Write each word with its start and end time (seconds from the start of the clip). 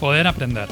Poder 0.00 0.26
Aprender, 0.26 0.68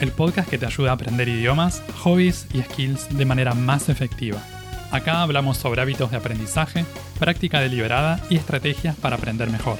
el 0.00 0.12
podcast 0.12 0.48
que 0.48 0.56
te 0.56 0.64
ayuda 0.64 0.92
a 0.92 0.94
aprender 0.94 1.28
idiomas, 1.28 1.82
hobbies 2.02 2.46
y 2.54 2.62
skills 2.62 3.14
de 3.14 3.26
manera 3.26 3.52
más 3.52 3.90
efectiva. 3.90 4.42
Acá 4.90 5.20
hablamos 5.20 5.58
sobre 5.58 5.82
hábitos 5.82 6.10
de 6.10 6.16
aprendizaje, 6.16 6.86
práctica 7.18 7.60
deliberada 7.60 8.18
y 8.30 8.36
estrategias 8.36 8.96
para 8.96 9.16
aprender 9.16 9.50
mejor. 9.50 9.76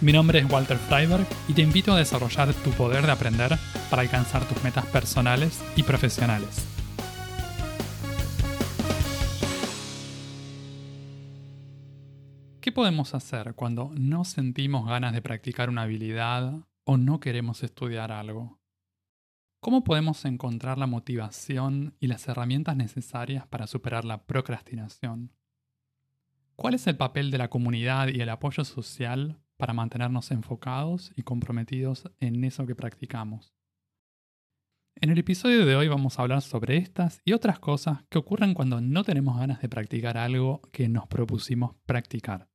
Mi 0.00 0.14
nombre 0.14 0.38
es 0.38 0.50
Walter 0.50 0.78
Freiberg 0.78 1.26
y 1.48 1.52
te 1.52 1.60
invito 1.60 1.92
a 1.92 1.98
desarrollar 1.98 2.54
tu 2.54 2.70
poder 2.70 3.04
de 3.04 3.12
aprender 3.12 3.58
para 3.90 4.00
alcanzar 4.00 4.42
tus 4.48 4.64
metas 4.64 4.86
personales 4.86 5.62
y 5.76 5.82
profesionales. 5.82 6.66
¿Qué 12.62 12.72
podemos 12.72 13.14
hacer 13.14 13.52
cuando 13.54 13.90
no 13.94 14.24
sentimos 14.24 14.86
ganas 14.86 15.12
de 15.12 15.20
practicar 15.20 15.68
una 15.68 15.82
habilidad 15.82 16.54
o 16.92 16.96
no 16.96 17.20
queremos 17.20 17.62
estudiar 17.62 18.10
algo? 18.10 18.58
¿Cómo 19.60 19.84
podemos 19.84 20.24
encontrar 20.24 20.76
la 20.76 20.88
motivación 20.88 21.94
y 22.00 22.08
las 22.08 22.26
herramientas 22.26 22.74
necesarias 22.74 23.46
para 23.46 23.68
superar 23.68 24.04
la 24.04 24.24
procrastinación? 24.26 25.30
¿Cuál 26.56 26.74
es 26.74 26.88
el 26.88 26.96
papel 26.96 27.30
de 27.30 27.38
la 27.38 27.48
comunidad 27.48 28.08
y 28.08 28.20
el 28.20 28.28
apoyo 28.28 28.64
social 28.64 29.40
para 29.56 29.72
mantenernos 29.72 30.32
enfocados 30.32 31.12
y 31.14 31.22
comprometidos 31.22 32.10
en 32.18 32.42
eso 32.42 32.66
que 32.66 32.74
practicamos? 32.74 33.54
En 34.96 35.10
el 35.10 35.18
episodio 35.18 35.66
de 35.66 35.76
hoy 35.76 35.86
vamos 35.86 36.18
a 36.18 36.22
hablar 36.22 36.42
sobre 36.42 36.76
estas 36.76 37.20
y 37.24 37.34
otras 37.34 37.60
cosas 37.60 38.02
que 38.08 38.18
ocurren 38.18 38.52
cuando 38.52 38.80
no 38.80 39.04
tenemos 39.04 39.38
ganas 39.38 39.62
de 39.62 39.68
practicar 39.68 40.18
algo 40.18 40.60
que 40.72 40.88
nos 40.88 41.06
propusimos 41.06 41.76
practicar. 41.86 42.49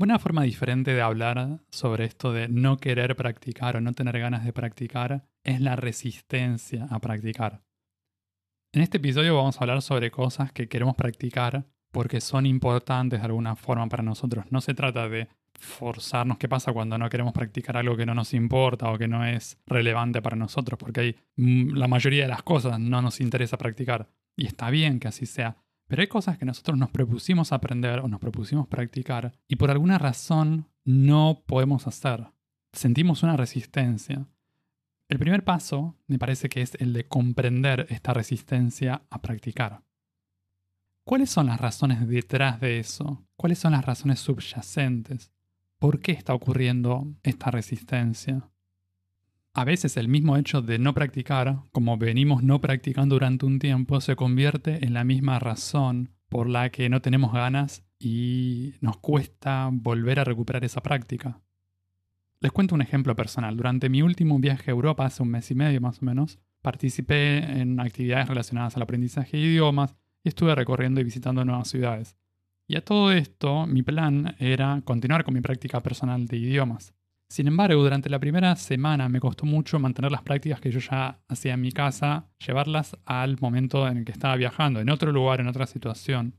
Una 0.00 0.20
forma 0.20 0.42
diferente 0.44 0.94
de 0.94 1.02
hablar 1.02 1.58
sobre 1.70 2.04
esto 2.04 2.32
de 2.32 2.46
no 2.46 2.76
querer 2.76 3.16
practicar 3.16 3.76
o 3.76 3.80
no 3.80 3.94
tener 3.94 4.20
ganas 4.20 4.44
de 4.44 4.52
practicar 4.52 5.24
es 5.42 5.60
la 5.60 5.74
resistencia 5.74 6.86
a 6.88 7.00
practicar. 7.00 7.62
En 8.72 8.82
este 8.82 8.98
episodio 8.98 9.34
vamos 9.34 9.56
a 9.56 9.60
hablar 9.60 9.82
sobre 9.82 10.12
cosas 10.12 10.52
que 10.52 10.68
queremos 10.68 10.94
practicar 10.94 11.66
porque 11.90 12.20
son 12.20 12.46
importantes 12.46 13.18
de 13.18 13.26
alguna 13.26 13.56
forma 13.56 13.88
para 13.88 14.04
nosotros. 14.04 14.44
No 14.50 14.60
se 14.60 14.72
trata 14.72 15.08
de 15.08 15.26
forzarnos 15.58 16.38
qué 16.38 16.48
pasa 16.48 16.72
cuando 16.72 16.96
no 16.96 17.08
queremos 17.08 17.32
practicar 17.32 17.76
algo 17.76 17.96
que 17.96 18.06
no 18.06 18.14
nos 18.14 18.34
importa 18.34 18.92
o 18.92 18.98
que 18.98 19.08
no 19.08 19.26
es 19.26 19.58
relevante 19.66 20.22
para 20.22 20.36
nosotros, 20.36 20.78
porque 20.78 21.00
hay, 21.00 21.16
mm, 21.34 21.76
la 21.76 21.88
mayoría 21.88 22.22
de 22.22 22.28
las 22.28 22.44
cosas 22.44 22.78
no 22.78 23.02
nos 23.02 23.20
interesa 23.20 23.58
practicar. 23.58 24.08
Y 24.36 24.46
está 24.46 24.70
bien 24.70 25.00
que 25.00 25.08
así 25.08 25.26
sea. 25.26 25.56
Pero 25.88 26.02
hay 26.02 26.08
cosas 26.08 26.38
que 26.38 26.44
nosotros 26.44 26.78
nos 26.78 26.90
propusimos 26.90 27.50
aprender 27.50 28.00
o 28.00 28.08
nos 28.08 28.20
propusimos 28.20 28.68
practicar 28.68 29.32
y 29.48 29.56
por 29.56 29.70
alguna 29.70 29.98
razón 29.98 30.68
no 30.84 31.42
podemos 31.46 31.86
hacer. 31.86 32.26
Sentimos 32.72 33.22
una 33.22 33.36
resistencia. 33.36 34.26
El 35.08 35.18
primer 35.18 35.42
paso 35.42 35.96
me 36.06 36.18
parece 36.18 36.50
que 36.50 36.60
es 36.60 36.74
el 36.78 36.92
de 36.92 37.08
comprender 37.08 37.86
esta 37.88 38.12
resistencia 38.12 39.02
a 39.08 39.22
practicar. 39.22 39.82
¿Cuáles 41.04 41.30
son 41.30 41.46
las 41.46 41.58
razones 41.58 42.06
detrás 42.06 42.60
de 42.60 42.78
eso? 42.78 43.26
¿Cuáles 43.34 43.58
son 43.58 43.72
las 43.72 43.86
razones 43.86 44.20
subyacentes? 44.20 45.32
¿Por 45.78 46.00
qué 46.00 46.12
está 46.12 46.34
ocurriendo 46.34 47.06
esta 47.22 47.50
resistencia? 47.50 48.50
A 49.58 49.64
veces 49.64 49.96
el 49.96 50.06
mismo 50.06 50.36
hecho 50.36 50.62
de 50.62 50.78
no 50.78 50.94
practicar, 50.94 51.62
como 51.72 51.98
venimos 51.98 52.44
no 52.44 52.60
practicando 52.60 53.16
durante 53.16 53.44
un 53.44 53.58
tiempo, 53.58 54.00
se 54.00 54.14
convierte 54.14 54.84
en 54.84 54.94
la 54.94 55.02
misma 55.02 55.40
razón 55.40 56.10
por 56.28 56.48
la 56.48 56.70
que 56.70 56.88
no 56.88 57.02
tenemos 57.02 57.32
ganas 57.32 57.82
y 57.98 58.74
nos 58.80 58.98
cuesta 58.98 59.68
volver 59.72 60.20
a 60.20 60.24
recuperar 60.24 60.64
esa 60.64 60.80
práctica. 60.80 61.40
Les 62.38 62.52
cuento 62.52 62.76
un 62.76 62.82
ejemplo 62.82 63.16
personal. 63.16 63.56
Durante 63.56 63.88
mi 63.88 64.00
último 64.00 64.38
viaje 64.38 64.70
a 64.70 64.74
Europa, 64.74 65.06
hace 65.06 65.24
un 65.24 65.30
mes 65.30 65.50
y 65.50 65.56
medio 65.56 65.80
más 65.80 66.02
o 66.02 66.04
menos, 66.04 66.38
participé 66.62 67.38
en 67.60 67.80
actividades 67.80 68.28
relacionadas 68.28 68.76
al 68.76 68.82
aprendizaje 68.84 69.38
de 69.38 69.42
idiomas 69.42 69.96
y 70.22 70.28
estuve 70.28 70.54
recorriendo 70.54 71.00
y 71.00 71.04
visitando 71.04 71.44
nuevas 71.44 71.66
ciudades. 71.66 72.16
Y 72.68 72.76
a 72.76 72.84
todo 72.84 73.10
esto, 73.10 73.66
mi 73.66 73.82
plan 73.82 74.36
era 74.38 74.82
continuar 74.84 75.24
con 75.24 75.34
mi 75.34 75.40
práctica 75.40 75.82
personal 75.82 76.26
de 76.26 76.36
idiomas. 76.36 76.94
Sin 77.28 77.46
embargo, 77.46 77.82
durante 77.82 78.08
la 78.08 78.18
primera 78.18 78.56
semana 78.56 79.08
me 79.08 79.20
costó 79.20 79.44
mucho 79.44 79.78
mantener 79.78 80.10
las 80.10 80.22
prácticas 80.22 80.60
que 80.60 80.70
yo 80.70 80.80
ya 80.80 81.20
hacía 81.28 81.54
en 81.54 81.60
mi 81.60 81.72
casa, 81.72 82.30
llevarlas 82.44 82.96
al 83.04 83.38
momento 83.38 83.86
en 83.86 83.98
el 83.98 84.04
que 84.04 84.12
estaba 84.12 84.34
viajando, 84.36 84.80
en 84.80 84.88
otro 84.88 85.12
lugar, 85.12 85.40
en 85.40 85.48
otra 85.48 85.66
situación. 85.66 86.34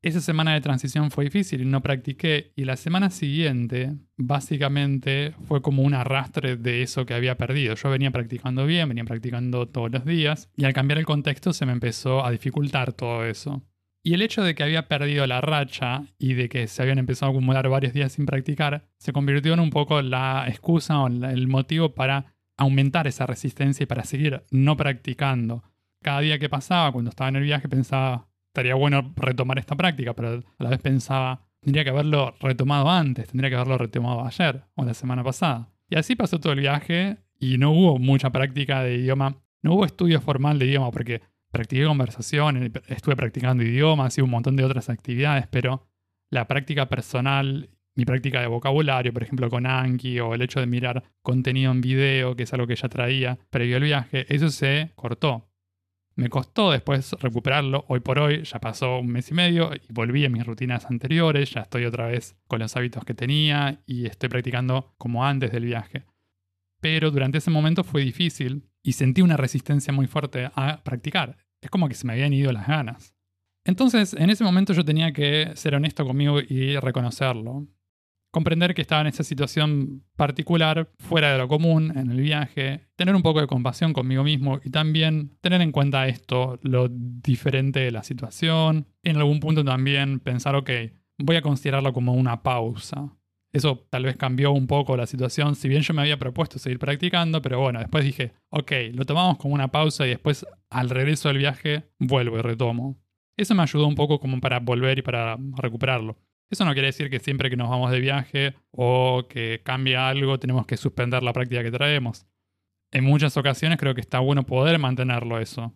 Esa 0.00 0.20
semana 0.20 0.52
de 0.52 0.60
transición 0.60 1.10
fue 1.10 1.24
difícil 1.24 1.62
y 1.62 1.64
no 1.64 1.82
practiqué 1.82 2.52
y 2.56 2.64
la 2.64 2.76
semana 2.76 3.08
siguiente 3.08 3.96
básicamente 4.18 5.34
fue 5.48 5.62
como 5.62 5.82
un 5.82 5.94
arrastre 5.94 6.56
de 6.56 6.82
eso 6.82 7.06
que 7.06 7.14
había 7.14 7.38
perdido. 7.38 7.74
Yo 7.74 7.88
venía 7.88 8.10
practicando 8.10 8.66
bien, 8.66 8.88
venía 8.88 9.04
practicando 9.04 9.66
todos 9.66 9.90
los 9.90 10.04
días 10.04 10.50
y 10.56 10.64
al 10.64 10.74
cambiar 10.74 10.98
el 10.98 11.06
contexto 11.06 11.54
se 11.54 11.64
me 11.64 11.72
empezó 11.72 12.24
a 12.24 12.30
dificultar 12.30 12.92
todo 12.92 13.24
eso. 13.24 13.62
Y 14.06 14.12
el 14.12 14.20
hecho 14.20 14.42
de 14.42 14.54
que 14.54 14.62
había 14.62 14.86
perdido 14.86 15.26
la 15.26 15.40
racha 15.40 16.02
y 16.18 16.34
de 16.34 16.50
que 16.50 16.66
se 16.68 16.82
habían 16.82 16.98
empezado 16.98 17.30
a 17.30 17.32
acumular 17.32 17.66
varios 17.70 17.94
días 17.94 18.12
sin 18.12 18.26
practicar, 18.26 18.84
se 18.98 19.14
convirtió 19.14 19.54
en 19.54 19.60
un 19.60 19.70
poco 19.70 20.02
la 20.02 20.44
excusa 20.46 21.00
o 21.00 21.06
el 21.06 21.48
motivo 21.48 21.94
para 21.94 22.34
aumentar 22.58 23.06
esa 23.06 23.24
resistencia 23.24 23.84
y 23.84 23.86
para 23.86 24.04
seguir 24.04 24.42
no 24.50 24.76
practicando. 24.76 25.64
Cada 26.02 26.20
día 26.20 26.38
que 26.38 26.50
pasaba, 26.50 26.92
cuando 26.92 27.08
estaba 27.08 27.30
en 27.30 27.36
el 27.36 27.44
viaje, 27.44 27.66
pensaba, 27.66 28.28
estaría 28.48 28.74
bueno 28.74 29.14
retomar 29.16 29.58
esta 29.58 29.74
práctica, 29.74 30.12
pero 30.12 30.34
a 30.58 30.62
la 30.62 30.68
vez 30.68 30.80
pensaba, 30.80 31.48
tendría 31.60 31.82
que 31.82 31.90
haberlo 31.90 32.34
retomado 32.40 32.90
antes, 32.90 33.28
tendría 33.28 33.48
que 33.48 33.56
haberlo 33.56 33.78
retomado 33.78 34.22
ayer 34.26 34.64
o 34.74 34.84
la 34.84 34.92
semana 34.92 35.24
pasada. 35.24 35.70
Y 35.88 35.96
así 35.96 36.14
pasó 36.14 36.38
todo 36.38 36.52
el 36.52 36.60
viaje 36.60 37.16
y 37.40 37.56
no 37.56 37.70
hubo 37.70 37.98
mucha 37.98 38.28
práctica 38.28 38.82
de 38.82 38.96
idioma, 38.96 39.38
no 39.62 39.72
hubo 39.72 39.86
estudio 39.86 40.20
formal 40.20 40.58
de 40.58 40.66
idioma 40.66 40.90
porque 40.90 41.22
practiqué 41.54 41.86
conversación, 41.86 42.72
estuve 42.88 43.16
practicando 43.16 43.62
idiomas 43.62 44.18
y 44.18 44.20
un 44.20 44.28
montón 44.28 44.56
de 44.56 44.64
otras 44.64 44.90
actividades, 44.90 45.46
pero 45.46 45.86
la 46.30 46.48
práctica 46.48 46.88
personal, 46.88 47.70
mi 47.94 48.04
práctica 48.04 48.40
de 48.40 48.48
vocabulario, 48.48 49.12
por 49.12 49.22
ejemplo 49.22 49.48
con 49.48 49.64
Anki, 49.64 50.18
o 50.18 50.34
el 50.34 50.42
hecho 50.42 50.58
de 50.58 50.66
mirar 50.66 51.04
contenido 51.22 51.70
en 51.70 51.80
video, 51.80 52.34
que 52.34 52.42
es 52.42 52.52
algo 52.52 52.66
que 52.66 52.74
ya 52.74 52.88
traía 52.88 53.38
previo 53.50 53.76
al 53.76 53.84
viaje, 53.84 54.26
eso 54.34 54.50
se 54.50 54.90
cortó. 54.96 55.48
Me 56.16 56.28
costó 56.28 56.70
después 56.70 57.12
recuperarlo. 57.20 57.84
Hoy 57.88 58.00
por 58.00 58.18
hoy 58.18 58.42
ya 58.44 58.60
pasó 58.60 58.98
un 58.98 59.08
mes 59.08 59.30
y 59.30 59.34
medio 59.34 59.72
y 59.74 59.92
volví 59.92 60.24
a 60.24 60.28
mis 60.28 60.46
rutinas 60.46 60.86
anteriores. 60.86 61.50
Ya 61.50 61.62
estoy 61.62 61.86
otra 61.86 62.06
vez 62.06 62.36
con 62.46 62.60
los 62.60 62.76
hábitos 62.76 63.04
que 63.04 63.14
tenía 63.14 63.80
y 63.84 64.06
estoy 64.06 64.28
practicando 64.28 64.94
como 64.96 65.24
antes 65.24 65.50
del 65.50 65.64
viaje. 65.64 66.04
Pero 66.80 67.10
durante 67.10 67.38
ese 67.38 67.50
momento 67.50 67.82
fue 67.82 68.02
difícil 68.02 68.68
y 68.80 68.92
sentí 68.92 69.22
una 69.22 69.36
resistencia 69.36 69.92
muy 69.92 70.06
fuerte 70.06 70.50
a 70.54 70.84
practicar. 70.84 71.43
Es 71.64 71.70
como 71.70 71.88
que 71.88 71.94
se 71.94 72.06
me 72.06 72.12
habían 72.12 72.34
ido 72.34 72.52
las 72.52 72.66
ganas. 72.68 73.14
Entonces, 73.64 74.12
en 74.12 74.28
ese 74.28 74.44
momento 74.44 74.74
yo 74.74 74.84
tenía 74.84 75.14
que 75.14 75.52
ser 75.54 75.74
honesto 75.74 76.04
conmigo 76.04 76.38
y 76.40 76.76
reconocerlo. 76.76 77.66
Comprender 78.30 78.74
que 78.74 78.82
estaba 78.82 79.00
en 79.00 79.06
esa 79.06 79.24
situación 79.24 80.04
particular, 80.14 80.90
fuera 80.98 81.32
de 81.32 81.38
lo 81.38 81.48
común, 81.48 81.96
en 81.96 82.10
el 82.10 82.20
viaje, 82.20 82.88
tener 82.96 83.14
un 83.14 83.22
poco 83.22 83.40
de 83.40 83.46
compasión 83.46 83.94
conmigo 83.94 84.24
mismo 84.24 84.60
y 84.62 84.68
también 84.68 85.38
tener 85.40 85.62
en 85.62 85.72
cuenta 85.72 86.06
esto, 86.06 86.58
lo 86.62 86.88
diferente 86.90 87.80
de 87.80 87.92
la 87.92 88.02
situación. 88.02 88.86
En 89.02 89.16
algún 89.16 89.40
punto 89.40 89.64
también 89.64 90.20
pensar, 90.20 90.56
ok, 90.56 90.70
voy 91.16 91.36
a 91.36 91.42
considerarlo 91.42 91.94
como 91.94 92.12
una 92.12 92.42
pausa. 92.42 93.16
Eso 93.54 93.86
tal 93.88 94.02
vez 94.02 94.16
cambió 94.16 94.50
un 94.50 94.66
poco 94.66 94.96
la 94.96 95.06
situación, 95.06 95.54
si 95.54 95.68
bien 95.68 95.82
yo 95.82 95.94
me 95.94 96.02
había 96.02 96.18
propuesto 96.18 96.58
seguir 96.58 96.80
practicando, 96.80 97.40
pero 97.40 97.60
bueno, 97.60 97.78
después 97.78 98.04
dije, 98.04 98.32
ok, 98.50 98.72
lo 98.92 99.04
tomamos 99.04 99.38
como 99.38 99.54
una 99.54 99.68
pausa 99.68 100.04
y 100.04 100.10
después 100.10 100.44
al 100.70 100.90
regreso 100.90 101.28
del 101.28 101.38
viaje 101.38 101.84
vuelvo 102.00 102.36
y 102.36 102.42
retomo. 102.42 103.00
Eso 103.36 103.54
me 103.54 103.62
ayudó 103.62 103.86
un 103.86 103.94
poco 103.94 104.18
como 104.18 104.40
para 104.40 104.58
volver 104.58 104.98
y 104.98 105.02
para 105.02 105.38
recuperarlo. 105.56 106.18
Eso 106.50 106.64
no 106.64 106.72
quiere 106.72 106.88
decir 106.88 107.08
que 107.08 107.20
siempre 107.20 107.48
que 107.48 107.56
nos 107.56 107.70
vamos 107.70 107.92
de 107.92 108.00
viaje 108.00 108.56
o 108.72 109.28
que 109.28 109.60
cambia 109.64 110.08
algo 110.08 110.40
tenemos 110.40 110.66
que 110.66 110.76
suspender 110.76 111.22
la 111.22 111.32
práctica 111.32 111.62
que 111.62 111.70
traemos. 111.70 112.26
En 112.90 113.04
muchas 113.04 113.36
ocasiones 113.36 113.78
creo 113.78 113.94
que 113.94 114.00
está 114.00 114.18
bueno 114.18 114.44
poder 114.46 114.80
mantenerlo 114.80 115.38
eso. 115.38 115.72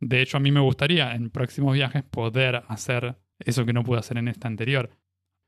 De 0.00 0.22
hecho, 0.22 0.38
a 0.38 0.40
mí 0.40 0.50
me 0.50 0.58
gustaría 0.58 1.14
en 1.14 1.30
próximos 1.30 1.74
viajes 1.74 2.02
poder 2.02 2.64
hacer 2.66 3.16
eso 3.38 3.64
que 3.64 3.72
no 3.72 3.84
pude 3.84 4.00
hacer 4.00 4.18
en 4.18 4.26
esta 4.26 4.48
anterior. 4.48 4.90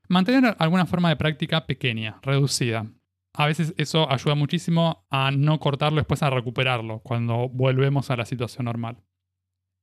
Mantener 0.09 0.55
alguna 0.59 0.85
forma 0.85 1.09
de 1.09 1.15
práctica 1.15 1.65
pequeña, 1.65 2.19
reducida. 2.21 2.85
A 3.33 3.47
veces 3.47 3.73
eso 3.77 4.11
ayuda 4.11 4.35
muchísimo 4.35 5.05
a 5.09 5.31
no 5.31 5.59
cortarlo 5.59 5.97
después 5.97 6.21
a 6.21 6.29
recuperarlo 6.29 6.99
cuando 6.99 7.49
volvemos 7.49 8.11
a 8.11 8.15
la 8.15 8.25
situación 8.25 8.65
normal. 8.65 8.97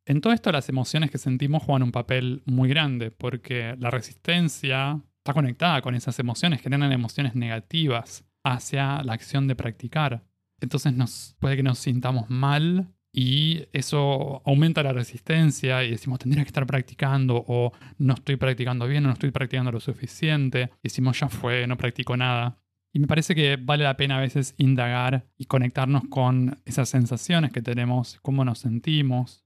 En 0.06 0.20
todo 0.20 0.32
esto 0.32 0.52
las 0.52 0.68
emociones 0.68 1.10
que 1.10 1.18
sentimos 1.18 1.62
juegan 1.62 1.82
un 1.82 1.92
papel 1.92 2.42
muy 2.46 2.68
grande 2.68 3.10
porque 3.10 3.76
la 3.78 3.90
resistencia 3.90 5.00
está 5.18 5.34
conectada 5.34 5.82
con 5.82 5.94
esas 5.94 6.18
emociones, 6.18 6.62
generan 6.62 6.92
emociones 6.92 7.34
negativas 7.34 8.24
hacia 8.44 9.02
la 9.02 9.12
acción 9.12 9.48
de 9.48 9.56
practicar. 9.56 10.24
Entonces 10.60 10.94
nos, 10.94 11.36
puede 11.40 11.56
que 11.56 11.62
nos 11.62 11.78
sintamos 11.78 12.30
mal 12.30 12.88
y 13.12 13.64
eso 13.72 14.40
aumenta 14.44 14.82
la 14.82 14.92
resistencia 14.92 15.82
y 15.84 15.90
decimos 15.90 16.20
tendría 16.20 16.44
que 16.44 16.48
estar 16.48 16.66
practicando 16.66 17.44
o 17.46 17.72
no 17.98 18.14
estoy 18.14 18.36
practicando 18.36 18.86
bien 18.86 19.04
o 19.04 19.08
no 19.08 19.14
estoy 19.14 19.32
practicando 19.32 19.72
lo 19.72 19.80
suficiente. 19.80 20.70
Y 20.82 20.88
decimos 20.88 21.18
ya 21.18 21.28
fue, 21.28 21.66
no 21.66 21.76
practico 21.76 22.16
nada. 22.16 22.58
Y 22.92 23.00
me 23.00 23.06
parece 23.06 23.34
que 23.34 23.56
vale 23.56 23.84
la 23.84 23.96
pena 23.96 24.18
a 24.18 24.20
veces 24.20 24.54
indagar 24.58 25.26
y 25.36 25.46
conectarnos 25.46 26.04
con 26.08 26.60
esas 26.64 26.88
sensaciones 26.88 27.52
que 27.52 27.62
tenemos, 27.62 28.18
cómo 28.22 28.44
nos 28.44 28.60
sentimos. 28.60 29.44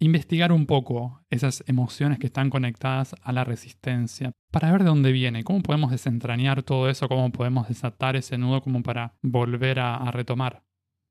Investigar 0.00 0.50
un 0.50 0.66
poco 0.66 1.24
esas 1.30 1.62
emociones 1.68 2.18
que 2.18 2.26
están 2.26 2.50
conectadas 2.50 3.14
a 3.22 3.32
la 3.32 3.44
resistencia 3.44 4.32
para 4.50 4.70
ver 4.72 4.82
de 4.82 4.88
dónde 4.88 5.12
viene, 5.12 5.44
cómo 5.44 5.62
podemos 5.62 5.92
desentrañar 5.92 6.64
todo 6.64 6.90
eso, 6.90 7.08
cómo 7.08 7.30
podemos 7.30 7.68
desatar 7.68 8.16
ese 8.16 8.36
nudo 8.36 8.60
como 8.60 8.82
para 8.82 9.14
volver 9.22 9.78
a, 9.78 9.96
a 9.96 10.10
retomar. 10.10 10.63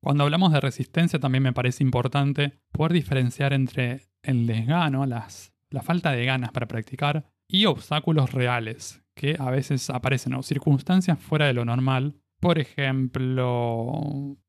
Cuando 0.04 0.26
hablamos 0.26 0.52
de 0.52 0.60
resistencia 0.60 1.18
también 1.18 1.44
me 1.44 1.54
parece 1.54 1.82
importante 1.82 2.60
poder 2.74 2.92
diferenciar 2.92 3.54
entre 3.54 4.02
el 4.22 4.46
desgano, 4.48 5.06
las, 5.06 5.54
la 5.70 5.82
falta 5.82 6.12
de 6.12 6.26
ganas 6.26 6.52
para 6.52 6.68
practicar 6.68 7.32
y 7.48 7.68
obstáculos 7.68 8.34
reales 8.34 9.02
que 9.16 9.38
a 9.40 9.50
veces 9.50 9.90
aparecen 9.90 10.34
o 10.34 10.44
circunstancias 10.44 11.18
fuera 11.20 11.48
de 11.48 11.54
lo 11.54 11.64
normal. 11.64 12.16
Por 12.42 12.60
ejemplo, 12.60 13.94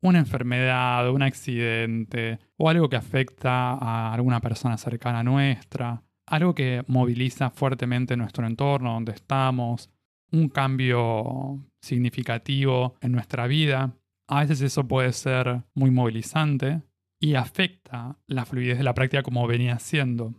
una 0.01 0.19
enfermedad, 0.19 1.09
un 1.11 1.23
accidente 1.23 2.41
o 2.57 2.69
algo 2.69 2.89
que 2.89 2.97
afecta 2.97 3.75
a 3.75 4.13
alguna 4.13 4.41
persona 4.41 4.77
cercana 4.77 5.21
a 5.21 5.25
nuestra, 5.25 6.03
algo 6.27 6.57
que 6.57 6.83
moviliza 6.89 7.51
fuertemente 7.51 8.17
nuestro 8.17 8.45
entorno, 8.45 8.95
donde 8.95 9.13
estamos, 9.13 9.89
un 10.33 10.49
cambio 10.49 11.65
significativo 11.81 12.97
en 13.01 13.13
nuestra 13.13 13.47
vida 13.47 13.95
a 14.27 14.41
veces 14.41 14.61
eso 14.61 14.87
puede 14.87 15.13
ser 15.13 15.63
muy 15.75 15.91
movilizante 15.91 16.83
y 17.21 17.35
afecta 17.35 18.19
la 18.27 18.45
fluidez 18.45 18.79
de 18.79 18.85
la 18.85 18.95
práctica 18.95 19.23
como 19.23 19.47
venía 19.47 19.79
siendo. 19.79 20.35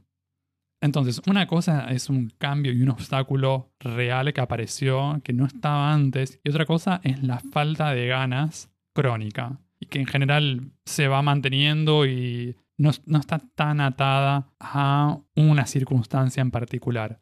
Entonces, 0.82 1.22
una 1.28 1.48
cosa 1.48 1.88
es 1.90 2.10
un 2.10 2.30
cambio 2.38 2.72
y 2.72 2.82
un 2.82 2.90
obstáculo 2.90 3.72
real 3.80 4.34
que 4.34 4.42
apareció, 4.42 5.20
que 5.24 5.34
no 5.34 5.46
estaba 5.46 5.94
antes, 5.94 6.40
y 6.44 6.50
otra 6.50 6.66
cosa 6.66 7.02
es 7.04 7.24
la 7.24 7.40
falta 7.40 7.92
de 7.92 8.08
ganas 8.08 8.72
crónica, 8.94 9.60
y 9.80 9.88
que 9.88 10.00
en 10.00 10.06
general 10.06 10.74
se 10.86 11.08
va 11.08 11.22
manteniendo 11.22 12.06
y 12.06 12.58
no, 12.78 12.92
no 13.06 13.20
está 13.20 13.40
tan 13.40 13.82
atada 13.82 14.52
a 14.60 15.18
una 15.36 15.66
circunstancia 15.66 16.42
en 16.42 16.52
particular. 16.52 17.22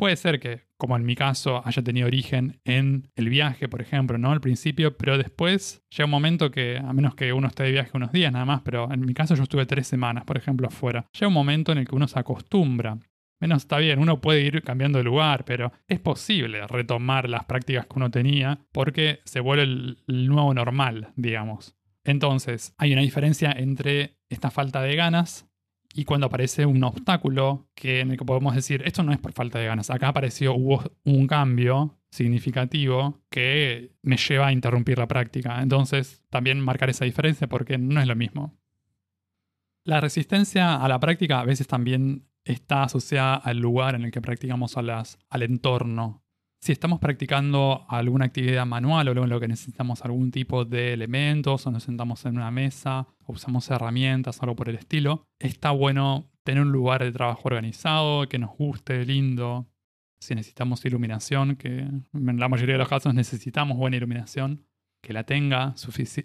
Puede 0.00 0.16
ser 0.16 0.40
que, 0.40 0.62
como 0.78 0.96
en 0.96 1.04
mi 1.04 1.14
caso, 1.14 1.60
haya 1.62 1.82
tenido 1.82 2.06
origen 2.06 2.58
en 2.64 3.10
el 3.16 3.28
viaje, 3.28 3.68
por 3.68 3.82
ejemplo, 3.82 4.16
¿no? 4.16 4.32
Al 4.32 4.40
principio, 4.40 4.96
pero 4.96 5.18
después 5.18 5.84
llega 5.90 6.06
un 6.06 6.10
momento 6.10 6.50
que, 6.50 6.78
a 6.78 6.94
menos 6.94 7.14
que 7.14 7.34
uno 7.34 7.48
esté 7.48 7.64
de 7.64 7.72
viaje 7.72 7.90
unos 7.92 8.10
días 8.10 8.32
nada 8.32 8.46
más, 8.46 8.62
pero 8.62 8.90
en 8.90 9.04
mi 9.04 9.12
caso 9.12 9.34
yo 9.34 9.42
estuve 9.42 9.66
tres 9.66 9.86
semanas, 9.86 10.24
por 10.24 10.38
ejemplo, 10.38 10.68
afuera. 10.68 11.04
Llega 11.12 11.28
un 11.28 11.34
momento 11.34 11.70
en 11.70 11.76
el 11.76 11.86
que 11.86 11.94
uno 11.94 12.08
se 12.08 12.18
acostumbra. 12.18 12.96
Menos 13.40 13.58
está 13.58 13.76
bien, 13.76 13.98
uno 13.98 14.22
puede 14.22 14.40
ir 14.40 14.62
cambiando 14.62 14.96
de 14.96 15.04
lugar, 15.04 15.44
pero 15.44 15.70
es 15.86 16.00
posible 16.00 16.66
retomar 16.66 17.28
las 17.28 17.44
prácticas 17.44 17.84
que 17.84 17.96
uno 17.96 18.10
tenía 18.10 18.58
porque 18.72 19.20
se 19.26 19.40
vuelve 19.40 19.64
el 19.64 19.98
nuevo 20.06 20.54
normal, 20.54 21.12
digamos. 21.16 21.76
Entonces, 22.04 22.74
hay 22.78 22.94
una 22.94 23.02
diferencia 23.02 23.52
entre 23.52 24.16
esta 24.30 24.50
falta 24.50 24.80
de 24.80 24.96
ganas 24.96 25.49
y 25.94 26.04
cuando 26.04 26.26
aparece 26.26 26.66
un 26.66 26.82
obstáculo 26.84 27.68
que 27.74 28.00
en 28.00 28.12
el 28.12 28.18
que 28.18 28.24
podemos 28.24 28.54
decir, 28.54 28.82
esto 28.84 29.02
no 29.02 29.12
es 29.12 29.18
por 29.18 29.32
falta 29.32 29.58
de 29.58 29.66
ganas, 29.66 29.90
acá 29.90 30.08
apareció, 30.08 30.54
hubo 30.54 30.82
un 31.04 31.26
cambio 31.26 31.98
significativo 32.10 33.22
que 33.30 33.92
me 34.02 34.16
lleva 34.16 34.48
a 34.48 34.52
interrumpir 34.52 34.98
la 34.98 35.08
práctica. 35.08 35.62
Entonces, 35.62 36.24
también 36.30 36.60
marcar 36.60 36.90
esa 36.90 37.04
diferencia 37.04 37.48
porque 37.48 37.78
no 37.78 38.00
es 38.00 38.06
lo 38.06 38.16
mismo. 38.16 38.58
La 39.84 40.00
resistencia 40.00 40.76
a 40.76 40.88
la 40.88 41.00
práctica 41.00 41.40
a 41.40 41.44
veces 41.44 41.66
también 41.66 42.26
está 42.44 42.84
asociada 42.84 43.34
al 43.36 43.58
lugar 43.58 43.94
en 43.94 44.02
el 44.02 44.10
que 44.10 44.20
practicamos, 44.20 44.76
a 44.76 44.82
las, 44.82 45.18
al 45.28 45.42
entorno. 45.42 46.19
Si 46.62 46.72
estamos 46.72 47.00
practicando 47.00 47.86
alguna 47.88 48.26
actividad 48.26 48.66
manual 48.66 49.08
o 49.08 49.24
en 49.24 49.30
lo 49.30 49.40
que 49.40 49.48
necesitamos 49.48 50.04
algún 50.04 50.30
tipo 50.30 50.66
de 50.66 50.92
elementos 50.92 51.66
o 51.66 51.70
nos 51.70 51.84
sentamos 51.84 52.26
en 52.26 52.36
una 52.36 52.50
mesa 52.50 53.06
o 53.24 53.32
usamos 53.32 53.70
herramientas 53.70 54.42
algo 54.42 54.56
por 54.56 54.68
el 54.68 54.76
estilo, 54.76 55.26
está 55.38 55.70
bueno 55.70 56.30
tener 56.44 56.62
un 56.62 56.70
lugar 56.70 57.02
de 57.02 57.12
trabajo 57.12 57.42
organizado, 57.44 58.28
que 58.28 58.38
nos 58.38 58.50
guste, 58.50 59.06
lindo. 59.06 59.70
Si 60.20 60.34
necesitamos 60.34 60.84
iluminación, 60.84 61.56
que 61.56 61.78
en 61.78 62.06
la 62.12 62.48
mayoría 62.50 62.74
de 62.74 62.80
los 62.80 62.88
casos 62.88 63.14
necesitamos 63.14 63.78
buena 63.78 63.96
iluminación, 63.96 64.66
que 65.02 65.14
la 65.14 65.24
tenga 65.24 65.74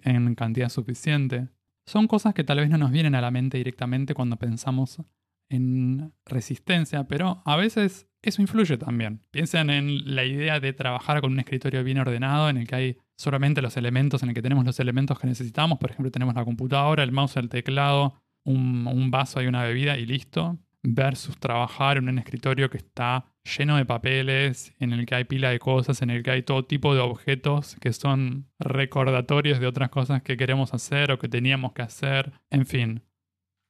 en 0.02 0.34
cantidad 0.34 0.68
suficiente. 0.68 1.48
Son 1.86 2.06
cosas 2.06 2.34
que 2.34 2.44
tal 2.44 2.58
vez 2.58 2.68
no 2.68 2.76
nos 2.76 2.90
vienen 2.90 3.14
a 3.14 3.22
la 3.22 3.30
mente 3.30 3.56
directamente 3.56 4.12
cuando 4.12 4.36
pensamos 4.36 5.00
en 5.48 6.12
resistencia, 6.26 7.04
pero 7.04 7.42
a 7.46 7.56
veces 7.56 8.06
eso 8.28 8.42
influye 8.42 8.76
también. 8.76 9.20
Piensen 9.30 9.70
en 9.70 10.14
la 10.14 10.24
idea 10.24 10.60
de 10.60 10.72
trabajar 10.72 11.20
con 11.20 11.32
un 11.32 11.38
escritorio 11.38 11.84
bien 11.84 11.98
ordenado 11.98 12.48
en 12.48 12.56
el 12.56 12.66
que 12.66 12.74
hay 12.74 12.98
solamente 13.16 13.62
los 13.62 13.76
elementos, 13.76 14.22
en 14.22 14.30
el 14.30 14.34
que 14.34 14.42
tenemos 14.42 14.64
los 14.64 14.80
elementos 14.80 15.18
que 15.18 15.26
necesitamos. 15.26 15.78
Por 15.78 15.90
ejemplo, 15.90 16.10
tenemos 16.10 16.34
la 16.34 16.44
computadora, 16.44 17.02
el 17.02 17.12
mouse, 17.12 17.36
el 17.36 17.48
teclado, 17.48 18.14
un, 18.44 19.10
vaso 19.10 19.42
y 19.42 19.46
una 19.46 19.62
bebida 19.62 19.96
y 19.98 20.06
listo. 20.06 20.58
Versus 20.88 21.36
trabajar 21.38 21.96
en 21.96 22.08
un 22.08 22.18
escritorio 22.18 22.70
que 22.70 22.76
está 22.76 23.26
lleno 23.58 23.76
de 23.76 23.84
papeles, 23.84 24.72
en 24.78 24.92
el 24.92 25.04
que 25.04 25.16
hay 25.16 25.24
pila 25.24 25.50
de 25.50 25.58
cosas, 25.58 26.00
en 26.02 26.10
el 26.10 26.22
que 26.22 26.30
hay 26.30 26.42
todo 26.42 26.64
tipo 26.64 26.94
de 26.94 27.00
objetos 27.00 27.76
que 27.80 27.92
son 27.92 28.48
recordatorios 28.60 29.58
de 29.58 29.66
otras 29.66 29.90
cosas 29.90 30.22
que 30.22 30.36
queremos 30.36 30.74
hacer 30.74 31.10
o 31.10 31.18
que 31.18 31.28
teníamos 31.28 31.72
que 31.72 31.82
hacer. 31.82 32.32
En 32.50 32.66
fin, 32.66 33.02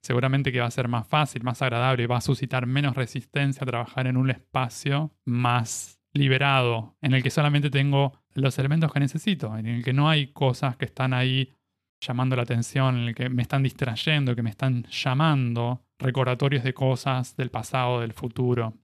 seguramente 0.06 0.52
que 0.52 0.60
va 0.60 0.66
a 0.66 0.70
ser 0.70 0.86
más 0.86 1.06
fácil, 1.08 1.42
más 1.42 1.60
agradable, 1.62 2.04
y 2.04 2.06
va 2.06 2.18
a 2.18 2.20
suscitar 2.20 2.66
menos 2.66 2.94
resistencia 2.94 3.64
a 3.64 3.66
trabajar 3.66 4.06
en 4.06 4.16
un 4.16 4.30
espacio 4.30 5.12
más 5.24 6.00
liberado, 6.12 6.96
en 7.02 7.12
el 7.12 7.22
que 7.22 7.30
solamente 7.30 7.70
tengo 7.70 8.12
los 8.32 8.58
elementos 8.58 8.92
que 8.92 9.00
necesito, 9.00 9.56
en 9.58 9.66
el 9.66 9.84
que 9.84 9.92
no 9.92 10.08
hay 10.08 10.28
cosas 10.28 10.76
que 10.76 10.84
están 10.84 11.12
ahí 11.12 11.52
llamando 12.00 12.36
la 12.36 12.42
atención, 12.42 12.96
en 12.96 13.08
el 13.08 13.14
que 13.16 13.28
me 13.28 13.42
están 13.42 13.64
distrayendo, 13.64 14.36
que 14.36 14.42
me 14.42 14.50
están 14.50 14.84
llamando, 14.84 15.84
recordatorios 15.98 16.62
de 16.62 16.72
cosas 16.72 17.36
del 17.36 17.50
pasado, 17.50 18.00
del 18.00 18.12
futuro. 18.12 18.74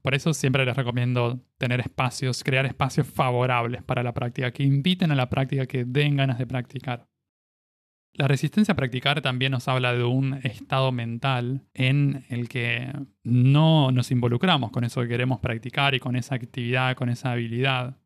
Por 0.00 0.14
eso 0.14 0.32
siempre 0.32 0.64
les 0.64 0.76
recomiendo 0.76 1.40
tener 1.58 1.80
espacios, 1.80 2.44
crear 2.44 2.66
espacios 2.66 3.08
favorables 3.08 3.82
para 3.82 4.04
la 4.04 4.14
práctica, 4.14 4.52
que 4.52 4.62
inviten 4.62 5.10
a 5.10 5.16
la 5.16 5.28
práctica, 5.28 5.66
que 5.66 5.84
den 5.84 6.16
ganas 6.16 6.38
de 6.38 6.46
practicar. 6.46 7.08
La 8.16 8.26
resistencia 8.28 8.72
a 8.72 8.76
practicar 8.76 9.20
también 9.20 9.52
nos 9.52 9.68
habla 9.68 9.92
de 9.92 10.02
un 10.02 10.40
estado 10.42 10.90
mental 10.90 11.66
en 11.74 12.24
el 12.30 12.48
que 12.48 12.90
no 13.22 13.92
nos 13.92 14.10
involucramos 14.10 14.70
con 14.70 14.84
eso 14.84 15.02
que 15.02 15.08
queremos 15.08 15.40
practicar 15.40 15.94
y 15.94 16.00
con 16.00 16.16
esa 16.16 16.34
actividad, 16.34 16.96
con 16.96 17.10
esa 17.10 17.32
habilidad. 17.32 17.98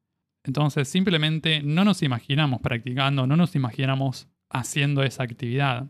Entonces 0.42 0.88
simplemente 0.88 1.62
no 1.62 1.84
nos 1.84 2.02
imaginamos 2.02 2.60
practicando, 2.60 3.28
no 3.28 3.36
nos 3.36 3.54
imaginamos 3.54 4.28
haciendo 4.48 5.04
esa 5.04 5.22
actividad. 5.22 5.88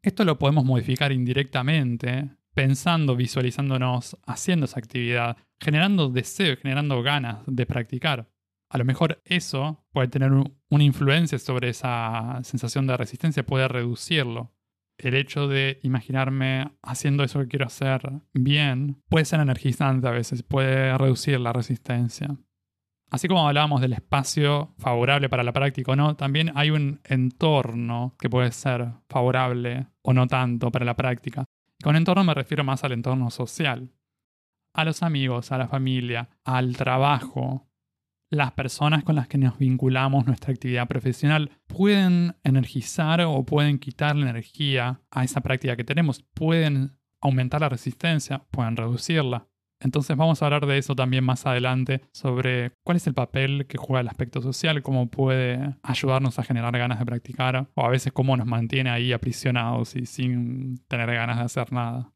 Esto 0.00 0.24
lo 0.24 0.38
podemos 0.38 0.64
modificar 0.64 1.10
indirectamente, 1.10 2.30
pensando, 2.54 3.16
visualizándonos 3.16 4.16
haciendo 4.26 4.66
esa 4.66 4.78
actividad, 4.78 5.36
generando 5.58 6.08
deseo, 6.08 6.56
generando 6.56 7.02
ganas 7.02 7.38
de 7.48 7.66
practicar 7.66 8.28
a 8.74 8.78
lo 8.78 8.84
mejor 8.84 9.22
eso 9.24 9.86
puede 9.92 10.08
tener 10.08 10.32
una 10.32 10.82
influencia 10.82 11.38
sobre 11.38 11.68
esa 11.68 12.40
sensación 12.42 12.88
de 12.88 12.96
resistencia, 12.96 13.46
puede 13.46 13.68
reducirlo. 13.68 14.52
El 14.98 15.14
hecho 15.14 15.46
de 15.46 15.78
imaginarme 15.84 16.72
haciendo 16.82 17.22
eso 17.22 17.38
que 17.38 17.46
quiero 17.46 17.66
hacer 17.66 18.00
bien 18.32 19.00
puede 19.08 19.26
ser 19.26 19.38
energizante 19.38 20.08
a 20.08 20.10
veces, 20.10 20.42
puede 20.42 20.98
reducir 20.98 21.38
la 21.38 21.52
resistencia. 21.52 22.36
Así 23.12 23.28
como 23.28 23.46
hablábamos 23.46 23.80
del 23.80 23.92
espacio 23.92 24.74
favorable 24.78 25.28
para 25.28 25.44
la 25.44 25.52
práctica 25.52 25.92
o 25.92 25.96
no, 25.96 26.16
también 26.16 26.50
hay 26.56 26.70
un 26.70 27.00
entorno 27.04 28.16
que 28.18 28.28
puede 28.28 28.50
ser 28.50 28.88
favorable 29.08 29.86
o 30.02 30.12
no 30.12 30.26
tanto 30.26 30.72
para 30.72 30.84
la 30.84 30.96
práctica. 30.96 31.44
Con 31.80 31.94
entorno 31.94 32.24
me 32.24 32.34
refiero 32.34 32.64
más 32.64 32.82
al 32.82 32.90
entorno 32.90 33.30
social, 33.30 33.92
a 34.74 34.84
los 34.84 35.04
amigos, 35.04 35.52
a 35.52 35.58
la 35.58 35.68
familia, 35.68 36.28
al 36.44 36.76
trabajo, 36.76 37.68
las 38.34 38.52
personas 38.52 39.04
con 39.04 39.16
las 39.16 39.28
que 39.28 39.38
nos 39.38 39.58
vinculamos 39.58 40.26
nuestra 40.26 40.52
actividad 40.52 40.88
profesional 40.88 41.50
pueden 41.66 42.36
energizar 42.44 43.20
o 43.22 43.44
pueden 43.44 43.78
quitar 43.78 44.16
la 44.16 44.30
energía 44.30 45.00
a 45.10 45.24
esa 45.24 45.40
práctica 45.40 45.76
que 45.76 45.84
tenemos, 45.84 46.22
pueden 46.34 46.96
aumentar 47.20 47.60
la 47.60 47.68
resistencia, 47.68 48.44
pueden 48.50 48.76
reducirla. 48.76 49.48
Entonces 49.80 50.16
vamos 50.16 50.40
a 50.40 50.46
hablar 50.46 50.66
de 50.66 50.78
eso 50.78 50.94
también 50.94 51.24
más 51.24 51.44
adelante, 51.46 52.00
sobre 52.12 52.72
cuál 52.84 52.96
es 52.96 53.06
el 53.06 53.12
papel 53.12 53.66
que 53.66 53.76
juega 53.76 54.00
el 54.00 54.08
aspecto 54.08 54.40
social, 54.40 54.82
cómo 54.82 55.10
puede 55.10 55.76
ayudarnos 55.82 56.38
a 56.38 56.42
generar 56.42 56.76
ganas 56.78 56.98
de 56.98 57.04
practicar 57.04 57.68
o 57.74 57.84
a 57.84 57.90
veces 57.90 58.12
cómo 58.12 58.36
nos 58.36 58.46
mantiene 58.46 58.90
ahí 58.90 59.12
aprisionados 59.12 59.94
y 59.96 60.06
sin 60.06 60.78
tener 60.88 61.12
ganas 61.12 61.38
de 61.38 61.44
hacer 61.44 61.72
nada. 61.72 62.13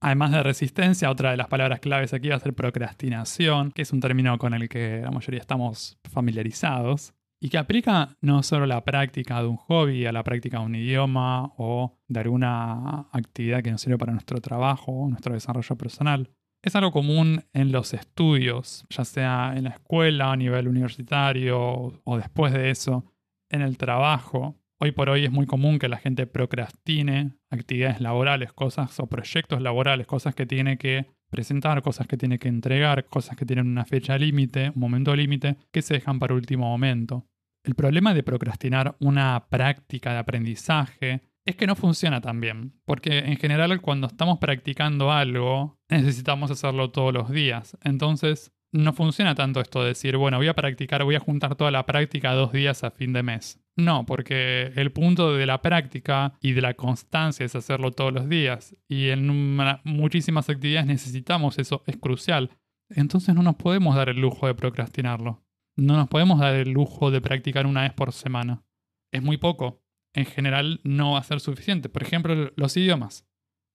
Además 0.00 0.30
de 0.30 0.42
resistencia, 0.42 1.10
otra 1.10 1.32
de 1.32 1.36
las 1.36 1.48
palabras 1.48 1.80
claves 1.80 2.14
aquí 2.14 2.28
va 2.28 2.36
a 2.36 2.40
ser 2.40 2.54
procrastinación, 2.54 3.72
que 3.72 3.82
es 3.82 3.92
un 3.92 4.00
término 4.00 4.38
con 4.38 4.54
el 4.54 4.68
que 4.68 5.00
la 5.02 5.10
mayoría 5.10 5.40
estamos 5.40 5.98
familiarizados 6.08 7.14
y 7.40 7.48
que 7.48 7.58
aplica 7.58 8.16
no 8.20 8.42
solo 8.42 8.64
a 8.64 8.68
la 8.68 8.84
práctica 8.84 9.40
de 9.42 9.48
un 9.48 9.56
hobby, 9.56 10.06
a 10.06 10.12
la 10.12 10.22
práctica 10.22 10.60
de 10.60 10.66
un 10.66 10.74
idioma 10.76 11.52
o 11.56 11.98
de 12.06 12.20
alguna 12.20 13.08
actividad 13.12 13.62
que 13.62 13.72
nos 13.72 13.80
sirve 13.80 13.98
para 13.98 14.12
nuestro 14.12 14.40
trabajo 14.40 14.92
o 14.92 15.08
nuestro 15.08 15.34
desarrollo 15.34 15.76
personal. 15.76 16.30
Es 16.62 16.74
algo 16.76 16.92
común 16.92 17.44
en 17.52 17.72
los 17.72 17.94
estudios, 17.94 18.84
ya 18.90 19.04
sea 19.04 19.54
en 19.56 19.64
la 19.64 19.70
escuela, 19.70 20.32
a 20.32 20.36
nivel 20.36 20.68
universitario 20.68 22.00
o 22.04 22.16
después 22.16 22.52
de 22.52 22.70
eso, 22.70 23.04
en 23.48 23.62
el 23.62 23.78
trabajo. 23.78 24.56
Hoy 24.80 24.92
por 24.92 25.10
hoy 25.10 25.24
es 25.24 25.32
muy 25.32 25.46
común 25.46 25.80
que 25.80 25.88
la 25.88 25.96
gente 25.96 26.28
procrastine 26.28 27.32
actividades 27.50 28.00
laborales, 28.00 28.52
cosas 28.52 29.00
o 29.00 29.08
proyectos 29.08 29.60
laborales, 29.60 30.06
cosas 30.06 30.36
que 30.36 30.46
tiene 30.46 30.78
que 30.78 31.06
presentar, 31.30 31.82
cosas 31.82 32.06
que 32.06 32.16
tiene 32.16 32.38
que 32.38 32.46
entregar, 32.46 33.06
cosas 33.06 33.36
que 33.36 33.44
tienen 33.44 33.66
una 33.66 33.84
fecha 33.84 34.16
límite, 34.16 34.70
un 34.70 34.80
momento 34.80 35.16
límite, 35.16 35.56
que 35.72 35.82
se 35.82 35.94
dejan 35.94 36.20
para 36.20 36.34
último 36.34 36.68
momento. 36.68 37.26
El 37.64 37.74
problema 37.74 38.14
de 38.14 38.22
procrastinar 38.22 38.96
una 39.00 39.48
práctica 39.50 40.12
de 40.12 40.18
aprendizaje 40.18 41.22
es 41.44 41.56
que 41.56 41.66
no 41.66 41.74
funciona 41.74 42.20
tan 42.20 42.40
bien, 42.40 42.74
porque 42.84 43.18
en 43.18 43.36
general 43.36 43.80
cuando 43.80 44.06
estamos 44.06 44.38
practicando 44.38 45.10
algo 45.10 45.80
necesitamos 45.88 46.52
hacerlo 46.52 46.92
todos 46.92 47.12
los 47.12 47.30
días. 47.30 47.76
Entonces 47.82 48.52
no 48.72 48.92
funciona 48.92 49.34
tanto 49.34 49.60
esto 49.60 49.82
de 49.82 49.88
decir, 49.88 50.16
bueno, 50.16 50.36
voy 50.36 50.48
a 50.48 50.54
practicar, 50.54 51.04
voy 51.04 51.14
a 51.14 51.20
juntar 51.20 51.54
toda 51.56 51.70
la 51.70 51.86
práctica 51.86 52.34
dos 52.34 52.52
días 52.52 52.84
a 52.84 52.90
fin 52.90 53.12
de 53.12 53.22
mes. 53.22 53.60
No, 53.76 54.04
porque 54.04 54.72
el 54.74 54.92
punto 54.92 55.34
de 55.34 55.46
la 55.46 55.62
práctica 55.62 56.34
y 56.40 56.52
de 56.52 56.60
la 56.60 56.74
constancia 56.74 57.46
es 57.46 57.54
hacerlo 57.54 57.92
todos 57.92 58.12
los 58.12 58.28
días. 58.28 58.76
Y 58.88 59.08
en 59.08 59.56
muchísimas 59.84 60.48
actividades 60.50 60.86
necesitamos 60.86 61.58
eso, 61.58 61.82
es 61.86 61.96
crucial. 61.96 62.50
Entonces 62.90 63.34
no 63.34 63.42
nos 63.42 63.56
podemos 63.56 63.94
dar 63.94 64.08
el 64.08 64.20
lujo 64.20 64.46
de 64.46 64.54
procrastinarlo. 64.54 65.44
No 65.76 65.96
nos 65.96 66.08
podemos 66.08 66.40
dar 66.40 66.54
el 66.54 66.70
lujo 66.70 67.10
de 67.10 67.20
practicar 67.20 67.66
una 67.66 67.82
vez 67.82 67.92
por 67.92 68.12
semana. 68.12 68.64
Es 69.12 69.22
muy 69.22 69.36
poco. 69.36 69.82
En 70.12 70.26
general 70.26 70.80
no 70.82 71.12
va 71.12 71.20
a 71.20 71.24
ser 71.24 71.38
suficiente. 71.38 71.88
Por 71.88 72.02
ejemplo, 72.02 72.50
los 72.56 72.76
idiomas. 72.76 73.26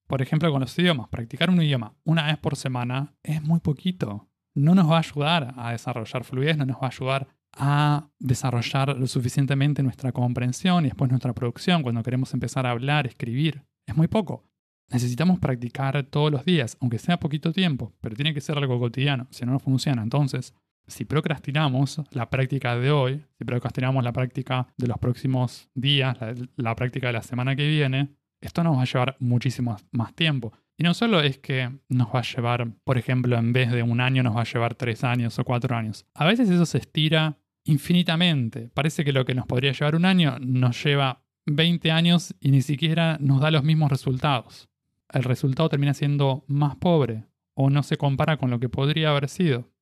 Por 0.07 0.21
ejemplo, 0.21 0.51
con 0.51 0.59
los 0.59 0.77
idiomas, 0.77 1.07
practicar 1.07 1.49
un 1.49 1.61
idioma 1.61 1.95
una 2.03 2.27
vez 2.27 2.37
por 2.37 2.57
semana 2.57 3.15
es 3.23 3.41
muy 3.41 3.61
poquito 3.61 4.29
no 4.55 4.75
nos 4.75 4.89
va 4.89 4.97
a 4.97 4.99
ayudar 4.99 5.53
a 5.57 5.71
desarrollar 5.71 6.23
fluidez, 6.23 6.57
no 6.57 6.65
nos 6.65 6.77
va 6.77 6.87
a 6.87 6.89
ayudar 6.89 7.27
a 7.55 8.09
desarrollar 8.19 8.97
lo 8.97 9.07
suficientemente 9.07 9.83
nuestra 9.83 10.11
comprensión 10.11 10.85
y 10.85 10.89
después 10.89 11.09
nuestra 11.09 11.33
producción 11.33 11.83
cuando 11.83 12.03
queremos 12.03 12.33
empezar 12.33 12.65
a 12.65 12.71
hablar, 12.71 13.05
escribir. 13.07 13.63
Es 13.85 13.95
muy 13.95 14.07
poco. 14.07 14.43
Necesitamos 14.91 15.39
practicar 15.39 16.03
todos 16.03 16.31
los 16.31 16.45
días, 16.45 16.77
aunque 16.81 16.99
sea 16.99 17.19
poquito 17.19 17.51
tiempo, 17.51 17.93
pero 18.01 18.15
tiene 18.15 18.33
que 18.33 18.41
ser 18.41 18.57
algo 18.57 18.79
cotidiano, 18.79 19.27
si 19.31 19.45
no, 19.45 19.53
no 19.53 19.59
funciona. 19.59 20.03
Entonces, 20.03 20.53
si 20.87 21.05
procrastinamos 21.05 22.01
la 22.11 22.29
práctica 22.29 22.75
de 22.75 22.91
hoy, 22.91 23.23
si 23.37 23.45
procrastinamos 23.45 24.03
la 24.03 24.11
práctica 24.11 24.67
de 24.77 24.87
los 24.87 24.97
próximos 24.97 25.69
días, 25.73 26.19
la, 26.19 26.35
la 26.57 26.75
práctica 26.75 27.07
de 27.07 27.13
la 27.13 27.23
semana 27.23 27.55
que 27.55 27.67
viene, 27.67 28.09
esto 28.45 28.63
nos 28.63 28.77
va 28.77 28.81
a 28.83 28.85
llevar 28.85 29.15
muchísimo 29.19 29.77
más 29.91 30.13
tiempo. 30.13 30.53
Y 30.77 30.83
no 30.83 30.93
solo 30.93 31.21
es 31.21 31.37
que 31.37 31.71
nos 31.89 32.07
va 32.07 32.19
a 32.19 32.23
llevar, 32.23 32.71
por 32.83 32.97
ejemplo, 32.97 33.37
en 33.37 33.53
vez 33.53 33.71
de 33.71 33.83
un 33.83 34.01
año 34.01 34.23
nos 34.23 34.35
va 34.35 34.41
a 34.41 34.45
llevar 34.45 34.75
tres 34.75 35.03
años 35.03 35.37
o 35.39 35.43
cuatro 35.43 35.75
años. 35.75 36.05
A 36.13 36.25
veces 36.25 36.49
eso 36.49 36.65
se 36.65 36.79
estira 36.79 37.37
infinitamente. 37.63 38.69
Parece 38.73 39.05
que 39.05 39.13
lo 39.13 39.25
que 39.25 39.35
nos 39.35 39.45
podría 39.45 39.71
llevar 39.71 39.95
un 39.95 40.05
año 40.05 40.37
nos 40.39 40.83
lleva 40.83 41.23
20 41.45 41.91
años 41.91 42.35
y 42.39 42.51
ni 42.51 42.61
siquiera 42.61 43.17
nos 43.19 43.41
da 43.41 43.51
los 43.51 43.63
mismos 43.63 43.91
resultados. 43.91 44.69
El 45.09 45.23
resultado 45.23 45.69
termina 45.69 45.93
siendo 45.93 46.43
más 46.47 46.75
pobre 46.77 47.25
o 47.53 47.69
no 47.69 47.83
se 47.83 47.97
compara 47.97 48.37
con 48.37 48.49
lo 48.49 48.59
que 48.59 48.69
podría 48.69 49.11
haber 49.11 49.29
sido. 49.29 49.72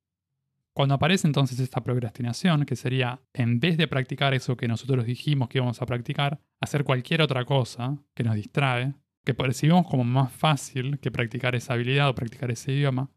Cuando 0.73 0.95
aparece 0.95 1.27
entonces 1.27 1.59
esta 1.59 1.83
procrastinación, 1.83 2.65
que 2.65 2.75
sería, 2.75 3.21
en 3.33 3.59
vez 3.59 3.77
de 3.77 3.87
practicar 3.87 4.33
eso 4.33 4.55
que 4.55 4.67
nosotros 4.67 5.05
dijimos 5.05 5.49
que 5.49 5.57
íbamos 5.57 5.81
a 5.81 5.85
practicar, 5.85 6.39
hacer 6.61 6.83
cualquier 6.83 7.21
otra 7.21 7.43
cosa 7.43 7.97
que 8.13 8.23
nos 8.23 8.35
distrae, 8.35 8.93
que 9.25 9.33
percibimos 9.33 9.85
como 9.87 10.03
más 10.03 10.31
fácil 10.31 10.99
que 10.99 11.11
practicar 11.11 11.55
esa 11.55 11.73
habilidad 11.73 12.09
o 12.09 12.15
practicar 12.15 12.51
ese 12.51 12.71
idioma, 12.71 13.11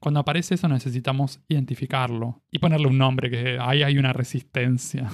cuando 0.00 0.20
aparece 0.20 0.54
eso 0.54 0.68
necesitamos 0.68 1.40
identificarlo 1.48 2.42
y 2.50 2.58
ponerle 2.58 2.88
un 2.88 2.98
nombre, 2.98 3.30
que 3.30 3.58
ahí 3.60 3.82
hay 3.82 3.96
una 3.96 4.12
resistencia. 4.12 5.10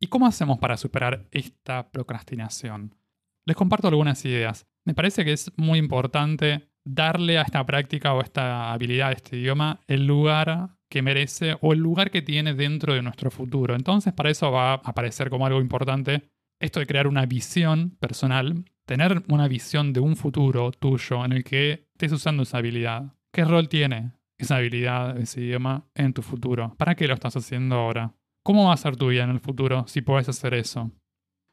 ¿Y 0.00 0.08
cómo 0.08 0.26
hacemos 0.26 0.58
para 0.58 0.76
superar 0.76 1.28
esta 1.30 1.90
procrastinación? 1.90 2.96
Les 3.44 3.56
comparto 3.56 3.88
algunas 3.88 4.24
ideas. 4.24 4.66
Me 4.84 4.94
parece 4.94 5.24
que 5.24 5.32
es 5.32 5.52
muy 5.56 5.78
importante 5.78 6.68
darle 6.84 7.38
a 7.38 7.42
esta 7.42 7.64
práctica 7.64 8.12
o 8.12 8.20
esta 8.20 8.72
habilidad, 8.72 9.10
a 9.10 9.12
este 9.12 9.36
idioma, 9.36 9.80
el 9.86 10.06
lugar 10.06 10.76
que 10.92 11.02
merece 11.02 11.56
o 11.60 11.72
el 11.72 11.80
lugar 11.80 12.10
que 12.10 12.22
tiene 12.22 12.54
dentro 12.54 12.92
de 12.94 13.02
nuestro 13.02 13.30
futuro. 13.30 13.74
Entonces, 13.74 14.12
para 14.12 14.30
eso 14.30 14.52
va 14.52 14.72
a 14.72 14.74
aparecer 14.74 15.30
como 15.30 15.46
algo 15.46 15.60
importante 15.60 16.28
esto 16.60 16.78
de 16.78 16.86
crear 16.86 17.08
una 17.08 17.26
visión 17.26 17.96
personal 17.98 18.64
tener 18.86 19.22
una 19.28 19.48
visión 19.48 19.92
de 19.92 20.00
un 20.00 20.16
futuro 20.16 20.72
tuyo 20.72 21.24
en 21.24 21.32
el 21.32 21.44
que 21.44 21.88
estés 21.94 22.12
usando 22.12 22.42
esa 22.42 22.58
habilidad. 22.58 23.14
¿Qué 23.32 23.44
rol 23.44 23.68
tiene 23.68 24.12
esa 24.38 24.56
habilidad, 24.56 25.18
ese 25.18 25.40
idioma 25.40 25.86
en 25.94 26.12
tu 26.12 26.22
futuro? 26.22 26.74
¿Para 26.76 26.94
qué 26.94 27.06
lo 27.06 27.14
estás 27.14 27.36
haciendo 27.36 27.76
ahora? 27.76 28.14
¿Cómo 28.44 28.66
va 28.66 28.74
a 28.74 28.76
ser 28.76 28.96
tu 28.96 29.08
vida 29.08 29.24
en 29.24 29.30
el 29.30 29.40
futuro 29.40 29.86
si 29.86 30.02
puedes 30.02 30.28
hacer 30.28 30.54
eso? 30.54 30.90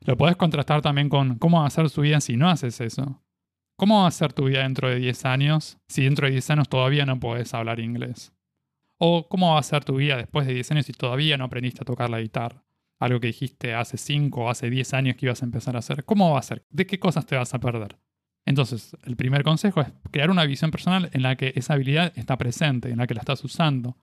Lo 0.06 0.18
puedes 0.18 0.38
contrastar 0.38 0.82
también 0.82 1.10
con 1.10 1.38
cómo 1.38 1.62
va 1.62 1.68
a 1.68 1.70
ser 1.70 1.90
tu 1.92 2.02
vida 2.02 2.20
si 2.20 2.36
no 2.36 2.50
haces 2.50 2.82
eso. 2.82 3.22
¿Cómo 3.78 4.02
va 4.02 4.08
a 4.08 4.12
ser 4.12 4.34
tu 4.34 4.46
vida 4.46 4.64
dentro 4.64 4.90
de 4.90 4.96
10 4.96 5.26
años 5.26 5.78
si 5.88 6.04
dentro 6.04 6.26
de 6.26 6.34
10 6.34 6.50
años 6.50 6.70
todavía 6.70 7.06
no 7.06 7.20
puedes 7.20 7.54
hablar 7.54 7.80
inglés? 7.80 8.34
¿O 9.00 9.28
cómo 9.28 9.54
va 9.54 9.60
a 9.60 9.64
ser 9.64 9.84
tu 9.84 9.96
vida 9.96 10.18
después 10.18 10.46
de 10.46 10.54
10 10.54 10.72
años 10.72 10.86
si 10.86 10.94
todavía 10.94 11.38
no 11.38 11.46
aprendiste 11.46 11.82
a 11.82 11.86
tocar 11.86 12.10
la 12.10 12.22
guitarra? 12.22 12.64
algo 13.00 13.20
que 13.20 13.28
dijiste 13.28 13.74
hace 13.74 13.98
5 13.98 14.42
o 14.42 14.50
hace 14.50 14.70
10 14.70 14.94
años 14.94 15.16
que 15.16 15.26
ibas 15.26 15.42
a 15.42 15.46
empezar 15.46 15.76
a 15.76 15.80
hacer. 15.80 16.04
¿Cómo 16.04 16.32
va 16.34 16.40
a 16.40 16.44
ser? 16.44 16.66
¿De 16.70 16.86
qué 16.86 17.00
cosas 17.00 17.26
te 17.26 17.36
vas 17.36 17.54
a 17.54 17.60
perder? 17.60 17.98
Entonces, 18.46 18.96
el 19.04 19.16
primer 19.16 19.44
consejo 19.44 19.82
es 19.82 19.88
crear 20.12 20.30
una 20.30 20.46
visión 20.46 20.72
personal 20.72 21.10
en 21.14 21.24
la 21.24 21.36
que 21.36 21.54
esa 21.56 21.74
habilidad 21.74 22.14
está 22.16 22.38
presente, 22.38 22.90
en 22.90 22.98
la 22.98 23.08
que 23.08 23.14
la 23.14 23.22
estás 23.22 23.44
usando. 23.44 23.98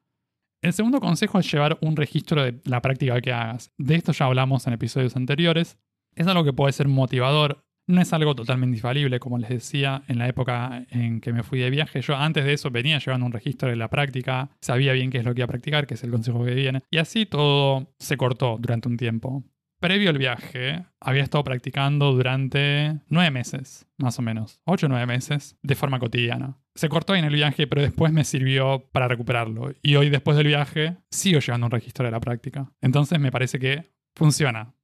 El 0.62 0.72
segundo 0.72 1.00
consejo 1.00 1.38
es 1.38 1.50
llevar 1.50 1.78
un 1.82 1.96
registro 1.96 2.42
de 2.42 2.60
la 2.64 2.80
práctica 2.80 3.20
que 3.20 3.32
hagas. 3.32 3.72
De 3.76 3.94
esto 3.94 4.12
ya 4.12 4.26
hablamos 4.26 4.66
en 4.66 4.72
episodios 4.72 5.16
anteriores. 5.16 5.78
Es 6.14 6.26
algo 6.26 6.44
que 6.44 6.52
puede 6.52 6.72
ser 6.72 6.88
motivador 6.88 7.65
no 7.86 8.00
es 8.00 8.12
algo 8.12 8.34
totalmente 8.34 8.76
infalible, 8.76 9.20
como 9.20 9.38
les 9.38 9.48
decía, 9.48 10.02
en 10.08 10.18
la 10.18 10.28
época 10.28 10.84
en 10.90 11.20
que 11.20 11.32
me 11.32 11.42
fui 11.42 11.58
de 11.60 11.70
viaje. 11.70 12.00
Yo 12.00 12.16
antes 12.16 12.44
de 12.44 12.52
eso 12.52 12.70
venía 12.70 12.98
llevando 12.98 13.26
un 13.26 13.32
registro 13.32 13.68
de 13.68 13.76
la 13.76 13.88
práctica, 13.88 14.50
sabía 14.60 14.92
bien 14.92 15.10
qué 15.10 15.18
es 15.18 15.24
lo 15.24 15.34
que 15.34 15.40
iba 15.40 15.44
a 15.44 15.48
practicar, 15.48 15.86
que 15.86 15.94
es 15.94 16.04
el 16.04 16.10
consejo 16.10 16.44
que 16.44 16.54
viene. 16.54 16.82
Y 16.90 16.98
así 16.98 17.26
todo 17.26 17.94
se 17.98 18.16
cortó 18.16 18.58
durante 18.58 18.88
un 18.88 18.96
tiempo. 18.96 19.44
Previo 19.78 20.08
al 20.08 20.16
viaje, 20.18 20.86
había 21.00 21.22
estado 21.22 21.44
practicando 21.44 22.12
durante 22.12 22.98
nueve 23.08 23.30
meses, 23.30 23.86
más 23.98 24.18
o 24.18 24.22
menos, 24.22 24.58
ocho 24.64 24.86
o 24.86 24.88
nueve 24.88 25.06
meses, 25.06 25.58
de 25.62 25.74
forma 25.74 25.98
cotidiana. 25.98 26.58
Se 26.74 26.88
cortó 26.88 27.14
en 27.14 27.26
el 27.26 27.34
viaje, 27.34 27.66
pero 27.66 27.82
después 27.82 28.10
me 28.10 28.24
sirvió 28.24 28.88
para 28.90 29.06
recuperarlo. 29.06 29.72
Y 29.82 29.96
hoy, 29.96 30.08
después 30.08 30.36
del 30.36 30.46
viaje, 30.46 30.96
sigo 31.10 31.40
llevando 31.40 31.66
un 31.66 31.72
registro 31.72 32.06
de 32.06 32.10
la 32.10 32.20
práctica. 32.20 32.72
Entonces 32.80 33.20
me 33.20 33.30
parece 33.30 33.58
que 33.58 33.92
funciona 34.14 34.75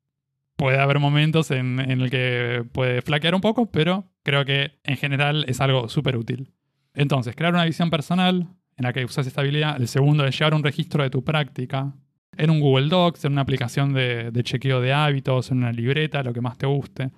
puede 0.63 0.79
haber 0.79 1.01
momentos 1.01 1.51
en, 1.51 1.81
el 1.81 2.09
que 2.09 2.65
puede 2.71 3.03
flaquear 3.03 3.35
un 3.35 3.41
poco, 3.41 3.67
pero 3.73 4.05
creo 4.23 4.45
que 4.45 4.79
en 4.85 4.97
general 4.97 5.45
es 5.49 5.61
algo 5.61 5.89
súper 5.89 6.17
útil. 6.17 6.53
Entonces, 6.95 7.35
crear 7.35 7.53
una 7.53 7.65
visión 7.65 7.91
personal 7.91 8.47
en 8.77 8.85
la 8.85 8.93
que 8.93 9.05
usas 9.05 9.27
esta 9.27 9.41
habilidad. 9.41 9.77
El 9.81 9.89
segundo 9.89 10.25
es 10.25 10.39
llevar 10.39 10.55
un 10.55 10.63
registro 10.63 11.03
de 11.03 11.11
tu 11.11 11.25
práctica 11.25 11.97
en 12.37 12.49
un 12.49 12.61
Google 12.61 12.89
Docs, 12.89 13.25
en 13.25 13.33
una 13.33 13.41
aplicación 13.41 13.93
de, 13.93 14.31
de 14.31 14.43
chequeo 14.45 14.81
de 14.81 14.93
hábitos, 14.93 15.51
en 15.51 15.59
una 15.59 15.73
libreta, 15.73 16.23
lo 16.23 16.33
que 16.33 16.41
más 16.41 16.57
te 16.59 16.67
guste. 16.67 17.11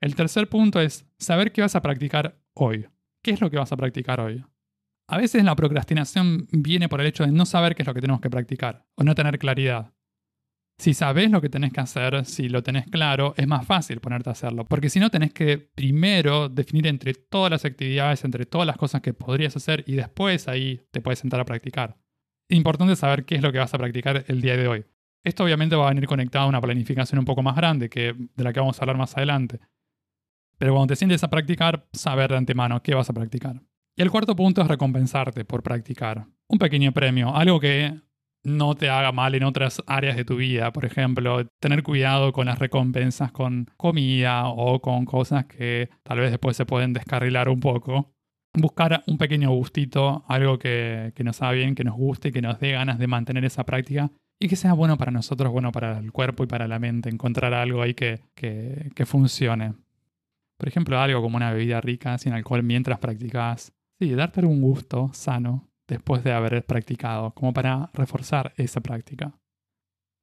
El 0.00 0.14
tercer 0.14 0.48
punto 0.48 0.80
es 0.80 1.04
saber 1.18 1.50
qué 1.50 1.62
vas 1.62 1.74
a 1.74 1.82
practicar 1.82 2.38
hoy. 2.54 2.86
¿Qué 3.20 3.32
es 3.32 3.40
lo 3.40 3.50
que 3.50 3.56
vas 3.56 3.72
a 3.72 3.76
practicar 3.76 4.20
hoy? 4.20 4.44
A 5.08 5.18
veces 5.18 5.42
la 5.42 5.56
procrastinación 5.56 6.46
viene 6.52 6.88
por 6.88 7.00
el 7.00 7.08
hecho 7.08 7.26
de 7.26 7.32
no 7.32 7.46
saber 7.46 7.74
qué 7.74 7.82
es 7.82 7.88
lo 7.88 7.94
que 7.94 8.00
tenemos 8.00 8.20
que 8.20 8.30
practicar 8.30 8.86
o 8.94 9.02
no 9.02 9.16
tener 9.16 9.40
claridad. 9.40 9.92
Si 10.80 10.94
sabes 10.94 11.30
lo 11.30 11.42
que 11.42 11.50
tenés 11.50 11.74
que 11.74 11.80
hacer, 11.80 12.24
si 12.24 12.48
lo 12.48 12.62
tenés 12.62 12.86
claro, 12.86 13.34
es 13.36 13.46
más 13.46 13.66
fácil 13.66 14.00
ponerte 14.00 14.30
a 14.30 14.32
hacerlo. 14.32 14.64
Porque 14.64 14.88
si 14.88 14.98
no, 14.98 15.10
tenés 15.10 15.30
que 15.34 15.58
primero 15.58 16.48
definir 16.48 16.86
entre 16.86 17.12
todas 17.12 17.50
las 17.50 17.66
actividades, 17.66 18.24
entre 18.24 18.46
todas 18.46 18.66
las 18.66 18.78
cosas 18.78 19.02
que 19.02 19.12
podrías 19.12 19.54
hacer 19.54 19.84
y 19.86 19.92
después 19.92 20.48
ahí 20.48 20.80
te 20.90 21.02
puedes 21.02 21.18
sentar 21.18 21.38
a 21.38 21.44
practicar. 21.44 21.98
Importante 22.48 22.96
saber 22.96 23.26
qué 23.26 23.34
es 23.34 23.42
lo 23.42 23.52
que 23.52 23.58
vas 23.58 23.74
a 23.74 23.76
practicar 23.76 24.24
el 24.26 24.40
día 24.40 24.56
de 24.56 24.68
hoy. 24.68 24.86
Esto 25.22 25.44
obviamente 25.44 25.76
va 25.76 25.84
a 25.84 25.90
venir 25.90 26.06
conectado 26.06 26.46
a 26.46 26.48
una 26.48 26.62
planificación 26.62 27.18
un 27.18 27.26
poco 27.26 27.42
más 27.42 27.56
grande, 27.56 27.90
que, 27.90 28.14
de 28.34 28.42
la 28.42 28.54
que 28.54 28.60
vamos 28.60 28.78
a 28.78 28.82
hablar 28.82 28.96
más 28.96 29.14
adelante. 29.18 29.60
Pero 30.56 30.72
cuando 30.72 30.94
te 30.94 30.96
sientes 30.96 31.22
a 31.22 31.28
practicar, 31.28 31.90
saber 31.92 32.30
de 32.30 32.38
antemano 32.38 32.82
qué 32.82 32.94
vas 32.94 33.10
a 33.10 33.12
practicar. 33.12 33.60
Y 33.96 34.00
el 34.00 34.10
cuarto 34.10 34.34
punto 34.34 34.62
es 34.62 34.68
recompensarte 34.68 35.44
por 35.44 35.62
practicar. 35.62 36.26
Un 36.48 36.58
pequeño 36.58 36.90
premio, 36.92 37.36
algo 37.36 37.60
que 37.60 38.00
no 38.42 38.74
te 38.74 38.88
haga 38.88 39.12
mal 39.12 39.34
en 39.34 39.44
otras 39.44 39.82
áreas 39.86 40.16
de 40.16 40.24
tu 40.24 40.36
vida. 40.36 40.72
Por 40.72 40.84
ejemplo, 40.84 41.46
tener 41.60 41.82
cuidado 41.82 42.32
con 42.32 42.46
las 42.46 42.58
recompensas 42.58 43.32
con 43.32 43.66
comida 43.76 44.48
o 44.48 44.80
con 44.80 45.04
cosas 45.04 45.46
que 45.46 45.90
tal 46.02 46.20
vez 46.20 46.30
después 46.30 46.56
se 46.56 46.66
pueden 46.66 46.92
descarrilar 46.92 47.48
un 47.48 47.60
poco. 47.60 48.12
Buscar 48.54 49.04
un 49.06 49.18
pequeño 49.18 49.50
gustito, 49.50 50.24
algo 50.26 50.58
que, 50.58 51.12
nos 51.22 51.40
haga 51.42 51.52
bien, 51.52 51.74
que 51.74 51.84
nos 51.84 51.94
guste, 51.94 52.32
que 52.32 52.42
nos 52.42 52.58
dé 52.58 52.72
ganas 52.72 52.98
de 52.98 53.06
mantener 53.06 53.44
esa 53.44 53.64
práctica 53.64 54.10
y 54.40 54.48
que 54.48 54.56
sea 54.56 54.72
bueno 54.72 54.96
para 54.96 55.12
nosotros, 55.12 55.52
bueno 55.52 55.70
para 55.70 55.98
el 55.98 56.10
cuerpo 56.10 56.42
y 56.44 56.46
para 56.46 56.66
la 56.66 56.78
mente. 56.78 57.10
Encontrar 57.10 57.54
algo 57.54 57.82
ahí 57.82 57.94
que, 57.94 58.22
que, 58.34 58.90
que 58.94 59.06
funcione. 59.06 59.74
Por 60.56 60.68
ejemplo, 60.68 60.98
algo 60.98 61.22
como 61.22 61.36
una 61.36 61.52
bebida 61.52 61.80
rica, 61.80 62.18
sin 62.18 62.32
alcohol, 62.32 62.62
mientras 62.62 62.98
practicas 62.98 63.72
Sí, 64.00 64.14
darte 64.14 64.40
algún 64.40 64.62
gusto 64.62 65.10
sano 65.12 65.69
después 65.90 66.24
de 66.24 66.32
haber 66.32 66.64
practicado, 66.64 67.32
como 67.34 67.52
para 67.52 67.90
reforzar 67.92 68.54
esa 68.56 68.80
práctica. 68.80 69.38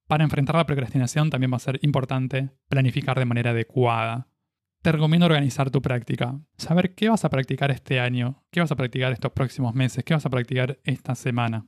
Para 0.07 0.23
enfrentar 0.23 0.55
la 0.55 0.65
procrastinación 0.65 1.29
también 1.29 1.51
va 1.51 1.57
a 1.57 1.59
ser 1.59 1.79
importante 1.83 2.49
planificar 2.69 3.19
de 3.19 3.25
manera 3.25 3.51
adecuada. 3.51 4.29
Te 4.81 4.91
recomiendo 4.91 5.25
organizar 5.25 5.69
tu 5.69 5.81
práctica, 5.81 6.39
saber 6.57 6.95
qué 6.95 7.09
vas 7.09 7.25
a 7.25 7.29
practicar 7.29 7.71
este 7.71 7.99
año, 7.99 8.43
qué 8.51 8.61
vas 8.61 8.71
a 8.71 8.75
practicar 8.75 9.11
estos 9.11 9.33
próximos 9.33 9.75
meses, 9.75 10.03
qué 10.03 10.13
vas 10.13 10.25
a 10.25 10.29
practicar 10.29 10.79
esta 10.83 11.13
semana. 11.13 11.67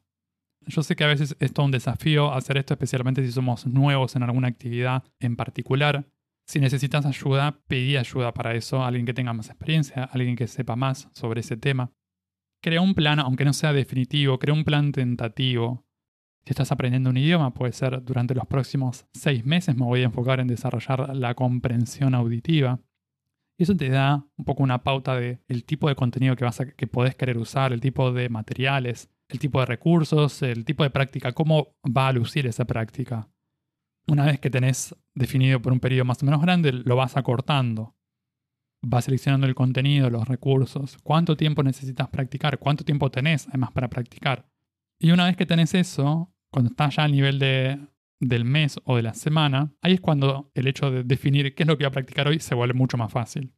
Yo 0.65 0.83
sé 0.83 0.95
que 0.95 1.03
a 1.03 1.07
veces 1.07 1.35
es 1.39 1.53
todo 1.53 1.65
un 1.65 1.71
desafío 1.71 2.33
hacer 2.33 2.57
esto, 2.57 2.73
especialmente 2.73 3.25
si 3.25 3.31
somos 3.31 3.65
nuevos 3.65 4.15
en 4.15 4.23
alguna 4.23 4.47
actividad 4.47 5.03
en 5.19 5.35
particular. 5.35 6.07
Si 6.47 6.59
necesitas 6.59 7.05
ayuda, 7.05 7.59
pedí 7.67 7.97
ayuda 7.97 8.33
para 8.33 8.53
eso, 8.55 8.83
alguien 8.83 9.05
que 9.05 9.13
tenga 9.13 9.33
más 9.33 9.49
experiencia, 9.49 10.05
alguien 10.05 10.35
que 10.35 10.47
sepa 10.47 10.75
más 10.75 11.09
sobre 11.13 11.41
ese 11.41 11.57
tema. 11.57 11.91
Crea 12.61 12.81
un 12.81 12.93
plan, 12.93 13.19
aunque 13.19 13.45
no 13.45 13.53
sea 13.53 13.71
definitivo, 13.71 14.37
crea 14.37 14.53
un 14.53 14.65
plan 14.65 14.91
tentativo. 14.91 15.85
Si 16.43 16.51
estás 16.51 16.71
aprendiendo 16.71 17.09
un 17.09 17.17
idioma, 17.17 17.53
puede 17.53 17.71
ser 17.71 18.03
durante 18.03 18.35
los 18.35 18.45
próximos 18.47 19.05
seis 19.13 19.45
meses 19.45 19.75
me 19.75 19.85
voy 19.85 20.01
a 20.01 20.05
enfocar 20.05 20.39
en 20.39 20.47
desarrollar 20.47 21.15
la 21.15 21.35
comprensión 21.35 22.15
auditiva. 22.15 22.81
Y 23.57 23.63
eso 23.63 23.75
te 23.75 23.89
da 23.89 24.25
un 24.37 24.45
poco 24.45 24.63
una 24.63 24.83
pauta 24.83 25.15
del 25.15 25.39
el 25.47 25.63
tipo 25.63 25.87
de 25.87 25.95
contenido 25.95 26.35
que, 26.35 26.45
vas 26.45 26.59
a, 26.59 26.65
que 26.65 26.87
podés 26.87 27.15
querer 27.15 27.37
usar, 27.37 27.71
el 27.71 27.81
tipo 27.81 28.11
de 28.11 28.29
materiales, 28.29 29.09
el 29.29 29.39
tipo 29.39 29.59
de 29.59 29.65
recursos, 29.65 30.41
el 30.41 30.65
tipo 30.65 30.83
de 30.83 30.89
práctica, 30.89 31.33
cómo 31.33 31.75
va 31.85 32.07
a 32.07 32.13
lucir 32.13 32.47
esa 32.47 32.65
práctica. 32.65 33.29
Una 34.07 34.25
vez 34.25 34.39
que 34.39 34.49
tenés 34.49 34.95
definido 35.13 35.61
por 35.61 35.71
un 35.71 35.79
periodo 35.79 36.05
más 36.05 36.23
o 36.23 36.25
menos 36.25 36.41
grande, 36.41 36.71
lo 36.71 36.95
vas 36.95 37.15
acortando 37.15 37.95
vas 38.81 39.05
seleccionando 39.05 39.47
el 39.47 39.55
contenido, 39.55 40.09
los 40.09 40.27
recursos, 40.27 40.97
cuánto 41.03 41.35
tiempo 41.35 41.63
necesitas 41.63 42.09
practicar, 42.09 42.59
cuánto 42.59 42.83
tiempo 42.83 43.11
tenés 43.11 43.47
además 43.47 43.71
para 43.71 43.89
practicar. 43.89 44.49
Y 44.99 45.11
una 45.11 45.25
vez 45.25 45.37
que 45.37 45.45
tenés 45.45 45.73
eso, 45.73 46.33
cuando 46.51 46.71
estás 46.71 46.95
ya 46.95 47.03
al 47.03 47.11
nivel 47.11 47.39
de, 47.39 47.79
del 48.19 48.45
mes 48.45 48.79
o 48.83 48.95
de 48.95 49.03
la 49.03 49.13
semana, 49.13 49.73
ahí 49.81 49.93
es 49.93 50.01
cuando 50.01 50.51
el 50.53 50.67
hecho 50.67 50.91
de 50.91 51.03
definir 51.03 51.55
qué 51.55 51.63
es 51.63 51.67
lo 51.67 51.77
que 51.77 51.83
voy 51.83 51.89
a 51.89 51.91
practicar 51.91 52.27
hoy 52.27 52.39
se 52.39 52.55
vuelve 52.55 52.73
mucho 52.73 52.97
más 52.97 53.11
fácil. 53.11 53.53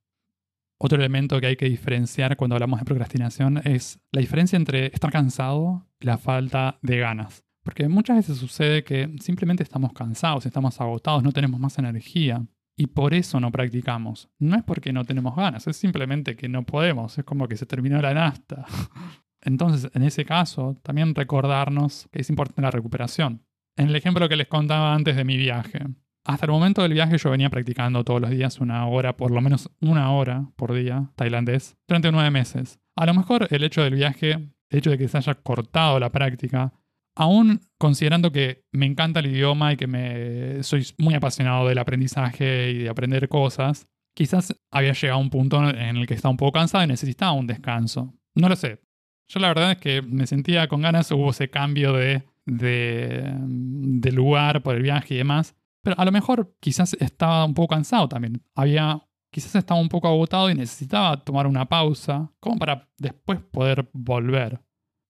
Otro 0.79 0.97
elemento 0.97 1.39
que 1.39 1.47
hay 1.47 1.55
que 1.55 1.69
diferenciar 1.69 2.35
cuando 2.37 2.55
hablamos 2.55 2.79
de 2.79 2.85
procrastinación 2.85 3.61
es 3.65 3.99
la 4.11 4.21
diferencia 4.21 4.57
entre 4.57 4.87
estar 4.87 5.11
cansado 5.11 5.87
y 5.99 6.07
la 6.07 6.17
falta 6.17 6.79
de 6.81 6.97
ganas. 6.97 7.43
Porque 7.63 7.87
muchas 7.87 8.17
veces 8.17 8.37
sucede 8.37 8.83
que 8.83 9.13
simplemente 9.19 9.61
estamos 9.61 9.93
cansados, 9.93 10.47
estamos 10.47 10.81
agotados, 10.81 11.21
no 11.21 11.31
tenemos 11.31 11.59
más 11.59 11.77
energía 11.77 12.43
y 12.75 12.87
por 12.87 13.13
eso 13.13 13.39
no 13.39 13.51
practicamos. 13.51 14.29
No 14.39 14.55
es 14.55 14.63
porque 14.63 14.93
no 14.93 15.05
tenemos 15.05 15.35
ganas, 15.35 15.67
es 15.67 15.77
simplemente 15.77 16.35
que 16.35 16.49
no 16.49 16.63
podemos, 16.65 17.17
es 17.17 17.25
como 17.25 17.47
que 17.47 17.57
se 17.57 17.65
terminó 17.65 18.01
la 18.01 18.13
nasta. 18.13 18.65
Entonces, 19.41 19.91
en 19.93 20.03
ese 20.03 20.25
caso, 20.25 20.79
también 20.83 21.15
recordarnos 21.15 22.07
que 22.11 22.21
es 22.21 22.29
importante 22.29 22.61
la 22.61 22.71
recuperación. 22.71 23.43
En 23.75 23.89
el 23.89 23.95
ejemplo 23.95 24.29
que 24.29 24.35
les 24.35 24.47
contaba 24.47 24.93
antes 24.93 25.15
de 25.15 25.23
mi 25.23 25.37
viaje, 25.37 25.79
hasta 26.23 26.45
el 26.45 26.51
momento 26.51 26.83
del 26.83 26.93
viaje 26.93 27.17
yo 27.17 27.31
venía 27.31 27.49
practicando 27.49 28.03
todos 28.03 28.21
los 28.21 28.29
días 28.29 28.59
una 28.59 28.85
hora, 28.85 29.17
por 29.17 29.31
lo 29.31 29.41
menos 29.41 29.71
una 29.81 30.11
hora 30.11 30.51
por 30.55 30.73
día, 30.73 31.11
tailandés, 31.15 31.77
durante 31.87 32.11
nueve 32.11 32.29
meses. 32.29 32.79
A 32.95 33.05
lo 33.05 33.13
mejor 33.13 33.47
el 33.49 33.63
hecho 33.63 33.81
del 33.81 33.95
viaje, 33.95 34.33
el 34.33 34.79
hecho 34.79 34.91
de 34.91 34.97
que 34.99 35.07
se 35.07 35.17
haya 35.17 35.33
cortado 35.35 35.99
la 35.99 36.11
práctica, 36.11 36.73
aún 37.15 37.61
considerando 37.77 38.31
que 38.31 38.63
me 38.71 38.85
encanta 38.85 39.19
el 39.19 39.27
idioma 39.27 39.73
y 39.73 39.77
que 39.77 39.87
me 39.87 40.63
soy 40.63 40.87
muy 40.97 41.13
apasionado 41.13 41.67
del 41.67 41.77
aprendizaje 41.77 42.71
y 42.71 42.77
de 42.79 42.89
aprender 42.89 43.27
cosas, 43.29 43.87
quizás 44.13 44.55
había 44.71 44.93
llegado 44.93 45.19
a 45.19 45.23
un 45.23 45.29
punto 45.29 45.69
en 45.69 45.97
el 45.97 46.07
que 46.07 46.13
estaba 46.13 46.31
un 46.31 46.37
poco 46.37 46.53
cansado 46.53 46.83
y 46.83 46.87
necesitaba 46.87 47.31
un 47.33 47.47
descanso. 47.47 48.13
No 48.35 48.49
lo 48.49 48.55
sé. 48.55 48.81
Yo 49.27 49.39
la 49.39 49.47
verdad 49.47 49.71
es 49.71 49.77
que 49.77 50.01
me 50.01 50.27
sentía 50.27 50.67
con 50.67 50.81
ganas, 50.81 51.11
hubo 51.11 51.29
ese 51.31 51.49
cambio 51.49 51.93
de, 51.93 52.23
de, 52.45 54.11
lugar 54.11 54.61
por 54.61 54.75
el 54.75 54.83
viaje 54.83 55.13
y 55.13 55.17
demás. 55.17 55.55
Pero 55.83 55.99
a 55.99 56.05
lo 56.05 56.11
mejor 56.11 56.53
quizás 56.59 56.93
estaba 56.99 57.45
un 57.45 57.53
poco 57.53 57.69
cansado 57.69 58.07
también. 58.07 58.43
Había, 58.55 59.07
quizás 59.31 59.55
estaba 59.55 59.79
un 59.79 59.89
poco 59.89 60.07
agotado 60.07 60.49
y 60.49 60.55
necesitaba 60.55 61.23
tomar 61.23 61.47
una 61.47 61.67
pausa 61.67 62.31
como 62.39 62.57
para 62.57 62.89
después 62.97 63.39
poder 63.39 63.89
volver. 63.93 64.61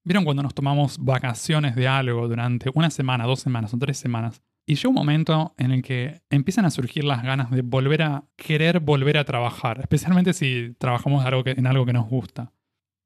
¿Vieron 0.04 0.24
cuando 0.24 0.42
nos 0.42 0.56
tomamos 0.56 0.98
vacaciones 0.98 1.76
de 1.76 1.88
algo 1.88 2.28
durante 2.28 2.72
una 2.74 2.90
semana, 2.90 3.26
dos 3.26 3.40
semanas 3.40 3.74
o 3.74 3.78
tres 3.78 3.98
semanas? 3.98 4.42
Y 4.66 4.76
llega 4.76 4.90
un 4.90 4.96
momento 4.96 5.54
en 5.58 5.72
el 5.72 5.84
que 5.84 6.22
empiezan 6.32 6.66
a 6.66 6.72
surgir 6.72 7.04
las 7.04 7.22
ganas 7.22 7.52
de 7.52 7.62
volver 7.62 8.02
a 8.02 8.24
querer 8.36 8.80
volver 8.80 9.18
a 9.18 9.26
trabajar, 9.26 9.80
especialmente 9.80 10.34
si 10.34 10.76
trabajamos 10.80 11.24
en 11.46 11.68
algo 11.68 11.86
que 11.86 11.94
nos 11.94 12.08
gusta. 12.10 12.52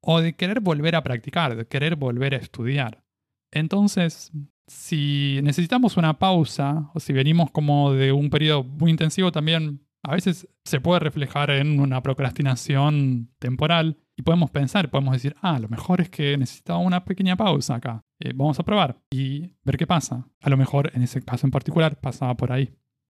O 0.00 0.20
de 0.20 0.36
querer 0.36 0.60
volver 0.60 0.96
a 0.96 1.02
practicar, 1.02 1.56
de 1.56 1.66
querer 1.66 1.96
volver 1.96 2.34
a 2.34 2.38
estudiar. 2.38 3.04
Entonces, 3.50 4.32
si 4.66 5.40
necesitamos 5.42 5.98
una 5.98 6.18
pausa, 6.18 6.90
o 6.94 7.00
si 7.00 7.12
venimos 7.12 7.50
como 7.50 7.92
de 7.92 8.12
un 8.12 8.30
periodo 8.30 8.64
muy 8.64 8.90
intensivo, 8.90 9.32
también 9.32 9.86
a 10.02 10.14
veces 10.14 10.48
se 10.64 10.80
puede 10.80 11.00
reflejar 11.00 11.50
en 11.50 11.80
una 11.80 12.02
procrastinación 12.02 13.30
temporal 13.38 13.98
y 14.16 14.22
podemos 14.22 14.50
pensar, 14.50 14.90
podemos 14.90 15.12
decir, 15.12 15.36
ah, 15.42 15.58
lo 15.58 15.68
mejor 15.68 16.00
es 16.00 16.08
que 16.08 16.38
necesitaba 16.38 16.78
una 16.78 17.04
pequeña 17.04 17.36
pausa 17.36 17.74
acá. 17.74 18.02
Eh, 18.18 18.32
vamos 18.34 18.58
a 18.58 18.62
probar 18.62 18.98
y 19.10 19.52
ver 19.62 19.76
qué 19.76 19.86
pasa. 19.86 20.26
A 20.40 20.48
lo 20.48 20.56
mejor 20.56 20.90
en 20.94 21.02
ese 21.02 21.22
caso 21.22 21.46
en 21.46 21.50
particular 21.50 22.00
pasaba 22.00 22.34
por 22.34 22.50
ahí. 22.50 22.74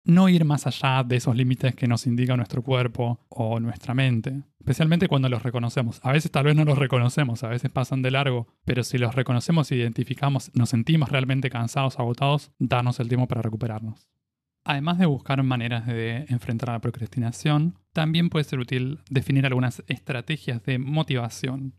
No 0.04 0.28
ir 0.28 0.44
más 0.44 0.66
allá 0.66 1.02
de 1.02 1.16
esos 1.16 1.36
límites 1.36 1.74
que 1.74 1.88
nos 1.88 2.06
indica 2.06 2.36
nuestro 2.36 2.62
cuerpo 2.62 3.20
o 3.28 3.60
nuestra 3.60 3.92
mente, 3.92 4.44
especialmente 4.60 5.08
cuando 5.08 5.28
los 5.28 5.42
reconocemos. 5.42 6.00
A 6.02 6.12
veces 6.12 6.30
tal 6.30 6.44
vez 6.44 6.54
no 6.54 6.64
los 6.64 6.78
reconocemos, 6.78 7.42
a 7.42 7.48
veces 7.48 7.70
pasan 7.70 8.02
de 8.02 8.12
largo, 8.12 8.46
pero 8.64 8.84
si 8.84 8.98
los 8.98 9.16
reconocemos, 9.16 9.72
identificamos, 9.72 10.52
nos 10.54 10.70
sentimos 10.70 11.10
realmente 11.10 11.50
cansados, 11.50 11.98
agotados, 11.98 12.52
darnos 12.58 13.00
el 13.00 13.08
tiempo 13.08 13.26
para 13.26 13.42
recuperarnos. 13.42 14.08
Además 14.64 14.98
de 14.98 15.06
buscar 15.06 15.42
maneras 15.42 15.86
de 15.86 16.26
enfrentar 16.28 16.70
la 16.70 16.80
procrastinación, 16.80 17.78
también 17.96 18.28
puede 18.28 18.44
ser 18.44 18.58
útil 18.58 19.00
definir 19.08 19.46
algunas 19.46 19.82
estrategias 19.86 20.62
de 20.64 20.78
motivación. 20.78 21.72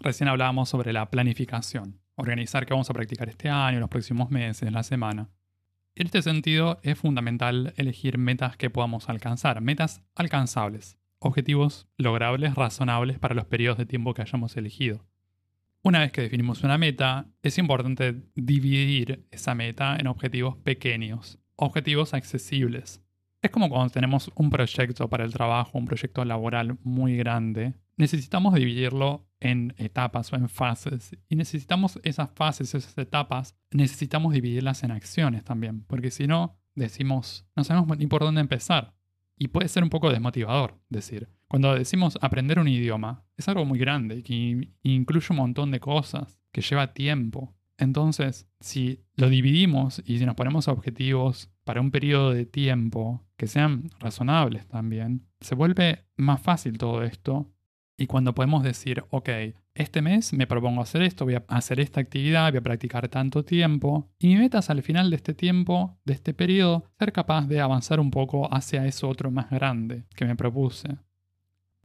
Recién 0.00 0.28
hablábamos 0.28 0.68
sobre 0.68 0.92
la 0.92 1.08
planificación, 1.10 2.00
organizar 2.16 2.66
qué 2.66 2.74
vamos 2.74 2.90
a 2.90 2.92
practicar 2.92 3.28
este 3.28 3.48
año, 3.48 3.78
los 3.78 3.88
próximos 3.88 4.32
meses, 4.32 4.72
la 4.72 4.82
semana. 4.82 5.30
En 5.94 6.06
este 6.06 6.22
sentido, 6.22 6.80
es 6.82 6.98
fundamental 6.98 7.72
elegir 7.76 8.18
metas 8.18 8.56
que 8.56 8.68
podamos 8.68 9.08
alcanzar, 9.08 9.60
metas 9.60 10.02
alcanzables, 10.16 10.98
objetivos 11.20 11.86
logrables, 11.98 12.56
razonables 12.56 13.20
para 13.20 13.36
los 13.36 13.46
periodos 13.46 13.78
de 13.78 13.86
tiempo 13.86 14.12
que 14.12 14.22
hayamos 14.22 14.56
elegido. 14.56 15.06
Una 15.84 16.00
vez 16.00 16.10
que 16.10 16.22
definimos 16.22 16.64
una 16.64 16.78
meta, 16.78 17.28
es 17.42 17.58
importante 17.58 18.24
dividir 18.34 19.28
esa 19.30 19.54
meta 19.54 19.96
en 20.00 20.08
objetivos 20.08 20.56
pequeños, 20.56 21.38
objetivos 21.54 22.12
accesibles. 22.12 23.03
Es 23.44 23.50
como 23.50 23.68
cuando 23.68 23.92
tenemos 23.92 24.30
un 24.36 24.48
proyecto 24.48 25.06
para 25.10 25.22
el 25.22 25.34
trabajo, 25.34 25.76
un 25.76 25.84
proyecto 25.84 26.24
laboral 26.24 26.78
muy 26.82 27.14
grande. 27.14 27.74
Necesitamos 27.98 28.54
dividirlo 28.54 29.28
en 29.38 29.74
etapas 29.76 30.32
o 30.32 30.36
en 30.36 30.48
fases. 30.48 31.14
Y 31.28 31.36
necesitamos 31.36 32.00
esas 32.04 32.30
fases, 32.30 32.74
esas 32.74 32.96
etapas, 32.96 33.54
necesitamos 33.70 34.32
dividirlas 34.32 34.82
en 34.82 34.92
acciones 34.92 35.44
también. 35.44 35.84
Porque 35.84 36.10
si 36.10 36.26
no, 36.26 36.58
decimos, 36.74 37.46
no 37.54 37.64
sabemos 37.64 37.98
ni 37.98 38.06
por 38.06 38.22
dónde 38.22 38.40
empezar. 38.40 38.94
Y 39.36 39.48
puede 39.48 39.68
ser 39.68 39.82
un 39.82 39.90
poco 39.90 40.10
desmotivador 40.10 40.80
decir. 40.88 41.28
Cuando 41.46 41.74
decimos 41.74 42.16
aprender 42.22 42.58
un 42.58 42.68
idioma, 42.68 43.26
es 43.36 43.46
algo 43.46 43.66
muy 43.66 43.78
grande, 43.78 44.22
que 44.22 44.72
incluye 44.82 45.26
un 45.28 45.36
montón 45.36 45.70
de 45.70 45.80
cosas, 45.80 46.40
que 46.50 46.62
lleva 46.62 46.94
tiempo. 46.94 47.54
Entonces, 47.78 48.46
si 48.60 49.00
lo 49.16 49.28
dividimos 49.28 50.02
y 50.06 50.18
si 50.18 50.26
nos 50.26 50.36
ponemos 50.36 50.68
objetivos 50.68 51.50
para 51.64 51.80
un 51.80 51.90
periodo 51.90 52.30
de 52.32 52.46
tiempo 52.46 53.22
que 53.36 53.46
sean 53.46 53.90
razonables 53.98 54.66
también, 54.68 55.26
se 55.40 55.54
vuelve 55.54 56.06
más 56.16 56.40
fácil 56.40 56.78
todo 56.78 57.02
esto. 57.02 57.50
Y 57.96 58.06
cuando 58.06 58.34
podemos 58.34 58.62
decir, 58.64 59.04
ok, 59.10 59.28
este 59.74 60.02
mes 60.02 60.32
me 60.32 60.46
propongo 60.46 60.82
hacer 60.82 61.02
esto, 61.02 61.24
voy 61.24 61.34
a 61.34 61.44
hacer 61.48 61.80
esta 61.80 62.00
actividad, 62.00 62.50
voy 62.50 62.58
a 62.58 62.62
practicar 62.62 63.08
tanto 63.08 63.44
tiempo, 63.44 64.08
y 64.18 64.28
mi 64.28 64.36
meta 64.36 64.58
es 64.58 64.70
al 64.70 64.82
final 64.82 65.10
de 65.10 65.16
este 65.16 65.34
tiempo, 65.34 65.96
de 66.04 66.14
este 66.14 66.34
periodo, 66.34 66.84
ser 66.98 67.12
capaz 67.12 67.46
de 67.46 67.60
avanzar 67.60 68.00
un 68.00 68.10
poco 68.10 68.52
hacia 68.52 68.86
eso 68.86 69.08
otro 69.08 69.30
más 69.30 69.50
grande 69.50 70.04
que 70.16 70.24
me 70.24 70.36
propuse. 70.36 70.96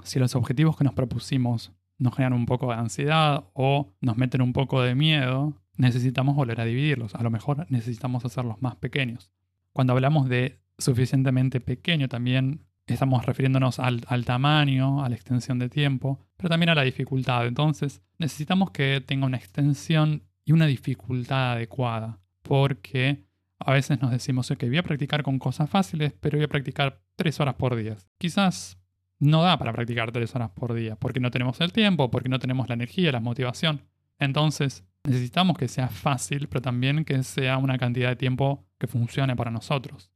Si 0.04 0.18
los 0.18 0.36
objetivos 0.36 0.78
que 0.78 0.84
nos 0.84 0.94
propusimos 0.94 1.74
nos 1.98 2.16
generan 2.16 2.34
un 2.34 2.46
poco 2.46 2.70
de 2.70 2.76
ansiedad 2.78 3.46
o 3.54 3.92
nos 4.02 4.18
meten 4.18 4.42
un 4.42 4.54
poco 4.54 4.82
de 4.82 4.96
miedo, 4.96 5.54
necesitamos 5.80 6.36
volver 6.36 6.60
a 6.60 6.66
dividirlos. 6.66 7.16
A 7.16 7.24
lo 7.24 7.32
mejor 7.32 7.66
necesitamos 7.70 8.26
hacerlos 8.26 8.62
más 8.62 8.76
pequeños. 8.76 9.32
Cuando 9.74 9.94
hablamos 9.94 10.28
de 10.28 10.62
suficientemente 10.78 11.62
pequeño 11.62 12.10
también 12.10 12.66
estamos 12.86 13.26
refiriéndonos 13.26 13.80
al, 13.80 14.26
tamaño, 14.26 15.04
a 15.04 15.10
la 15.10 15.16
extensión 15.16 15.58
de 15.58 15.70
tiempo, 15.70 16.20
pero 16.36 16.50
también 16.50 16.70
a 16.70 16.76
la 16.76 16.84
dificultad. 16.84 17.48
Entonces 17.48 18.02
necesitamos 18.18 18.72
que 18.72 19.02
tenga 19.06 19.26
una 19.26 19.38
extensión 19.38 20.24
y 20.44 20.52
una 20.52 20.66
dificultad 20.66 21.54
adecuada, 21.54 22.20
porque 22.42 23.26
a 23.60 23.72
veces 23.72 24.02
nos 24.02 24.12
decimos 24.12 24.52
que 24.58 24.68
voy 24.68 24.78
a 24.78 24.84
practicar 24.84 25.24
con 25.24 25.40
cosas 25.40 25.70
fáciles, 25.70 26.14
pero 26.20 26.38
voy 26.38 26.46
a 26.46 26.50
practicar 26.50 27.02
tres 27.16 27.40
horas 27.40 27.56
por 27.56 27.76
día. 27.76 27.96
Quizás 28.18 28.82
no 29.20 29.44
da 29.44 29.58
para 29.58 29.72
practicar 29.72 30.12
tres 30.12 30.36
horas 30.36 30.50
por 30.50 30.74
día, 30.74 30.98
porque 30.98 31.20
no 31.20 31.32
tenemos 31.32 31.62
el 31.62 31.72
tiempo, 31.72 32.10
porque 32.10 32.30
no 32.30 32.40
tenemos 32.40 32.68
la 32.68 32.76
energía, 32.76 33.12
la 33.12 33.20
motivación. 33.20 33.82
Entonces, 34.18 34.84
necesitamos 35.04 35.58
que 35.58 35.68
sea 35.68 35.88
fácil, 35.88 36.48
pero 36.48 36.62
también 36.62 37.06
que 37.06 37.22
sea 37.24 37.58
una 37.58 37.78
cantidad 37.78 38.10
de 38.10 38.16
tiempo 38.16 38.66
que 38.78 38.88
funcione 38.88 39.36
para 39.36 39.52
nosotros. 39.52 40.12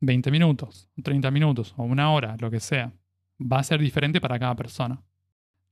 20 0.00 0.30
minutos, 0.30 0.88
30 1.02 1.30
minutos 1.30 1.74
o 1.76 1.84
una 1.84 2.12
hora, 2.12 2.36
lo 2.38 2.50
que 2.50 2.60
sea. 2.60 2.92
Va 3.40 3.58
a 3.58 3.64
ser 3.64 3.80
diferente 3.80 4.20
para 4.20 4.38
cada 4.38 4.56
persona. 4.56 5.02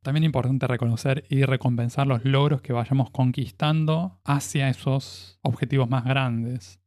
También 0.03 0.25
es 0.25 0.29
importante 0.29 0.67
reconocer 0.67 1.25
y 1.29 1.43
recompensar 1.45 2.07
los 2.07 2.25
logros 2.25 2.63
que 2.63 2.73
vayamos 2.73 3.11
conquistando 3.11 4.21
hacia 4.25 4.69
esos 4.69 5.39
objetivos 5.43 5.89
más 5.89 6.05
grandes. 6.05 6.81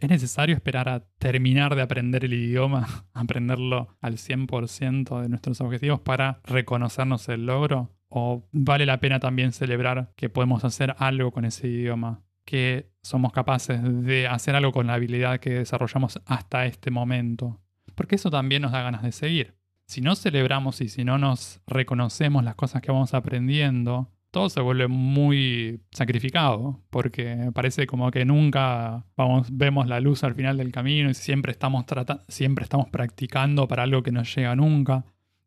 ¿Es 0.00 0.08
necesario 0.08 0.54
esperar 0.54 0.88
a 0.88 1.00
terminar 1.18 1.76
de 1.76 1.82
aprender 1.82 2.24
el 2.24 2.34
idioma, 2.34 3.06
aprenderlo 3.12 3.96
al 4.00 4.14
100% 4.14 5.20
de 5.20 5.28
nuestros 5.28 5.60
objetivos 5.60 6.00
para 6.00 6.40
reconocernos 6.44 7.28
el 7.28 7.46
logro? 7.46 7.90
¿O 8.16 8.46
vale 8.52 8.86
la 8.86 9.00
pena 9.00 9.18
también 9.18 9.50
celebrar 9.50 10.12
que 10.14 10.28
podemos 10.28 10.64
hacer 10.64 10.94
algo 10.98 11.32
con 11.32 11.44
ese 11.44 11.66
idioma? 11.66 12.22
Que 12.44 12.88
somos 13.02 13.32
capaces 13.32 13.80
de 13.82 14.28
hacer 14.28 14.54
algo 14.54 14.70
con 14.70 14.86
la 14.86 14.94
habilidad 14.94 15.40
que 15.40 15.50
desarrollamos 15.50 16.20
hasta 16.24 16.64
este 16.66 16.92
momento. 16.92 17.60
Porque 17.96 18.14
eso 18.14 18.30
también 18.30 18.62
nos 18.62 18.70
da 18.70 18.82
ganas 18.82 19.02
de 19.02 19.10
seguir. 19.10 19.56
Si 19.88 20.00
no 20.00 20.14
celebramos 20.14 20.80
y 20.80 20.88
si 20.88 21.02
no 21.02 21.18
nos 21.18 21.60
reconocemos 21.66 22.44
las 22.44 22.54
cosas 22.54 22.82
que 22.82 22.92
vamos 22.92 23.14
aprendiendo, 23.14 24.12
todo 24.30 24.48
se 24.48 24.60
vuelve 24.60 24.86
muy 24.86 25.80
sacrificado, 25.90 26.80
porque 26.90 27.50
parece 27.52 27.88
como 27.88 28.12
que 28.12 28.24
nunca 28.24 29.04
vamos, 29.16 29.48
vemos 29.50 29.88
la 29.88 29.98
luz 29.98 30.22
al 30.22 30.36
final 30.36 30.56
del 30.56 30.70
camino 30.70 31.10
y 31.10 31.14
siempre 31.14 31.50
estamos, 31.50 31.84
siempre 32.28 32.62
estamos 32.62 32.90
practicando 32.90 33.66
para 33.66 33.82
algo 33.82 34.04
que 34.04 34.12
no 34.12 34.22
llega 34.22 34.54
nunca. 34.54 35.04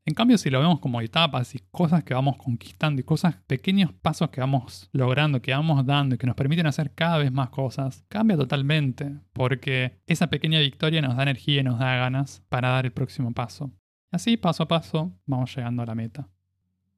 En 0.07 0.13
cambio, 0.13 0.37
si 0.37 0.49
lo 0.49 0.61
vemos 0.61 0.79
como 0.79 1.01
etapas 1.01 1.53
y 1.53 1.59
cosas 1.69 2.01
que 2.05 2.13
vamos 2.13 2.37
conquistando 2.37 3.01
y 3.01 3.03
cosas, 3.03 3.35
pequeños 3.45 3.91
pasos 3.91 4.29
que 4.29 4.39
vamos 4.39 4.89
logrando, 4.93 5.41
que 5.41 5.51
vamos 5.51 5.85
dando 5.85 6.15
y 6.15 6.17
que 6.17 6.25
nos 6.25 6.37
permiten 6.37 6.65
hacer 6.65 6.93
cada 6.95 7.17
vez 7.17 7.29
más 7.29 7.49
cosas, 7.49 8.05
cambia 8.07 8.37
totalmente, 8.37 9.19
porque 9.33 9.99
esa 10.07 10.27
pequeña 10.27 10.59
victoria 10.59 11.01
nos 11.01 11.17
da 11.17 11.23
energía 11.23 11.59
y 11.59 11.63
nos 11.65 11.77
da 11.77 11.97
ganas 11.97 12.41
para 12.47 12.69
dar 12.69 12.85
el 12.85 12.93
próximo 12.93 13.33
paso. 13.33 13.69
Así, 14.09 14.37
paso 14.37 14.63
a 14.63 14.69
paso, 14.69 15.11
vamos 15.25 15.53
llegando 15.53 15.83
a 15.83 15.87
la 15.87 15.93
meta. 15.93 16.29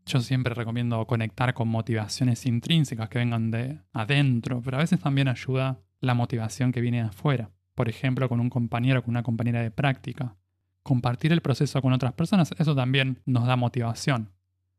Yo 0.06 0.20
siempre 0.20 0.54
recomiendo 0.54 1.04
conectar 1.08 1.56
con 1.56 1.68
motivaciones 1.68 2.46
intrínsecas 2.46 3.10
que 3.10 3.18
vengan 3.18 3.50
de 3.50 3.80
adentro, 3.92 4.62
pero 4.62 4.78
a 4.78 4.82
veces 4.82 5.00
también 5.00 5.30
ayuda 5.30 5.80
la 6.00 6.14
motivación 6.14 6.72
que 6.72 6.82
viene 6.82 7.02
de 7.02 7.10
afuera. 7.10 7.50
Por 7.74 7.90
ejemplo, 7.90 8.30
con 8.30 8.40
un 8.40 8.52
compañero 8.52 9.00
o 9.00 9.02
con 9.02 9.14
una 9.14 9.24
compañera 9.24 9.64
de 9.64 9.72
práctica. 9.72 10.36
Compartir 10.90 11.32
el 11.32 11.42
proceso 11.42 11.84
con 11.84 11.94
otras 11.94 12.14
personas, 12.14 12.52
eso 12.58 12.74
también 12.74 13.20
nos 13.28 13.46
da 13.46 13.56
motivación. 13.56 14.32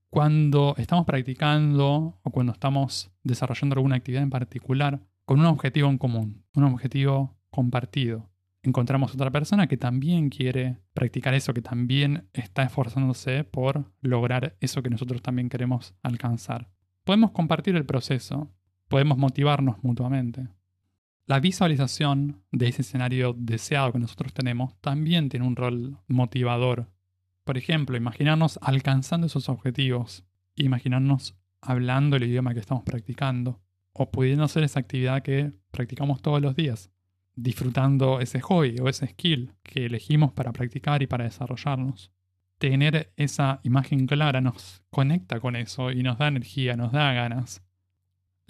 Cuando 0.08 0.74
estamos 0.76 1.06
practicando 1.06 2.18
o 2.20 2.30
cuando 2.32 2.50
estamos 2.50 3.12
desarrollando 3.22 3.74
alguna 3.74 3.94
actividad 3.94 4.24
en 4.24 4.30
particular 4.30 4.98
con 5.24 5.38
un 5.38 5.46
objetivo 5.46 5.88
en 5.88 5.98
común, 5.98 6.42
un 6.56 6.64
objetivo 6.64 7.36
compartido, 7.50 8.28
encontramos 8.64 9.14
otra 9.14 9.30
persona 9.30 9.68
que 9.68 9.76
también 9.76 10.30
quiere 10.30 10.78
practicar 10.94 11.32
eso, 11.34 11.54
que 11.54 11.62
también 11.62 12.28
está 12.32 12.64
esforzándose 12.64 13.44
por 13.44 13.84
lograr 14.00 14.56
eso 14.58 14.82
que 14.82 14.90
nosotros 14.90 15.22
también 15.22 15.48
queremos 15.48 15.94
alcanzar. 16.02 16.72
Podemos 17.04 17.30
compartir 17.30 17.76
el 17.76 17.86
proceso, 17.86 18.50
podemos 18.88 19.16
motivarnos 19.16 19.76
mutuamente. 19.84 20.48
La 21.30 21.38
visualización 21.38 22.42
de 22.50 22.66
ese 22.66 22.82
escenario 22.82 23.36
deseado 23.38 23.92
que 23.92 24.00
nosotros 24.00 24.34
tenemos 24.34 24.74
también 24.80 25.28
tiene 25.28 25.46
un 25.46 25.54
rol 25.54 25.96
motivador. 26.08 26.90
Por 27.44 27.56
ejemplo, 27.56 27.96
imaginarnos 27.96 28.58
alcanzando 28.60 29.28
esos 29.28 29.48
objetivos, 29.48 30.24
imaginarnos 30.56 31.36
hablando 31.60 32.16
el 32.16 32.24
idioma 32.24 32.52
que 32.52 32.58
estamos 32.58 32.82
practicando, 32.82 33.60
o 33.92 34.10
pudiendo 34.10 34.42
hacer 34.42 34.64
esa 34.64 34.80
actividad 34.80 35.22
que 35.22 35.52
practicamos 35.70 36.20
todos 36.20 36.42
los 36.42 36.56
días, 36.56 36.90
disfrutando 37.36 38.18
ese 38.18 38.40
hobby 38.40 38.80
o 38.80 38.88
ese 38.88 39.06
skill 39.06 39.52
que 39.62 39.86
elegimos 39.86 40.32
para 40.32 40.52
practicar 40.52 41.00
y 41.00 41.06
para 41.06 41.22
desarrollarnos. 41.22 42.10
Tener 42.58 43.12
esa 43.16 43.60
imagen 43.62 44.08
clara 44.08 44.40
nos 44.40 44.82
conecta 44.90 45.38
con 45.38 45.54
eso 45.54 45.92
y 45.92 46.02
nos 46.02 46.18
da 46.18 46.26
energía, 46.26 46.74
nos 46.74 46.90
da 46.90 47.12
ganas. 47.12 47.62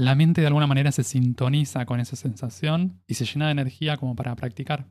La 0.01 0.15
mente 0.15 0.41
de 0.41 0.47
alguna 0.47 0.67
manera 0.67 0.93
se 0.93 1.05
sintoniza 1.05 1.85
con 1.85 2.01
esa 2.01 2.17
sensación 2.17 3.03
y 3.07 3.17
se 3.17 3.27
llena 3.27 3.45
de 3.45 3.53
energía 3.53 3.99
como 3.99 4.17
para 4.17 4.35
practicar. 4.35 4.87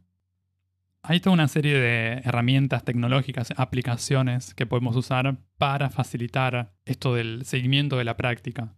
Hay 1.02 1.20
toda 1.20 1.34
una 1.34 1.48
serie 1.48 1.80
de 1.80 2.22
herramientas 2.26 2.84
tecnológicas, 2.84 3.52
aplicaciones 3.58 4.54
que 4.54 4.68
podemos 4.68 4.96
usar 4.96 5.40
para 5.58 5.90
facilitar 5.90 6.76
esto 6.86 7.16
del 7.16 7.44
seguimiento 7.44 7.98
de 7.98 8.04
la 8.04 8.18
práctica. 8.18 8.76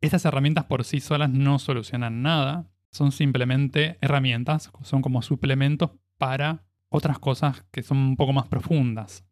Estas 0.00 0.24
herramientas 0.24 0.64
por 0.64 0.82
sí 0.82 0.98
solas 0.98 1.30
no 1.30 1.60
solucionan 1.60 2.20
nada, 2.20 2.68
son 2.90 3.12
simplemente 3.12 3.96
herramientas, 4.00 4.72
son 4.82 5.02
como 5.02 5.22
suplementos 5.22 5.92
para 6.18 6.64
otras 6.88 7.20
cosas 7.20 7.64
que 7.70 7.84
son 7.84 7.98
un 7.98 8.16
poco 8.16 8.32
más 8.32 8.48
profundas. 8.48 9.24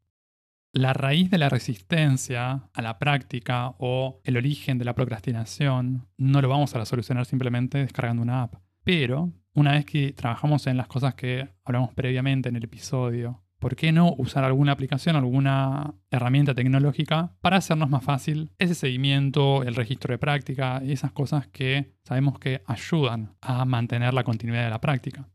La 0.78 0.92
raíz 0.92 1.28
de 1.28 1.38
la 1.38 1.48
resistencia 1.48 2.68
a 2.72 2.82
la 2.82 3.00
práctica 3.00 3.74
o 3.78 4.20
el 4.22 4.36
origen 4.36 4.78
de 4.78 4.84
la 4.84 4.94
procrastinación 4.94 6.06
no 6.16 6.40
lo 6.40 6.48
vamos 6.48 6.72
a 6.76 6.86
solucionar 6.86 7.26
simplemente 7.26 7.78
descargando 7.78 8.22
una 8.22 8.44
app. 8.44 8.54
Pero 8.84 9.32
una 9.54 9.72
vez 9.72 9.84
que 9.84 10.12
trabajamos 10.12 10.68
en 10.68 10.76
las 10.76 10.86
cosas 10.86 11.16
que 11.16 11.48
hablamos 11.64 11.92
previamente 11.94 12.48
en 12.48 12.54
el 12.54 12.62
episodio, 12.62 13.42
¿por 13.58 13.74
qué 13.74 13.90
no 13.90 14.14
usar 14.18 14.44
alguna 14.44 14.70
aplicación, 14.70 15.16
alguna 15.16 15.94
herramienta 16.12 16.54
tecnológica 16.54 17.34
para 17.40 17.56
hacernos 17.56 17.90
más 17.90 18.04
fácil 18.04 18.52
ese 18.60 18.76
seguimiento, 18.76 19.64
el 19.64 19.74
registro 19.74 20.12
de 20.12 20.18
práctica 20.18 20.80
esas 20.84 21.10
cosas 21.10 21.48
que 21.48 21.92
sabemos 22.04 22.38
que 22.38 22.62
ayudan 22.66 23.34
a 23.40 23.64
mantener 23.64 24.14
la 24.14 24.22
continuidad 24.22 24.62
de 24.62 24.70
la 24.70 24.80
práctica? 24.80 25.28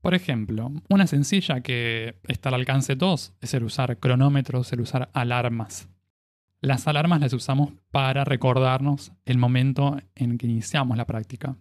Por 0.00 0.14
ejemplo, 0.14 0.72
una 0.88 1.06
sencilla 1.06 1.60
que 1.60 2.20
está 2.24 2.50
al 2.50 2.56
alcance 2.56 2.92
de 2.92 2.98
todos 2.98 3.34
es 3.40 3.52
el 3.54 3.64
usar 3.64 3.98
cronómetros, 3.98 4.72
el 4.72 4.80
usar 4.80 5.10
alarmas. 5.12 5.88
Las 6.60 6.86
alarmas 6.86 7.20
las 7.20 7.32
usamos 7.32 7.72
para 7.90 8.24
recordarnos 8.24 9.12
el 9.24 9.38
momento 9.38 9.98
en 10.14 10.38
que 10.38 10.46
iniciamos 10.46 10.96
la 10.96 11.06
práctica. 11.06 11.56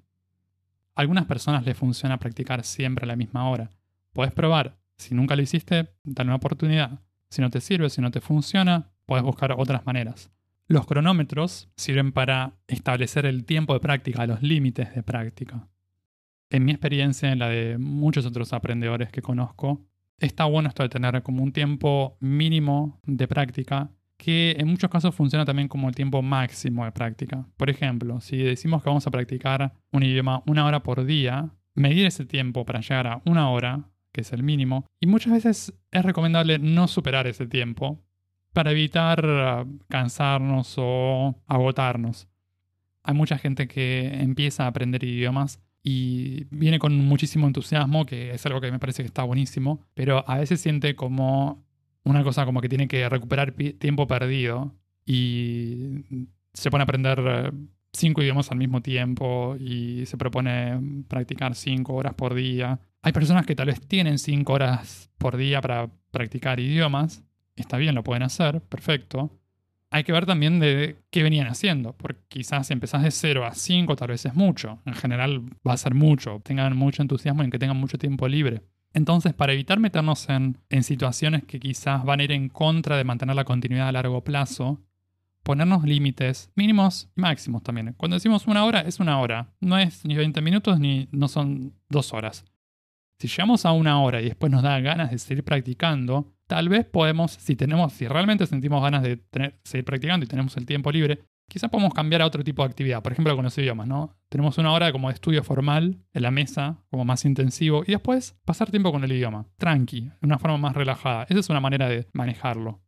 A 0.96 1.02
algunas 1.02 1.26
personas 1.26 1.66
les 1.66 1.78
funciona 1.78 2.18
practicar 2.18 2.64
siempre 2.64 3.06
a 3.06 3.08
la 3.08 3.16
misma 3.16 3.50
hora. 3.50 3.70
Puedes 4.14 4.34
probar 4.34 4.78
si 4.98 5.14
nunca 5.14 5.36
lo 5.36 5.42
hiciste, 5.42 5.90
dale 6.04 6.30
una 6.30 6.38
oportunidad. 6.38 7.00
Si 7.30 7.42
no 7.42 7.50
te 7.50 7.62
sirve, 7.62 7.90
si 7.90 8.02
no 8.02 8.12
te 8.12 8.22
funciona, 8.22 8.90
puedes 9.06 9.24
buscar 9.24 9.54
otras 9.58 9.86
maneras. 9.86 10.32
Los 10.68 10.86
cronómetros 10.86 11.70
sirven 11.78 12.12
para 12.12 12.54
establecer 12.68 13.26
el 13.26 13.46
tiempo 13.46 13.74
de 13.74 13.80
práctica, 13.80 14.26
los 14.26 14.42
límites 14.42 14.94
de 14.94 15.04
práctica. 15.04 15.68
En 16.50 16.64
mi 16.64 16.72
experiencia, 16.72 17.32
en 17.32 17.40
la 17.40 17.50
de 17.50 17.78
muchos 17.78 18.26
otros 18.26 18.54
aprendedores 18.54 19.12
que 19.12 19.22
conozco, 19.22 19.86
está 20.18 20.46
bueno 20.46 20.70
esto 20.70 20.84
de 20.84 20.90
tener 20.90 21.22
como 21.22 21.44
un 21.44 21.52
tiempo 21.52 22.18
mínimo 22.20 23.00
de 23.06 23.28
práctica 23.28 23.92
que 24.18 24.56
en 24.58 24.68
muchos 24.68 24.90
casos 24.90 25.14
funciona 25.14 25.46
también 25.46 25.68
como 25.68 25.90
el 25.90 25.96
tiempo 25.96 26.22
máximo 26.22 26.86
de 26.86 26.92
práctica. 26.92 27.46
Por 27.56 27.70
ejemplo, 27.70 28.20
si 28.20 28.38
decimos 28.38 28.82
que 28.82 28.90
vamos 28.90 29.06
a 29.06 29.12
practicar 29.12 29.74
un 29.92 30.04
idioma 30.04 30.42
una 30.48 30.66
hora 30.66 30.82
por 30.82 31.06
día, 31.06 31.52
medir 31.76 32.06
ese 32.08 32.26
tiempo 32.26 32.66
para 32.66 32.82
llegar 32.82 33.08
a 33.08 33.22
una 33.26 33.50
hora 33.52 33.90
que 34.12 34.22
es 34.22 34.34
el 34.34 34.42
mínimo, 34.42 34.86
y 35.00 35.06
muchas 35.06 35.34
veces 35.34 35.74
es 35.92 36.04
recomendable 36.04 36.58
no 36.58 36.88
superar 36.88 37.28
ese 37.28 37.46
tiempo 37.46 38.04
para 38.54 38.72
evitar 38.72 39.24
uh, 39.24 39.80
cansarnos 39.88 40.74
o 40.78 41.36
agotarnos. 41.46 42.28
Hay 43.04 43.14
mucha 43.14 43.38
gente 43.38 43.68
que 43.68 44.08
empieza 44.22 44.64
a 44.64 44.68
aprender 44.68 45.04
idiomas 45.04 45.62
y 45.88 46.46
viene 46.52 46.80
con 46.80 46.96
muchísimo 47.06 47.48
entusiasmo, 47.48 48.06
que 48.06 48.32
es 48.32 48.46
algo 48.46 48.60
que 48.60 48.72
me 48.72 48.80
parece 48.80 49.04
que 49.04 49.08
está 49.08 49.24
buenísimo, 49.24 49.82
pero 49.94 50.24
a 50.28 50.38
veces 50.38 50.60
siente 50.60 50.96
como 50.96 51.64
una 52.04 52.24
cosa 52.24 52.46
como 52.46 52.62
que 52.62 52.70
tiene 52.70 52.88
que 52.88 53.08
recuperar 53.08 53.54
tiempo 53.54 54.08
perdido 54.08 54.74
y 55.06 56.04
se 56.54 56.72
pone 56.72 56.82
a 56.82 56.86
aprender 56.86 57.20
uh, 57.20 57.68
cinco 57.94 58.22
idiomas 58.22 58.52
al 58.52 58.58
mismo 58.58 58.82
tiempo 58.82 59.56
y 59.60 60.06
se 60.06 60.18
propone 60.18 61.04
practicar 61.08 61.56
cinco 61.56 61.94
horas 61.94 62.14
por 62.16 62.34
día 62.34 62.80
hay 63.08 63.14
personas 63.14 63.46
que 63.46 63.56
tal 63.56 63.68
vez 63.68 63.80
tienen 63.80 64.20
5 64.20 64.52
horas 64.52 65.10
por 65.18 65.38
día 65.38 65.62
para 65.62 65.90
practicar 66.12 66.60
idiomas. 66.60 67.24
Está 67.56 67.78
bien, 67.78 67.96
lo 67.96 68.04
pueden 68.04 68.24
hacer, 68.24 68.62
perfecto. 68.62 69.32
Hay 69.90 70.04
que 70.04 70.12
ver 70.12 70.26
también 70.26 70.60
de 70.60 70.98
qué 71.12 71.24
venían 71.24 71.48
haciendo, 71.48 71.94
porque 71.94 72.22
quizás 72.28 72.68
si 72.68 72.74
empezás 72.74 73.04
de 73.04 73.12
0 73.12 73.46
a 73.46 73.54
5 73.54 73.96
tal 73.96 74.10
vez 74.10 74.26
es 74.26 74.36
mucho. 74.36 74.80
En 74.86 74.94
general 74.94 75.44
va 75.66 75.74
a 75.74 75.78
ser 75.78 75.94
mucho. 75.94 76.42
Tengan 76.44 76.76
mucho 76.76 77.02
entusiasmo 77.02 77.44
en 77.44 77.52
que 77.52 77.60
tengan 77.60 77.78
mucho 77.78 77.98
tiempo 77.98 78.28
libre. 78.28 78.64
Entonces, 78.94 79.34
para 79.34 79.54
evitar 79.54 79.80
meternos 79.80 80.28
en, 80.30 80.58
en 80.70 80.84
situaciones 80.84 81.44
que 81.46 81.60
quizás 81.60 82.04
van 82.04 82.20
a 82.20 82.24
ir 82.24 82.32
en 82.32 82.50
contra 82.50 82.98
de 82.98 83.04
mantener 83.04 83.36
la 83.36 83.46
continuidad 83.46 83.88
a 83.88 83.92
largo 83.92 84.24
plazo, 84.24 84.82
ponernos 85.44 85.86
límites 85.86 86.52
mínimos 86.56 87.10
y 87.16 87.22
máximos 87.22 87.64
también. 87.64 87.94
Cuando 87.96 88.16
decimos 88.16 88.48
una 88.48 88.66
hora, 88.66 88.82
es 88.82 89.00
una 89.00 89.20
hora. 89.22 89.54
No 89.62 89.78
es 89.78 90.04
ni 90.04 90.16
20 90.16 90.42
minutos 90.42 90.80
ni 90.80 91.08
no 91.12 91.30
son 91.30 91.74
dos 91.88 92.12
horas. 92.14 92.44
Si 93.20 93.28
llegamos 93.28 93.66
a 93.66 93.72
una 93.72 94.00
hora 94.02 94.22
y 94.22 94.26
después 94.26 94.52
nos 94.52 94.62
da 94.62 94.80
ganas 94.80 95.10
de 95.10 95.18
seguir 95.18 95.44
practicando, 95.44 96.34
tal 96.46 96.70
vez 96.70 96.86
podemos, 96.86 97.32
si 97.32 97.56
tenemos, 97.56 97.94
si 97.94 98.08
realmente 98.08 98.46
sentimos 98.46 98.82
ganas 98.84 99.02
de 99.02 99.20
seguir 99.64 99.86
practicando 99.86 100.26
y 100.26 100.30
tenemos 100.30 100.56
el 100.56 100.68
tiempo 100.68 100.92
libre, 100.92 101.24
quizás 101.50 101.70
podemos 101.70 101.94
cambiar 101.94 102.22
a 102.22 102.28
otro 102.28 102.44
tipo 102.44 102.62
de 102.62 102.70
actividad. 102.70 103.02
Por 103.02 103.14
ejemplo, 103.14 103.36
con 103.36 103.44
los 103.44 103.58
idiomas, 103.58 103.88
¿no? 103.88 104.16
Tenemos 104.30 104.58
una 104.60 104.72
hora 104.72 104.92
como 104.92 105.08
de 105.08 105.16
estudio 105.16 105.44
formal 105.44 105.98
en 106.14 106.22
la 106.22 106.30
mesa, 106.30 106.84
como 106.92 107.06
más 107.06 107.26
intensivo, 107.26 107.84
y 107.88 107.92
después 107.92 108.38
pasar 108.46 108.70
tiempo 108.70 108.92
con 108.92 109.04
el 109.04 109.12
idioma, 109.12 109.48
tranqui, 109.58 110.02
de 110.02 110.14
una 110.22 110.38
forma 110.38 110.58
más 110.58 110.76
relajada. 110.76 111.24
Esa 111.24 111.40
es 111.40 111.50
una 111.50 111.60
manera 111.60 111.90
de 111.90 112.08
manejarlo. 112.14 112.82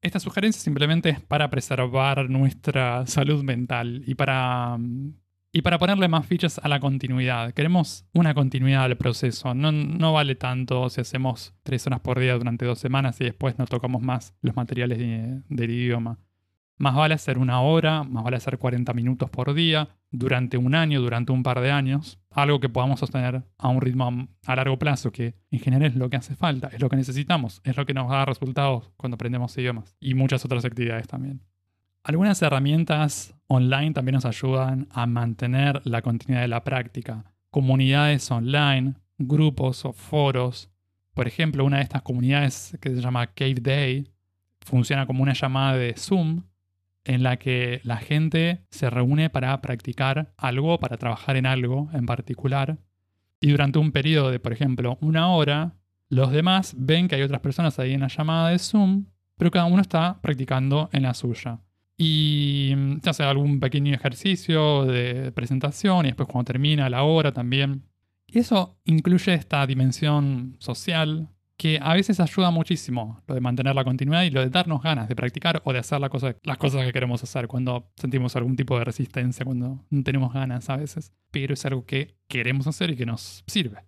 Esta 0.00 0.20
sugerencia 0.20 0.62
simplemente 0.62 1.10
es 1.10 1.20
para 1.20 1.50
preservar 1.50 2.30
nuestra 2.30 3.04
salud 3.06 3.42
mental 3.42 4.02
y 4.06 4.14
para 4.14 4.78
mm, 4.78 5.14
y 5.52 5.62
para 5.62 5.78
ponerle 5.78 6.08
más 6.08 6.26
fichas 6.26 6.60
a 6.62 6.68
la 6.68 6.80
continuidad. 6.80 7.52
Queremos 7.54 8.04
una 8.12 8.34
continuidad 8.34 8.84
al 8.84 8.96
proceso. 8.96 9.54
No, 9.54 9.72
no, 9.72 10.12
vale 10.12 10.34
tanto 10.34 10.88
si 10.90 11.00
hacemos 11.00 11.54
tres 11.62 11.86
horas 11.86 12.00
por 12.00 12.18
día 12.18 12.34
durante 12.34 12.66
dos 12.66 12.78
semanas 12.78 13.20
y 13.20 13.24
después 13.24 13.58
no 13.58 13.66
tocamos 13.66 14.02
más 14.02 14.34
los 14.42 14.56
materiales 14.56 14.98
del 14.98 15.70
idioma. 15.70 16.18
Más 16.76 16.94
vale 16.94 17.14
hacer 17.14 17.38
una 17.38 17.60
hora, 17.60 18.04
más 18.04 18.22
vale 18.22 18.36
hacer 18.36 18.58
40 18.58 18.92
minutos 18.92 19.30
por 19.30 19.52
día, 19.52 19.88
durante 20.10 20.56
un 20.56 20.76
año, 20.76 21.00
durante 21.00 21.32
un 21.32 21.42
par 21.42 21.60
de 21.60 21.72
años. 21.72 22.20
Algo 22.30 22.60
que 22.60 22.68
podamos 22.68 23.00
sostener 23.00 23.42
a 23.58 23.68
un 23.68 23.80
ritmo 23.80 24.28
a 24.46 24.56
largo 24.56 24.78
plazo, 24.78 25.10
que 25.10 25.34
en 25.50 25.58
general 25.58 25.90
es 25.90 25.96
lo 25.96 26.08
que 26.08 26.18
hace 26.18 26.36
falta, 26.36 26.68
es 26.68 26.80
lo 26.80 26.88
que 26.88 26.96
necesitamos, 26.96 27.60
es 27.64 27.76
lo 27.76 27.84
que 27.84 27.94
nos 27.94 28.08
da 28.08 28.24
resultados 28.24 28.92
cuando 28.96 29.16
aprendemos 29.16 29.58
idiomas. 29.58 29.96
Y 29.98 30.14
muchas 30.14 30.44
otras 30.44 30.64
actividades 30.64 31.08
también. 31.08 31.42
Algunas 32.08 32.40
herramientas 32.40 33.34
online 33.48 33.92
también 33.92 34.14
nos 34.14 34.24
ayudan 34.24 34.88
a 34.92 35.04
mantener 35.04 35.82
la 35.84 36.00
continuidad 36.00 36.40
de 36.40 36.48
la 36.48 36.64
práctica. 36.64 37.34
Comunidades 37.50 38.30
online, 38.30 38.94
grupos 39.18 39.84
o 39.84 39.92
foros. 39.92 40.70
Por 41.12 41.28
ejemplo, 41.28 41.66
una 41.66 41.76
de 41.76 41.82
estas 41.82 42.00
comunidades 42.00 42.78
que 42.80 42.94
se 42.94 43.02
llama 43.02 43.26
Cave 43.26 43.60
Day 43.60 44.10
funciona 44.62 45.06
como 45.06 45.22
una 45.22 45.34
llamada 45.34 45.76
de 45.76 45.92
Zoom 45.98 46.44
en 47.04 47.22
la 47.22 47.36
que 47.36 47.82
la 47.84 47.98
gente 47.98 48.64
se 48.70 48.88
reúne 48.88 49.28
para 49.28 49.60
practicar 49.60 50.32
algo, 50.38 50.80
para 50.80 50.96
trabajar 50.96 51.36
en 51.36 51.44
algo 51.44 51.90
en 51.92 52.06
particular. 52.06 52.78
Y 53.38 53.50
durante 53.50 53.80
un 53.80 53.92
periodo 53.92 54.30
de, 54.30 54.40
por 54.40 54.54
ejemplo, 54.54 54.96
una 55.02 55.28
hora, 55.28 55.74
los 56.08 56.32
demás 56.32 56.74
ven 56.78 57.06
que 57.06 57.16
hay 57.16 57.22
otras 57.22 57.42
personas 57.42 57.78
ahí 57.78 57.92
en 57.92 58.00
la 58.00 58.08
llamada 58.08 58.48
de 58.48 58.58
Zoom, 58.58 59.04
pero 59.36 59.50
cada 59.50 59.66
uno 59.66 59.82
está 59.82 60.22
practicando 60.22 60.88
en 60.94 61.02
la 61.02 61.12
suya 61.12 61.60
y 61.98 62.72
mm, 62.76 63.00
se 63.02 63.10
hace 63.10 63.24
algún 63.24 63.60
pequeño 63.60 63.92
ejercicio 63.92 64.86
de 64.86 65.32
presentación 65.32 66.06
y 66.06 66.10
después 66.10 66.28
cuando 66.28 66.52
termina 66.52 66.88
la 66.88 67.02
hora 67.02 67.32
también. 67.32 67.82
Y 68.26 68.38
eso 68.38 68.78
incluye 68.84 69.34
esta 69.34 69.66
dimensión 69.66 70.56
social 70.60 71.28
que 71.56 71.80
a 71.82 71.94
veces 71.94 72.20
ayuda 72.20 72.52
muchísimo, 72.52 73.20
lo 73.26 73.34
de 73.34 73.40
mantener 73.40 73.74
la 73.74 73.82
continuidad 73.82 74.22
y 74.22 74.30
lo 74.30 74.40
de 74.40 74.48
darnos 74.48 74.80
ganas 74.80 75.08
de 75.08 75.16
practicar 75.16 75.60
o 75.64 75.72
de 75.72 75.80
hacer 75.80 75.98
las 76.00 76.08
cosas 76.58 76.86
que 76.86 76.92
queremos 76.92 77.20
hacer 77.24 77.48
cuando 77.48 77.90
sentimos 77.96 78.36
algún 78.36 78.54
tipo 78.54 78.78
de 78.78 78.84
resistencia, 78.84 79.44
cuando 79.44 79.84
no 79.90 80.02
tenemos 80.04 80.32
ganas 80.32 80.70
a 80.70 80.76
veces, 80.76 81.12
pero 81.32 81.54
es 81.54 81.66
algo 81.66 81.84
que 81.84 82.14
queremos 82.28 82.68
hacer 82.68 82.90
y 82.90 82.96
que 82.96 83.06
nos 83.06 83.42
sirve. 83.48 83.78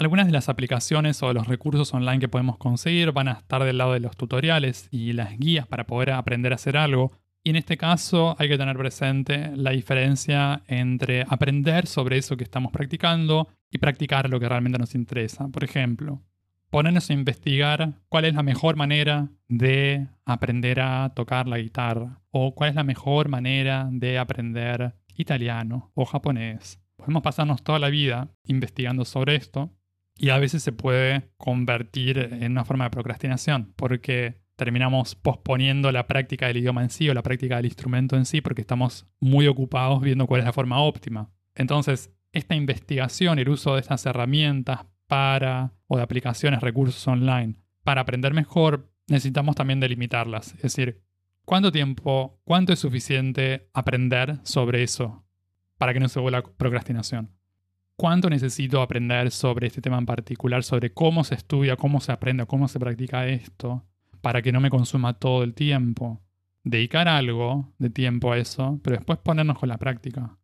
Algunas 0.00 0.24
de 0.24 0.32
las 0.32 0.48
aplicaciones 0.48 1.22
o 1.22 1.34
los 1.34 1.46
recursos 1.46 1.92
online 1.92 2.20
que 2.20 2.28
podemos 2.28 2.56
conseguir 2.56 3.12
van 3.12 3.28
a 3.28 3.32
estar 3.32 3.62
del 3.64 3.76
lado 3.76 3.92
de 3.92 4.00
los 4.00 4.16
tutoriales 4.16 4.88
y 4.90 5.12
las 5.12 5.36
guías 5.38 5.66
para 5.66 5.86
poder 5.86 6.12
aprender 6.12 6.52
a 6.52 6.54
hacer 6.54 6.78
algo. 6.78 7.12
Y 7.44 7.50
en 7.50 7.56
este 7.56 7.76
caso 7.76 8.34
hay 8.38 8.48
que 8.48 8.56
tener 8.56 8.78
presente 8.78 9.54
la 9.54 9.72
diferencia 9.72 10.62
entre 10.68 11.26
aprender 11.28 11.86
sobre 11.86 12.16
eso 12.16 12.38
que 12.38 12.44
estamos 12.44 12.72
practicando 12.72 13.48
y 13.70 13.76
practicar 13.76 14.30
lo 14.30 14.40
que 14.40 14.48
realmente 14.48 14.78
nos 14.78 14.94
interesa. 14.94 15.48
Por 15.48 15.64
ejemplo, 15.64 16.22
ponernos 16.70 17.10
a 17.10 17.12
investigar 17.12 17.92
cuál 18.08 18.24
es 18.24 18.34
la 18.34 18.42
mejor 18.42 18.76
manera 18.76 19.28
de 19.48 20.06
aprender 20.24 20.80
a 20.80 21.12
tocar 21.14 21.46
la 21.46 21.58
guitarra 21.58 22.22
o 22.30 22.54
cuál 22.54 22.70
es 22.70 22.76
la 22.76 22.84
mejor 22.84 23.28
manera 23.28 23.86
de 23.92 24.16
aprender 24.16 24.94
italiano 25.14 25.90
o 25.92 26.06
japonés. 26.06 26.80
Podemos 26.96 27.22
pasarnos 27.22 27.62
toda 27.62 27.78
la 27.78 27.90
vida 27.90 28.30
investigando 28.46 29.04
sobre 29.04 29.36
esto 29.36 29.70
y 30.20 30.28
a 30.28 30.38
veces 30.38 30.62
se 30.62 30.72
puede 30.72 31.30
convertir 31.38 32.18
en 32.18 32.52
una 32.52 32.66
forma 32.66 32.84
de 32.84 32.90
procrastinación, 32.90 33.72
porque 33.74 34.42
terminamos 34.54 35.14
posponiendo 35.14 35.90
la 35.92 36.06
práctica 36.06 36.46
del 36.46 36.58
idioma 36.58 36.82
en 36.82 36.90
sí 36.90 37.08
o 37.08 37.14
la 37.14 37.22
práctica 37.22 37.56
del 37.56 37.64
instrumento 37.64 38.16
en 38.16 38.26
sí, 38.26 38.42
porque 38.42 38.60
estamos 38.60 39.06
muy 39.18 39.46
ocupados 39.46 40.02
viendo 40.02 40.26
cuál 40.26 40.40
es 40.40 40.44
la 40.44 40.52
forma 40.52 40.82
óptima. 40.82 41.30
Entonces, 41.54 42.12
esta 42.32 42.54
investigación 42.54 43.38
el 43.38 43.48
uso 43.48 43.74
de 43.74 43.80
estas 43.80 44.04
herramientas 44.04 44.80
para, 45.06 45.72
o 45.86 45.96
de 45.96 46.02
aplicaciones, 46.02 46.60
recursos 46.60 47.08
online, 47.08 47.54
para 47.82 48.02
aprender 48.02 48.34
mejor, 48.34 48.92
necesitamos 49.08 49.56
también 49.56 49.80
delimitarlas. 49.80 50.52
Es 50.56 50.62
decir, 50.62 51.00
¿cuánto 51.46 51.72
tiempo, 51.72 52.38
cuánto 52.44 52.74
es 52.74 52.78
suficiente 52.78 53.70
aprender 53.72 54.38
sobre 54.42 54.82
eso 54.82 55.24
para 55.78 55.94
que 55.94 56.00
no 56.00 56.10
se 56.10 56.20
vuelva 56.20 56.42
procrastinación? 56.42 57.39
Cuánto 58.00 58.30
necesito 58.30 58.80
aprender 58.80 59.30
sobre 59.30 59.66
este 59.66 59.82
tema 59.82 59.98
en 59.98 60.06
particular, 60.06 60.64
sobre 60.64 60.90
cómo 60.90 61.22
se 61.22 61.34
estudia, 61.34 61.76
cómo 61.76 62.00
se 62.00 62.12
aprende, 62.12 62.46
cómo 62.46 62.66
se 62.66 62.80
practica 62.80 63.26
esto, 63.26 63.84
para 64.22 64.40
que 64.40 64.52
no 64.52 64.60
me 64.60 64.70
consuma 64.70 65.12
todo 65.18 65.42
el 65.42 65.52
tiempo. 65.52 66.18
Dedicar 66.64 67.08
algo 67.08 67.70
de 67.76 67.90
tiempo 67.90 68.32
a 68.32 68.38
eso, 68.38 68.80
pero 68.82 68.96
después 68.96 69.18
ponernos 69.18 69.58
con 69.58 69.68
la 69.68 69.76
práctica. 69.76 70.34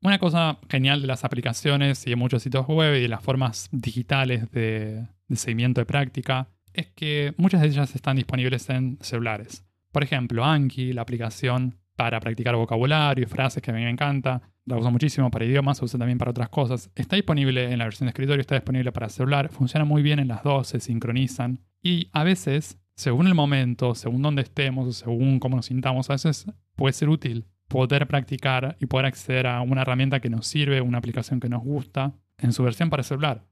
Una 0.00 0.18
cosa 0.18 0.58
genial 0.68 1.00
de 1.00 1.06
las 1.06 1.24
aplicaciones 1.24 2.04
y 2.04 2.10
de 2.10 2.16
muchos 2.16 2.42
sitios 2.42 2.66
web 2.66 2.96
y 2.96 3.02
de 3.02 3.08
las 3.08 3.22
formas 3.22 3.68
digitales 3.70 4.50
de, 4.50 5.06
de 5.28 5.36
seguimiento 5.36 5.80
de 5.80 5.86
práctica 5.86 6.48
es 6.72 6.88
que 6.88 7.32
muchas 7.36 7.60
de 7.60 7.68
ellas 7.68 7.94
están 7.94 8.16
disponibles 8.16 8.68
en 8.70 8.98
celulares. 9.02 9.64
Por 9.92 10.02
ejemplo, 10.02 10.44
Anki, 10.44 10.92
la 10.92 11.02
aplicación 11.02 11.78
para 12.02 12.18
practicar 12.18 12.56
vocabulario 12.56 13.22
y 13.22 13.28
frases 13.28 13.62
que 13.62 13.70
a 13.70 13.74
mí 13.74 13.80
me 13.80 13.88
encanta, 13.88 14.42
la 14.64 14.76
uso 14.76 14.90
muchísimo 14.90 15.30
para 15.30 15.44
idiomas, 15.44 15.78
se 15.78 15.84
usa 15.84 16.00
también 16.00 16.18
para 16.18 16.32
otras 16.32 16.48
cosas. 16.48 16.90
Está 16.96 17.14
disponible 17.14 17.70
en 17.70 17.78
la 17.78 17.84
versión 17.84 18.06
de 18.06 18.10
escritorio, 18.10 18.40
está 18.40 18.56
disponible 18.56 18.90
para 18.90 19.08
celular, 19.08 19.50
funciona 19.50 19.84
muy 19.84 20.02
bien 20.02 20.18
en 20.18 20.26
las 20.26 20.42
dos, 20.42 20.66
se 20.66 20.80
sincronizan. 20.80 21.60
Y 21.80 22.08
a 22.10 22.24
veces, 22.24 22.76
según 22.96 23.28
el 23.28 23.36
momento, 23.36 23.94
según 23.94 24.20
dónde 24.20 24.42
estemos, 24.42 24.96
según 24.96 25.38
cómo 25.38 25.54
nos 25.54 25.66
sintamos, 25.66 26.10
a 26.10 26.14
veces 26.14 26.46
puede 26.74 26.92
ser 26.92 27.08
útil 27.08 27.46
poder 27.68 28.08
practicar 28.08 28.76
y 28.80 28.86
poder 28.86 29.06
acceder 29.06 29.46
a 29.46 29.60
una 29.60 29.82
herramienta 29.82 30.18
que 30.18 30.28
nos 30.28 30.48
sirve, 30.48 30.80
una 30.80 30.98
aplicación 30.98 31.38
que 31.38 31.48
nos 31.48 31.62
gusta, 31.62 32.14
en 32.36 32.52
su 32.52 32.64
versión 32.64 32.90
para 32.90 33.04
celular. 33.04 33.44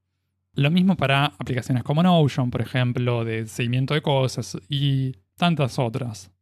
Lo 0.54 0.72
mismo 0.72 0.96
para 0.96 1.26
aplicaciones 1.38 1.84
como 1.84 2.02
Notion, 2.02 2.50
por 2.50 2.62
ejemplo, 2.62 3.24
de 3.24 3.46
seguimiento 3.46 3.94
de 3.94 4.02
cosas 4.02 4.58
y 4.68 5.12
tantas 5.36 5.78
otras. 5.78 6.32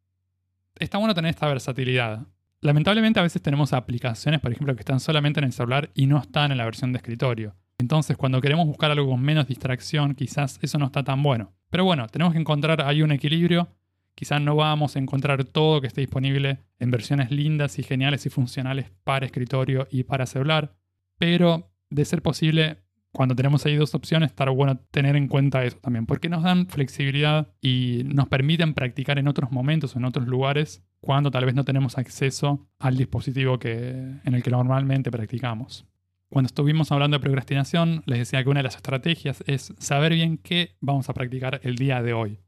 Está 0.79 0.99
bueno 0.99 1.15
tener 1.15 1.31
esta 1.31 1.49
versatilidad. 1.49 2.27
Lamentablemente 2.61 3.21
a 3.21 3.23
veces 3.23 3.43
tenemos 3.43 3.73
aplicaciones, 3.73 4.41
por 4.41 4.53
ejemplo, 4.53 4.75
que 4.75 4.81
están 4.81 5.01
solamente 5.01 5.41
en 5.41 5.45
el 5.45 5.53
celular 5.53 5.91
y 5.95 6.07
no 6.07 6.19
están 6.19 6.53
en 6.53 6.59
la 6.59 6.65
versión 6.65 6.93
de 6.93 6.99
escritorio. 6.99 7.55
Entonces, 7.79 8.17
cuando 8.17 8.41
queremos 8.41 8.67
buscar 8.67 8.91
algo 8.91 9.11
con 9.11 9.21
menos 9.21 9.47
distracción, 9.47 10.15
quizás 10.15 10.59
eso 10.63 10.79
no 10.79 10.87
está 10.87 11.05
tan 11.05 11.23
bueno. 11.23 11.53
Pero 11.71 11.85
bueno, 11.85 12.09
tenemos 12.09 12.33
que 12.33 12.41
encontrar 12.41 12.83
ahí 12.83 13.03
un 13.03 13.13
equilibrio. 13.13 13.69
Quizás 14.15 14.41
no 14.41 14.57
vamos 14.57 14.97
a 14.97 14.99
encontrar 14.99 15.45
todo 15.45 15.81
que 15.81 15.87
esté 15.87 16.01
disponible 16.01 16.65
en 16.81 16.91
versiones 16.91 17.31
lindas 17.31 17.79
y 17.79 17.85
geniales 17.85 18.27
y 18.27 18.31
funcionales 18.31 18.91
para 19.05 19.27
escritorio 19.27 19.87
y 19.91 20.03
para 20.05 20.27
celular. 20.27 20.75
Pero, 21.19 21.71
de 21.91 22.05
ser 22.05 22.23
posible, 22.23 22.79
cuando 23.19 23.35
tenemos 23.35 23.67
ahí 23.67 23.75
dos 23.75 23.97
opciones, 23.97 24.31
estar 24.31 24.49
bueno 24.49 24.79
tener 24.93 25.17
en 25.17 25.27
cuenta 25.27 25.65
eso 25.65 25.77
también, 25.79 26.07
porque 26.07 26.29
nos 26.29 26.45
dan 26.45 26.69
flexibilidad 26.69 27.49
y 27.61 28.03
nos 28.05 28.29
permiten 28.29 28.75
practicar 28.75 29.19
en 29.19 29.27
otros 29.27 29.51
momentos 29.51 29.93
o 29.97 29.99
en 29.99 30.05
otros 30.05 30.29
lugares 30.29 30.85
cuando 31.01 31.33
tal 31.33 31.45
vez 31.45 31.57
no 31.57 31.65
tenemos 31.65 31.99
acceso 31.99 32.69
al 32.79 32.97
dispositivo 32.97 33.59
que, 33.59 34.21
en 34.25 34.35
el 34.35 34.43
que 34.45 34.51
normalmente 34.51 35.11
practicamos. 35.11 35.85
Cuando 36.29 36.47
estuvimos 36.47 36.93
hablando 36.93 37.17
de 37.17 37.21
procrastinación, 37.25 38.05
les 38.07 38.21
decía 38.21 38.45
que 38.45 38.51
una 38.51 38.61
de 38.61 38.69
las 38.69 38.77
estrategias 38.77 39.43
es 39.49 39.75
saber 39.79 40.13
bien 40.13 40.39
qué 40.39 40.77
vamos 40.81 41.09
a 41.09 41.13
practicar 41.13 41.61
el 41.65 41.75
día 41.75 42.01
de 42.03 42.13
hoy. 42.13 42.39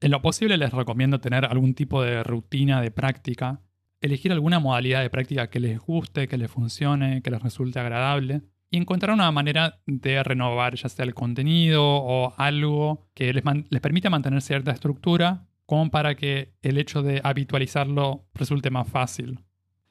En 0.00 0.12
lo 0.12 0.22
posible 0.22 0.56
les 0.56 0.72
recomiendo 0.72 1.18
tener 1.18 1.46
algún 1.46 1.74
tipo 1.74 2.00
de 2.00 2.22
rutina 2.22 2.80
de 2.80 2.92
práctica, 2.92 3.60
elegir 4.00 4.30
alguna 4.30 4.60
modalidad 4.60 5.02
de 5.02 5.10
práctica 5.10 5.50
que 5.50 5.58
les 5.58 5.80
guste, 5.80 6.28
que 6.28 6.38
les 6.38 6.48
funcione, 6.48 7.22
que 7.22 7.32
les 7.32 7.42
resulte 7.42 7.80
agradable 7.80 8.42
y 8.70 8.76
encontrar 8.78 9.12
una 9.12 9.30
manera 9.32 9.80
de 9.86 10.22
renovar 10.22 10.76
ya 10.76 10.88
sea 10.88 11.04
el 11.04 11.14
contenido 11.14 11.84
o 11.84 12.34
algo 12.36 13.08
que 13.14 13.32
les, 13.32 13.44
les 13.68 13.80
permita 13.80 14.10
mantener 14.10 14.42
cierta 14.42 14.70
estructura 14.70 15.46
como 15.66 15.90
para 15.90 16.14
que 16.14 16.54
el 16.62 16.78
hecho 16.78 17.02
de 17.02 17.20
habitualizarlo 17.22 18.26
resulte 18.34 18.70
más 18.70 18.88
fácil. 18.88 19.40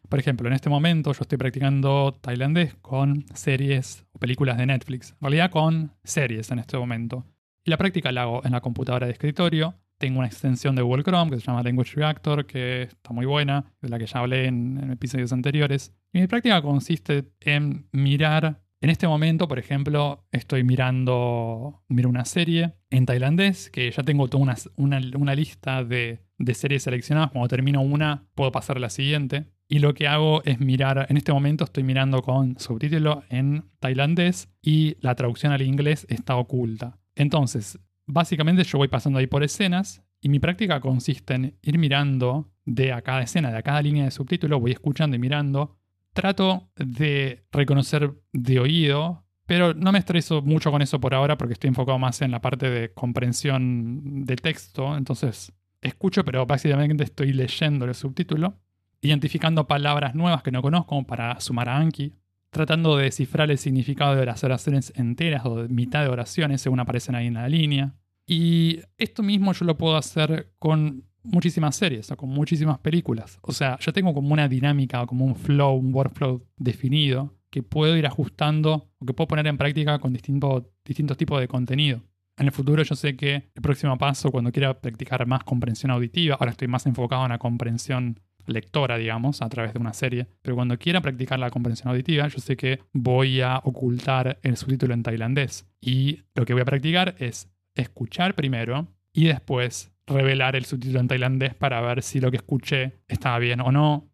Por 0.10 0.20
ejemplo, 0.20 0.48
en 0.48 0.54
este 0.54 0.70
momento 0.70 1.14
yo 1.14 1.20
estoy 1.22 1.38
practicando 1.38 2.18
tailandés 2.20 2.76
con 2.82 3.26
series 3.34 4.06
o 4.12 4.20
películas 4.20 4.58
de 4.58 4.66
Netflix. 4.66 5.12
En 5.12 5.18
realidad 5.22 5.52
con 5.52 5.94
series 6.04 6.50
en 6.52 6.60
este 6.60 6.78
momento. 6.78 7.26
Y 7.64 7.70
la 7.70 7.78
práctica 7.78 8.12
la 8.12 8.24
hago 8.24 8.42
en 8.44 8.52
la 8.52 8.62
computadora 8.62 9.06
de 9.06 9.14
escritorio. 9.14 9.76
Tengo 9.98 10.20
una 10.20 10.28
extensión 10.28 10.76
de 10.76 10.82
Google 10.82 11.04
Chrome 11.04 11.32
que 11.32 11.40
se 11.40 11.46
llama 11.46 11.62
Language 11.62 11.94
Reactor, 11.96 12.46
que 12.46 12.84
está 12.84 13.14
muy 13.14 13.26
buena, 13.26 13.72
de 13.82 13.90
la 13.90 14.00
que 14.00 14.08
ya 14.08 14.20
hablé 14.20 14.48
en, 14.48 14.80
en 14.82 14.92
episodios 14.92 15.32
anteriores. 15.32 15.94
Y 16.12 16.22
mi 16.22 16.28
práctica 16.28 16.62
consiste 16.62 17.32
en 17.42 17.88
mirar 17.92 18.62
En 18.82 18.90
este 18.90 19.08
momento, 19.08 19.48
por 19.48 19.60
ejemplo, 19.60 20.26
estoy 20.32 20.64
mirando 20.64 21.84
miro 21.90 22.08
una 22.10 22.24
serie 22.24 22.76
en 22.90 23.06
tailandés, 23.06 23.70
que 23.70 23.92
ya 23.92 24.04
tengo 24.04 24.30
toda 24.30 24.56
una, 24.78 25.02
una, 25.18 25.36
lista 25.36 25.84
de, 25.84 26.20
de, 26.38 26.54
series 26.54 26.84
seleccionadas. 26.84 27.32
Cuando 27.32 27.50
termino 27.50 27.82
una, 27.82 28.26
puedo 28.36 28.54
pasar 28.54 28.78
a 28.78 28.80
la 28.80 28.90
siguiente. 28.90 29.48
Y 29.68 29.80
lo 29.80 29.94
que 29.94 30.08
hago 30.08 30.42
es 30.46 30.60
mirar, 30.60 31.06
en 31.10 31.18
este 31.18 31.34
momento 31.34 31.66
estoy 31.66 31.84
mirando 31.84 32.22
con 32.22 32.58
subtítulo 32.58 33.24
en 33.30 33.66
tailandés 33.80 34.50
y 34.62 34.96
la 35.02 35.14
traducción 35.14 35.52
al 35.52 35.62
inglés 35.62 36.08
está 36.10 36.38
oculta. 36.38 36.98
Entonces, 37.16 37.80
básicamente 38.08 38.64
yo 38.64 38.78
voy 38.78 38.88
pasando 38.88 39.20
ahí 39.20 39.28
por 39.28 39.44
escenas 39.44 40.04
y 40.22 40.30
mi 40.30 40.40
práctica 40.40 40.80
consiste 40.80 41.34
en 41.36 41.58
ir 41.62 41.78
mirando 41.78 42.52
de 42.66 42.94
a 42.94 43.02
cada 43.02 43.22
escena, 43.22 43.52
de 43.52 43.58
a 43.58 43.62
cada 43.62 43.82
línea 43.82 44.06
de 44.06 44.12
subtítulo, 44.12 44.60
voy 44.60 44.72
escuchando 44.72 45.16
y 45.16 45.20
mirando. 45.20 45.79
Trato 46.14 46.70
de 46.76 47.46
reconocer 47.52 48.14
de 48.34 48.60
oído, 48.60 49.26
pero 49.46 49.74
no 49.74 49.92
me 49.92 50.00
estreso 50.00 50.42
mucho 50.42 50.72
con 50.72 50.82
eso 50.82 51.00
por 51.00 51.14
ahora 51.14 51.38
porque 51.38 51.54
estoy 51.54 51.70
enfocado 51.70 51.98
más 51.98 52.22
en 52.22 52.32
la 52.32 52.42
parte 52.42 52.70
de 52.70 52.94
comprensión 52.94 54.26
de 54.26 54.36
texto. 54.36 54.96
Entonces, 54.96 55.52
escucho, 55.82 56.24
pero 56.24 56.46
básicamente 56.46 57.04
estoy 57.04 57.34
leyendo 57.34 57.86
el 57.86 57.96
subtítulo, 57.96 58.60
identificando 59.02 59.68
palabras 59.68 60.14
nuevas 60.14 60.44
que 60.44 60.52
no 60.52 60.62
conozco 60.62 61.04
para 61.06 61.40
sumar 61.40 61.70
a 61.70 61.78
Anki, 61.78 62.14
tratando 62.52 62.98
de 62.98 63.06
descifrar 63.06 63.50
el 63.52 63.58
significado 63.58 64.16
de 64.16 64.26
las 64.26 64.44
oraciones 64.44 64.94
enteras 64.96 65.46
o 65.46 65.64
de 65.64 65.70
mitad 65.70 66.04
de 66.04 66.10
oraciones 66.10 66.62
según 66.62 66.80
aparecen 66.80 67.16
ahí 67.16 67.28
en 67.28 67.36
la 67.36 67.50
línea. 67.50 67.96
Y 68.26 68.82
esto 68.98 69.24
mismo 69.24 69.54
yo 69.54 69.66
lo 69.66 69.78
puedo 69.78 69.98
hacer 69.98 70.54
con 70.60 71.09
muchísimas 71.24 71.76
series 71.76 72.12
o 72.12 72.18
con 72.18 72.30
muchísimas 72.30 72.80
películas. 72.80 73.40
O 73.42 73.52
sea, 73.52 73.78
yo 73.80 73.94
tengo 73.94 74.14
como 74.14 74.34
una 74.34 74.48
dinámica, 74.48 75.06
como 75.06 75.26
un 75.26 75.36
flow, 75.36 75.76
un 75.76 75.94
workflow 75.94 76.46
definido 76.58 77.34
que 77.50 77.64
puedo 77.64 77.98
ir 77.98 78.06
ajustando 78.06 78.92
o 79.00 79.06
que 79.06 79.14
puedo 79.14 79.28
poner 79.28 79.48
en 79.48 79.58
práctica 79.58 80.00
con 80.00 80.14
distintos 80.14 81.18
tipos 81.18 81.40
de 81.40 81.48
contenido. 81.48 82.02
En 82.38 82.46
el 82.46 82.52
futuro 82.52 82.84
yo 82.84 82.96
sé 82.96 83.18
que 83.18 83.50
el 83.54 83.62
próximo 83.62 83.98
paso, 83.98 84.32
cuando 84.32 84.52
quiera 84.52 84.80
practicar 84.80 85.26
más 85.28 85.44
comprensión 85.44 85.92
auditiva, 85.92 86.38
ahora 86.40 86.52
estoy 86.52 86.70
más 86.70 86.86
enfocado 86.86 87.24
en 87.24 87.30
la 87.30 87.38
comprensión 87.38 88.20
lectora, 88.46 88.98
digamos, 88.98 89.42
a 89.42 89.50
través 89.50 89.74
de 89.74 89.80
una 89.80 89.94
serie, 89.94 90.28
pero 90.42 90.56
cuando 90.56 90.78
quiera 90.78 91.02
practicar 91.02 91.38
la 91.38 91.50
comprensión 91.50 91.90
auditiva, 91.90 92.28
yo 92.28 92.40
sé 92.40 92.56
que 92.58 92.80
voy 92.94 93.42
a 93.42 93.60
ocultar 93.64 94.40
el 94.42 94.58
subtítulo 94.58 94.94
en 94.94 95.04
tailandés. 95.04 95.68
Y 95.82 96.22
lo 96.34 96.46
que 96.46 96.54
voy 96.54 96.62
a 96.62 96.66
practicar 96.66 97.16
es 97.20 97.50
escuchar 97.76 98.36
primero 98.36 98.88
y 99.14 99.26
después 99.26 99.92
revelar 100.10 100.56
el 100.56 100.66
subtítulo 100.66 101.00
en 101.00 101.08
tailandés 101.08 101.54
para 101.56 101.80
ver 101.82 102.02
si 102.04 102.20
lo 102.20 102.32
que 102.32 102.38
escuché 102.38 103.00
estaba 103.08 103.40
bien 103.40 103.62
o 103.62 103.72
no. 103.72 104.10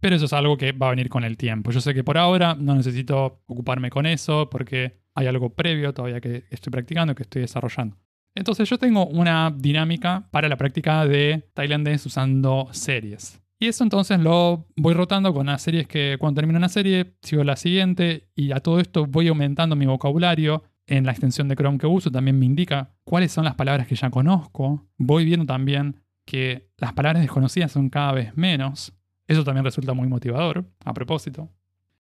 Pero 0.00 0.16
eso 0.16 0.24
es 0.24 0.32
algo 0.32 0.56
que 0.56 0.72
va 0.72 0.88
a 0.88 0.90
venir 0.90 1.08
con 1.08 1.22
el 1.24 1.36
tiempo. 1.36 1.70
Yo 1.70 1.80
sé 1.80 1.94
que 1.94 2.02
por 2.02 2.18
ahora 2.18 2.56
no 2.58 2.74
necesito 2.74 3.42
ocuparme 3.46 3.90
con 3.90 4.06
eso 4.06 4.48
porque 4.50 5.00
hay 5.14 5.26
algo 5.26 5.50
previo 5.50 5.92
todavía 5.92 6.20
que 6.20 6.44
estoy 6.50 6.70
practicando, 6.70 7.14
que 7.14 7.22
estoy 7.22 7.42
desarrollando. 7.42 7.96
Entonces 8.34 8.68
yo 8.68 8.78
tengo 8.78 9.06
una 9.06 9.54
dinámica 9.54 10.26
para 10.30 10.48
la 10.48 10.56
práctica 10.56 11.06
de 11.06 11.48
tailandés 11.54 12.06
usando 12.06 12.68
series. 12.72 13.40
Y 13.58 13.68
eso 13.68 13.84
entonces 13.84 14.18
lo 14.18 14.66
voy 14.74 14.94
rotando 14.94 15.32
con 15.32 15.46
las 15.46 15.62
series 15.62 15.86
que 15.86 16.16
cuando 16.18 16.40
termino 16.40 16.58
una 16.58 16.68
serie 16.68 17.14
sigo 17.22 17.44
la 17.44 17.54
siguiente 17.54 18.28
y 18.34 18.50
a 18.50 18.58
todo 18.58 18.80
esto 18.80 19.06
voy 19.06 19.28
aumentando 19.28 19.76
mi 19.76 19.86
vocabulario 19.86 20.64
en 20.86 21.04
la 21.04 21.12
extensión 21.12 21.48
de 21.48 21.56
Chrome 21.56 21.78
que 21.78 21.86
uso 21.86 22.10
también 22.10 22.38
me 22.38 22.46
indica 22.46 22.90
cuáles 23.04 23.32
son 23.32 23.44
las 23.44 23.54
palabras 23.54 23.86
que 23.86 23.94
ya 23.94 24.10
conozco. 24.10 24.86
Voy 24.98 25.24
viendo 25.24 25.46
también 25.46 26.00
que 26.24 26.68
las 26.76 26.92
palabras 26.92 27.22
desconocidas 27.22 27.72
son 27.72 27.90
cada 27.90 28.12
vez 28.12 28.36
menos. 28.36 28.94
Eso 29.26 29.44
también 29.44 29.64
resulta 29.64 29.94
muy 29.94 30.08
motivador, 30.08 30.64
a 30.84 30.92
propósito. 30.92 31.48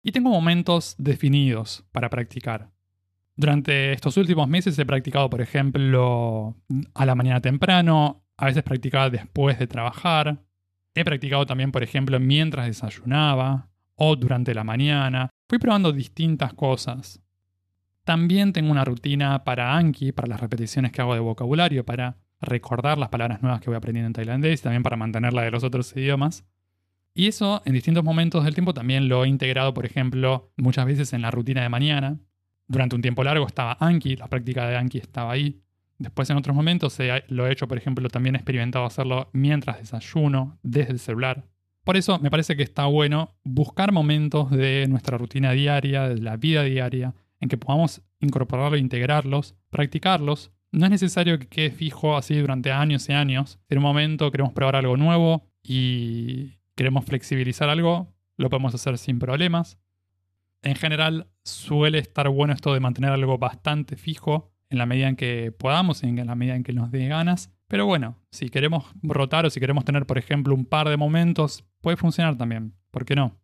Y 0.03 0.13
tengo 0.13 0.31
momentos 0.31 0.95
definidos 0.99 1.85
para 1.93 2.09
practicar. 2.09 2.71
Durante 3.37 3.93
estos 3.93 4.17
últimos 4.17 4.49
meses 4.49 4.79
he 4.79 4.87
practicado, 4.87 5.31
por 5.31 5.41
ejemplo, 5.41 6.57
a 6.95 7.07
la 7.07 7.15
mañana 7.15 7.41
temprano, 7.41 8.25
a 8.37 8.47
veces 8.47 8.63
practicaba 8.63 9.11
después 9.11 9.59
de 9.59 9.67
trabajar. 9.67 10.43
He 10.95 11.05
practicado 11.05 11.47
también, 11.47 11.71
por 11.71 11.83
ejemplo, 11.83 12.19
mientras 12.19 12.67
desayunaba 12.67 13.69
o 13.95 14.17
durante 14.17 14.55
la 14.55 14.65
mañana. 14.65 15.31
Fui 15.49 15.59
probando 15.59 15.93
distintas 15.93 16.55
cosas. 16.55 17.21
También 18.09 18.55
tengo 18.55 18.71
una 18.71 18.87
rutina 18.87 19.45
para 19.45 19.77
Anki, 19.77 20.13
para 20.13 20.29
las 20.29 20.41
repeticiones 20.41 20.93
que 20.93 21.03
hago 21.03 21.13
de 21.13 21.21
vocabulario, 21.21 21.85
para 21.85 22.17
recordar 22.41 22.97
las 22.97 23.11
palabras 23.11 23.43
nuevas 23.43 23.61
que 23.61 23.69
voy 23.69 23.77
aprendiendo 23.77 24.07
en 24.07 24.15
tailandés 24.15 24.61
y 24.61 24.63
también 24.63 24.83
para 24.83 24.97
mantenerla 24.97 25.43
de 25.43 25.51
los 25.51 25.63
otros 25.63 25.95
idiomas. 25.95 26.47
Y 27.13 27.27
eso 27.27 27.61
en 27.67 27.75
distintos 27.75 28.03
momentos 28.03 28.47
del 28.47 28.55
tiempo 28.55 28.73
también 28.73 29.11
lo 29.11 29.27
he 29.27 29.29
integrado, 29.29 29.75
por 29.75 29.85
ejemplo, 29.85 30.51
muchas 30.57 30.87
veces 30.87 31.13
en 31.13 31.21
la 31.21 31.31
rutina 31.31 31.61
de 31.61 31.69
mañana. 31.69 32.19
Durante 32.67 32.97
un 32.97 33.03
tiempo 33.03 33.23
largo 33.23 33.47
estaba 33.47 33.77
Anki, 33.79 34.17
la 34.17 34.29
práctica 34.29 34.67
de 34.67 34.79
Anki 34.79 34.97
estaba 34.97 35.31
ahí. 35.31 35.61
Después 35.99 36.31
en 36.31 36.39
otros 36.39 36.57
momentos 36.57 36.97
lo 37.29 37.47
he 37.47 37.53
hecho, 37.53 37.69
por 37.69 37.77
ejemplo, 37.77 38.09
también 38.09 38.37
he 38.37 38.39
experimentado 38.39 38.87
hacerlo 38.87 39.29
mientras 39.35 39.81
desayuno, 39.81 40.59
desde 40.63 40.93
el 40.93 40.99
celular. 40.99 41.45
Por 41.85 41.99
eso 41.99 42.19
me 42.21 42.31
parece 42.31 42.57
que 42.57 42.63
está 42.63 42.87
bueno 42.87 43.37
buscar 43.45 43.93
momentos 43.93 44.51
de 44.51 44.87
nuestra 44.89 45.19
rutina 45.19 45.53
diaria, 45.53 46.09
de 46.09 46.23
la 46.23 46.39
vida 46.39 46.63
diaria, 46.63 47.13
en 47.41 47.49
que 47.49 47.57
podamos 47.57 48.03
incorporarlo, 48.21 48.77
integrarlos, 48.77 49.55
practicarlos. 49.71 50.53
No 50.71 50.85
es 50.85 50.91
necesario 50.91 51.39
que 51.39 51.49
quede 51.49 51.71
fijo 51.71 52.17
así 52.17 52.37
durante 52.39 52.73
años 52.73 53.09
y 53.09 53.13
años. 53.13 53.59
Si 53.69 53.75
en 53.75 53.79
un 53.79 53.85
momento 53.85 54.31
queremos 54.31 54.53
probar 54.53 54.77
algo 54.77 54.97
nuevo 54.97 55.49
y 55.63 56.59
queremos 56.75 57.05
flexibilizar 57.05 57.69
algo, 57.69 58.15
lo 58.37 58.51
podemos 58.51 58.75
hacer 58.75 58.99
sin 58.99 59.19
problemas. 59.19 59.79
En 60.63 60.75
general, 60.75 61.29
suele 61.45 61.99
estar 61.99 62.29
bueno 62.29 62.53
esto 62.53 62.75
de 62.75 62.81
mantener 62.81 63.13
algo 63.13 63.39
bastante 63.39 63.97
fijo 63.97 64.53
en 64.71 64.79
la 64.79 64.87
medida 64.87 65.09
en 65.09 65.17
que 65.17 65.53
podamos, 65.53 66.03
en 66.03 66.27
la 66.27 66.35
medida 66.35 66.57
en 66.57 66.65
que 66.65 66.73
nos 66.73 66.91
dé 66.91 67.07
ganas. 67.09 67.53
Pero 67.69 67.87
bueno, 67.87 68.17
si 68.31 68.49
queremos 68.49 68.87
rotar 69.03 69.47
o 69.47 69.51
si 69.51 69.61
queremos 69.61 69.85
tener, 69.85 70.07
por 70.07 70.19
ejemplo, 70.19 70.55
un 70.55 70.65
par 70.65 70.89
de 70.89 70.97
momentos, 70.97 71.65
puede 71.81 71.97
funcionar 71.97 72.37
también. 72.37 72.75
¿Por 72.91 73.05
qué 73.05 73.15
no? 73.15 73.39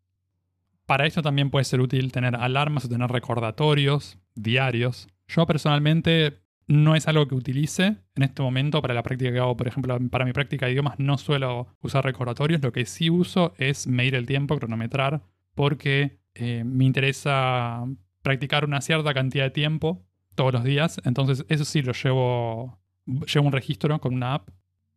Para 0.87 1.07
esto 1.07 1.23
también 1.23 1.51
puede 1.51 1.65
ser 1.65 1.81
útil 1.81 2.13
tener 2.13 2.37
alarmas 2.37 2.85
o 2.85 2.89
tener 2.89 3.11
recordatorios 3.11 4.19
diarios. 4.35 5.09
Yo 5.29 5.47
personalmente 5.47 6.45
no 6.67 6.95
es 6.95 7.09
algo 7.09 7.27
que 7.27 7.35
utilice 7.35 7.97
en 8.15 8.23
este 8.23 8.43
momento 8.43 8.81
para 8.81 8.95
la 8.95 9.03
práctica 9.03 9.33
que 9.33 9.39
hago, 9.39 9.57
por 9.57 9.69
ejemplo, 9.69 9.99
para 10.11 10.25
mi 10.25 10.33
práctica 10.33 10.67
de 10.67 10.73
idiomas 10.73 10.99
no 10.99 11.19
suelo 11.19 11.69
usar 11.83 12.05
recordatorios, 12.05 12.63
lo 12.63 12.73
que 12.73 12.87
sí 12.87 13.11
uso 13.11 13.55
es 13.59 13.87
medir 13.87 14.15
el 14.15 14.27
tiempo, 14.27 14.59
cronometrar, 14.59 15.23
porque 15.55 16.21
eh, 16.35 16.65
me 16.65 16.85
interesa 16.85 17.85
practicar 18.23 18.65
una 18.65 18.81
cierta 18.81 19.13
cantidad 19.13 19.45
de 19.45 19.51
tiempo 19.51 20.07
todos 20.35 20.53
los 20.53 20.65
días, 20.65 21.01
entonces 21.05 21.45
eso 21.49 21.65
sí 21.65 21.83
lo 21.83 21.93
llevo, 21.93 22.79
llevo 23.07 23.47
un 23.47 23.53
registro 23.53 24.01
con 24.01 24.15
una 24.15 24.35
app. 24.35 24.49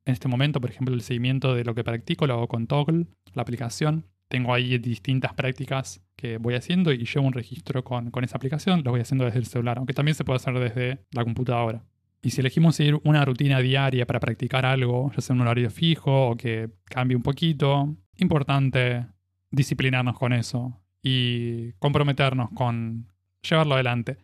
En 0.06 0.14
este 0.14 0.30
momento, 0.30 0.62
por 0.62 0.70
ejemplo, 0.70 0.96
el 0.96 1.02
seguimiento 1.02 1.54
de 1.54 1.66
lo 1.66 1.76
que 1.76 1.84
practico 1.84 2.28
lo 2.28 2.36
hago 2.36 2.48
con 2.48 2.66
Toggle, 2.66 3.08
la 3.34 3.42
aplicación, 3.42 4.06
tengo 4.28 4.54
ahí 4.54 4.78
distintas 4.78 5.34
prácticas 5.34 6.02
que 6.16 6.38
voy 6.38 6.56
haciendo 6.56 6.92
y 6.92 7.06
llevo 7.06 7.28
un 7.28 7.34
registro 7.34 7.84
con, 7.84 8.12
esa 8.24 8.38
aplicación, 8.38 8.82
lo 8.84 8.92
voy 8.92 9.02
haciendo 9.02 9.26
desde 9.26 9.40
el 9.40 9.46
celular, 9.46 9.78
aunque 9.78 9.94
también 9.94 10.16
se 10.16 10.24
puede 10.24 10.38
hacer 10.38 10.58
desde 10.60 11.06
la 11.12 11.24
computadora. 11.24 11.84
Y 12.22 12.32
si 12.32 12.42
elegimos 12.42 12.76
seguir 12.76 13.00
una 13.04 13.24
rutina 13.24 13.60
diaria 13.60 14.06
para 14.06 14.20
practicar 14.20 14.66
algo, 14.66 15.12
ya 15.16 15.22
sea 15.22 15.36
un 15.36 15.42
horario 15.42 15.70
fijo 15.70 16.30
o 16.30 16.36
que 16.36 16.70
cambie 16.86 17.16
un 17.16 17.24
poquito, 17.24 17.96
importante 18.18 19.06
disciplinarnos 19.52 20.18
con 20.18 20.34
eso 20.34 20.82
y 21.02 21.72
comprometernos 21.74 22.50
con 22.52 23.08
llevarlo 23.48 23.76
adelante. 23.76 24.18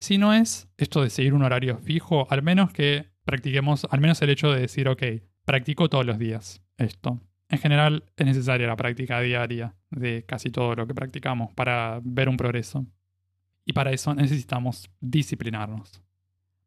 Si 0.00 0.16
no 0.16 0.32
es 0.32 0.68
esto 0.78 1.02
de 1.02 1.10
seguir 1.10 1.34
un 1.34 1.42
horario 1.42 1.78
fijo, 1.78 2.26
al 2.30 2.42
menos 2.42 2.72
que 2.72 3.10
practiquemos, 3.24 3.86
al 3.90 4.00
menos 4.00 4.20
el 4.22 4.30
hecho 4.30 4.50
de 4.50 4.62
decir, 4.62 4.88
ok, 4.88 5.02
practico 5.44 5.88
todos 5.90 6.06
los 6.06 6.18
días 6.18 6.62
esto. 6.78 7.20
En 7.50 7.58
general 7.58 8.04
es 8.16 8.26
necesaria 8.26 8.68
la 8.68 8.76
práctica 8.76 9.20
diaria 9.20 9.74
de 9.90 10.24
casi 10.24 10.50
todo 10.50 10.76
lo 10.76 10.86
que 10.86 10.94
practicamos 10.94 11.52
para 11.52 12.00
ver 12.04 12.28
un 12.28 12.36
progreso. 12.36 12.86
Y 13.64 13.72
para 13.72 13.90
eso 13.90 14.14
necesitamos 14.14 14.88
disciplinarnos. 15.00 16.00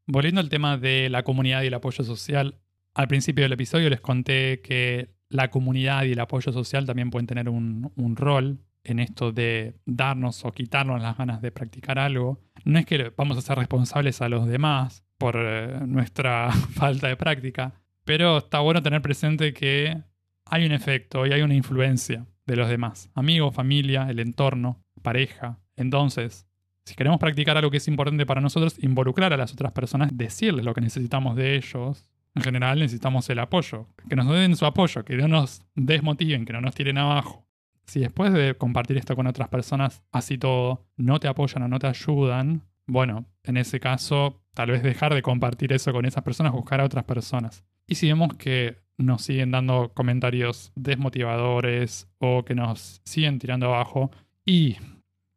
Volviendo 0.06 0.42
al 0.42 0.50
tema 0.50 0.78
de 0.78 1.10
la 1.10 1.24
comunidad 1.24 1.64
y 1.64 1.68
el 1.68 1.74
apoyo 1.74 2.04
social, 2.04 2.60
al 2.94 3.08
principio 3.08 3.46
del 3.46 3.54
episodio 3.54 3.90
les 3.90 4.02
conté 4.02 4.60
que 4.62 5.10
la 5.30 5.50
comunidad 5.50 6.04
y 6.04 6.12
el 6.12 6.20
apoyo 6.20 6.52
social 6.52 6.86
también 6.86 7.10
pueden 7.10 7.28
tener 7.28 7.48
un, 7.48 8.16
rol 8.18 8.60
en 8.84 9.00
esto 9.00 9.32
de 9.32 9.76
darnos 9.86 10.44
o 10.44 10.52
quitarnos 10.52 11.02
las 11.02 11.18
ganas 11.18 11.42
de 11.42 11.54
practicar 11.54 11.98
algo. 11.98 12.42
No 12.66 12.78
es 12.78 12.86
que 12.86 13.14
vamos 13.16 13.38
a 13.38 13.42
ser 13.42 13.58
responsables 13.58 14.22
a 14.22 14.28
los 14.28 14.48
demás 14.48 15.06
por 15.18 15.38
eh, 15.38 15.80
nuestra 15.88 16.52
falta 16.74 17.08
de 17.08 17.16
práctica, 17.16 17.74
pero 18.04 18.40
está 18.40 18.60
bueno 18.60 18.84
tener 18.84 19.02
presente 19.02 19.54
que 19.54 20.04
hay 20.46 20.66
un 20.66 20.72
efecto 20.72 21.26
y 21.26 21.32
hay 21.32 21.42
una 21.42 21.56
influencia 21.56 22.26
de 22.46 22.56
los 22.56 22.70
demás, 22.70 23.10
amigos, 23.16 23.56
familia, 23.56 24.08
el 24.10 24.20
entorno, 24.20 24.82
pareja. 25.02 25.60
Entonces, 25.76 26.48
si 26.86 26.96
queremos 26.96 27.20
practicar 27.20 27.58
algo 27.58 27.72
que 27.72 27.78
es 27.78 27.88
importante 27.88 28.26
para 28.26 28.42
nosotros, 28.42 28.76
involucrar 28.84 29.32
a 29.34 29.38
las 29.38 29.54
otras 29.54 29.72
personas, 29.72 30.10
decirles 30.14 30.66
lo 30.66 30.74
que 30.74 30.82
necesitamos 30.82 31.36
de 31.36 31.56
ellos. 31.56 32.10
En 32.36 32.42
general 32.42 32.80
necesitamos 32.80 33.30
el 33.30 33.40
apoyo, 33.40 33.88
que 34.10 34.16
nos 34.16 34.28
den 34.30 34.56
su 34.56 34.66
apoyo, 34.66 35.06
que 35.06 35.16
no 35.16 35.28
nos 35.28 35.62
desmotiven, 35.76 36.46
que 36.46 36.54
no 36.54 36.62
nos 36.62 36.76
tiren 36.76 36.98
abajo. 36.98 37.48
Si 37.86 38.00
después 38.00 38.34
de 38.34 38.56
compartir 38.56 38.98
esto 38.98 39.16
con 39.16 39.28
otras 39.28 39.50
personas, 39.50 40.04
así 40.12 40.38
todo, 40.38 40.88
no 40.98 41.20
te 41.20 41.28
apoyan 41.28 41.64
o 41.64 41.68
no 41.68 41.80
te 41.80 41.88
ayudan, 41.88 42.64
bueno, 42.86 43.26
en 43.44 43.58
ese 43.58 43.80
caso, 43.80 44.42
tal 44.54 44.72
vez 44.72 44.84
dejar 44.84 45.14
de 45.14 45.22
compartir 45.22 45.74
eso 45.74 45.94
con 45.94 46.06
esas 46.06 46.24
personas, 46.24 46.54
buscar 46.54 46.82
a 46.82 46.86
otras 46.86 47.06
personas. 47.06 47.64
Y 47.88 47.96
si 47.96 48.08
vemos 48.08 48.36
que 48.36 48.83
nos 48.98 49.24
siguen 49.24 49.52
dando 49.52 49.92
comentarios 49.94 50.72
desmotivadores 50.76 52.08
o 52.20 52.44
que 52.44 52.56
nos 52.56 53.02
siguen 53.04 53.40
tirando 53.40 53.68
abajo, 53.68 54.12
y 54.46 54.78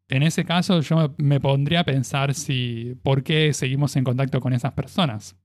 en 0.08 0.22
ese 0.22 0.44
caso 0.44 0.80
yo 0.80 1.14
me 1.18 1.40
pondría 1.40 1.80
a 1.80 1.84
pensar 1.84 2.34
si 2.34 2.96
por 3.02 3.22
qué 3.22 3.52
seguimos 3.52 3.96
en 3.96 4.04
contacto 4.04 4.40
con 4.40 4.52
esas 4.52 4.72
personas 4.72 5.36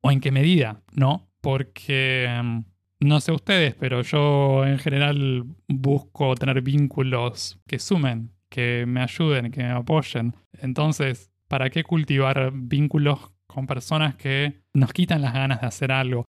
o 0.00 0.10
en 0.10 0.20
qué 0.20 0.30
medida, 0.30 0.80
¿no? 0.92 1.28
Porque 1.40 2.28
mm, 2.42 2.60
no 3.00 3.20
sé 3.20 3.32
ustedes, 3.32 3.74
pero 3.74 4.02
yo 4.02 4.64
en 4.66 4.78
general 4.78 5.44
busco 5.68 6.34
tener 6.34 6.62
vínculos 6.62 7.58
que 7.66 7.78
sumen, 7.78 8.30
que 8.48 8.84
me 8.86 9.02
ayuden, 9.02 9.50
que 9.50 9.62
me 9.62 9.70
apoyen. 9.70 10.34
Entonces, 10.60 11.30
¿para 11.48 11.68
qué 11.68 11.84
cultivar 11.84 12.52
vínculos 12.54 13.32
con 13.46 13.66
personas 13.66 14.16
que 14.16 14.62
nos 14.72 14.92
quitan 14.92 15.20
las 15.20 15.34
ganas 15.34 15.60
de 15.60 15.66
hacer 15.66 15.92
algo? 15.92 16.24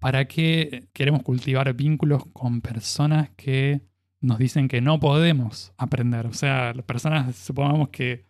¿Para 0.00 0.24
qué 0.24 0.88
queremos 0.94 1.22
cultivar 1.22 1.72
vínculos 1.74 2.24
con 2.32 2.62
personas 2.62 3.28
que 3.36 3.82
nos 4.22 4.38
dicen 4.38 4.66
que 4.66 4.80
no 4.80 4.98
podemos 4.98 5.74
aprender? 5.76 6.26
O 6.26 6.32
sea, 6.32 6.72
las 6.72 6.86
personas 6.86 7.36
supongamos 7.36 7.90
que, 7.90 8.28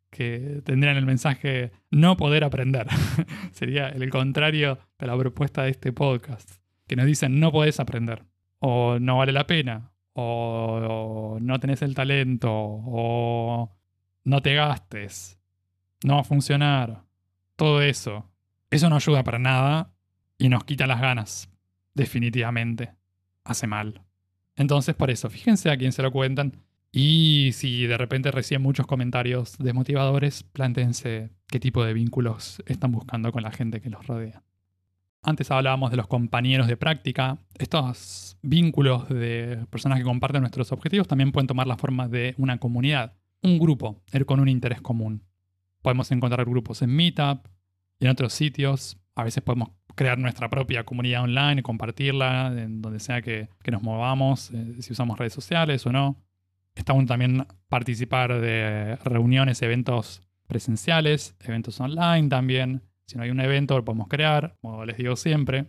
tendrían 0.64 0.96
el 0.96 1.06
mensaje 1.06 1.70
no 1.92 2.16
poder 2.16 2.42
aprender. 2.42 2.88
Sería 3.52 3.88
el 3.88 4.10
contrario 4.10 4.80
de 4.98 5.06
la 5.06 5.16
propuesta 5.16 5.62
de 5.62 5.70
este 5.70 5.92
podcast 5.92 6.50
que 6.88 6.96
nos 6.96 7.06
dicen 7.06 7.38
no 7.38 7.52
podés 7.52 7.78
aprender, 7.78 8.24
o 8.58 8.98
no 8.98 9.18
vale 9.18 9.30
la 9.30 9.46
pena, 9.46 9.92
o, 10.12 11.38
no 11.40 11.60
tenés 11.60 11.82
el 11.82 11.94
talento, 11.94 12.50
o 12.52 13.70
no 14.24 14.42
te 14.42 14.54
gastes, 14.54 15.38
no 16.02 16.16
va 16.16 16.22
a 16.22 16.24
funcionar, 16.24 17.04
todo 17.54 17.80
eso. 17.80 18.28
Eso 18.70 18.90
no 18.90 18.96
ayuda 18.96 19.22
para 19.22 19.38
nada 19.38 19.92
y 20.36 20.48
nos 20.48 20.64
quita 20.64 20.86
las 20.86 21.00
ganas, 21.00 21.49
definitivamente. 21.95 22.95
Hace 23.45 23.66
mal. 23.66 24.03
Entonces, 24.57 24.95
por 24.95 25.11
eso, 25.11 25.30
fíjense 25.30 25.70
a 25.70 25.76
quién 25.76 25.93
se 25.93 26.03
lo 26.03 26.12
cuentan. 26.12 26.53
Y 26.93 27.51
si 27.53 27.86
de 27.86 27.97
repente 27.97 28.30
reciben 28.30 28.62
muchos 28.62 28.86
comentarios 28.86 29.57
desmotivadores, 29.59 30.43
plántense 30.43 31.30
qué 31.47 31.61
tipo 31.61 31.84
de 31.84 31.93
vínculos 31.93 32.62
están 32.66 32.93
buscando 32.93 33.30
con 33.32 33.43
la 33.43 33.53
gente 33.53 33.80
que 33.80 33.91
los 33.91 34.07
rodea. 34.07 34.43
Antes 35.22 35.51
hablábamos 35.51 35.91
de 35.91 35.99
los 35.99 36.07
compañeros 36.07 36.66
de 36.66 36.76
práctica. 36.76 37.38
Estos 37.59 38.38
vínculos 38.43 39.09
de 39.09 39.66
personas 39.70 39.99
que 39.99 40.05
comparten 40.05 40.41
nuestros 40.41 40.72
objetivos 40.72 41.07
también 41.07 41.30
pueden 41.30 41.47
tomar 41.47 41.66
la 41.66 41.76
forma 41.76 42.09
de 42.09 42.34
una 42.38 42.59
comunidad, 42.59 43.12
un 43.43 43.59
grupo, 43.59 44.03
con 44.26 44.41
un 44.41 44.49
interés 44.49 44.80
común. 44.80 45.22
Podemos 45.82 46.11
encontrar 46.11 46.45
grupos 46.47 46.82
en 46.82 46.91
Meetup 46.91 47.47
y 47.99 48.07
en 48.07 48.11
otros 48.11 48.32
sitios. 48.32 48.99
A 49.14 49.24
veces 49.24 49.43
podemos 49.43 49.70
crear 49.95 50.18
nuestra 50.18 50.49
propia 50.49 50.84
comunidad 50.84 51.22
online 51.22 51.62
compartirla 51.62 52.53
en 52.57 52.82
donde 52.82 53.01
sea 53.01 53.22
que, 53.22 53.49
nos 53.70 53.82
movamos, 53.82 54.51
eh, 54.53 54.76
si 54.80 54.93
usamos 54.93 55.18
redes 55.18 55.32
sociales 55.32 55.86
o 55.86 55.93
no. 55.93 56.16
Está 56.74 56.93
bueno 56.93 57.09
también 57.09 57.47
participar 57.68 58.41
de 58.41 58.97
reuniones, 58.97 59.61
eventos 59.62 60.22
presenciales, 60.47 61.36
eventos 61.41 61.80
online 61.80 62.28
también. 62.28 62.82
Si 63.07 63.16
no 63.16 63.24
hay 63.24 63.30
un 63.30 63.41
evento, 63.41 63.76
lo 63.76 63.84
podemos 63.84 64.09
crear, 64.09 64.57
como 64.61 64.84
les 64.84 64.97
digo 64.97 65.16
siempre. 65.16 65.66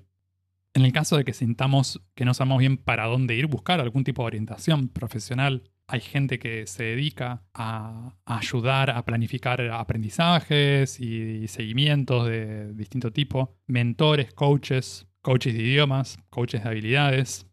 En 0.73 0.85
el 0.85 0.93
caso 0.93 1.17
de 1.17 1.25
que 1.25 1.33
sintamos 1.33 2.01
que 2.15 2.23
no 2.23 2.33
sabemos 2.33 2.59
bien 2.59 2.77
para 2.77 3.05
dónde 3.05 3.35
ir, 3.35 3.47
buscar 3.47 3.79
algún 3.79 4.03
tipo 4.03 4.23
de 4.23 4.27
orientación 4.27 4.87
profesional. 4.87 5.63
Hay 5.91 5.99
gente 5.99 6.39
que 6.39 6.67
se 6.67 6.83
dedica 6.83 7.43
a, 7.53 8.15
ayudar 8.25 8.91
a 8.91 9.03
planificar 9.03 9.59
aprendizajes 9.59 11.01
y 11.01 11.49
seguimientos 11.49 12.27
de 12.27 12.73
distinto 12.73 13.11
tipo. 13.11 13.57
Mentores, 13.67 14.33
coaches, 14.33 15.05
coaches 15.21 15.53
de 15.53 15.61
idiomas, 15.61 16.17
coaches 16.29 16.63
de 16.63 16.69
habilidades. 16.69 17.45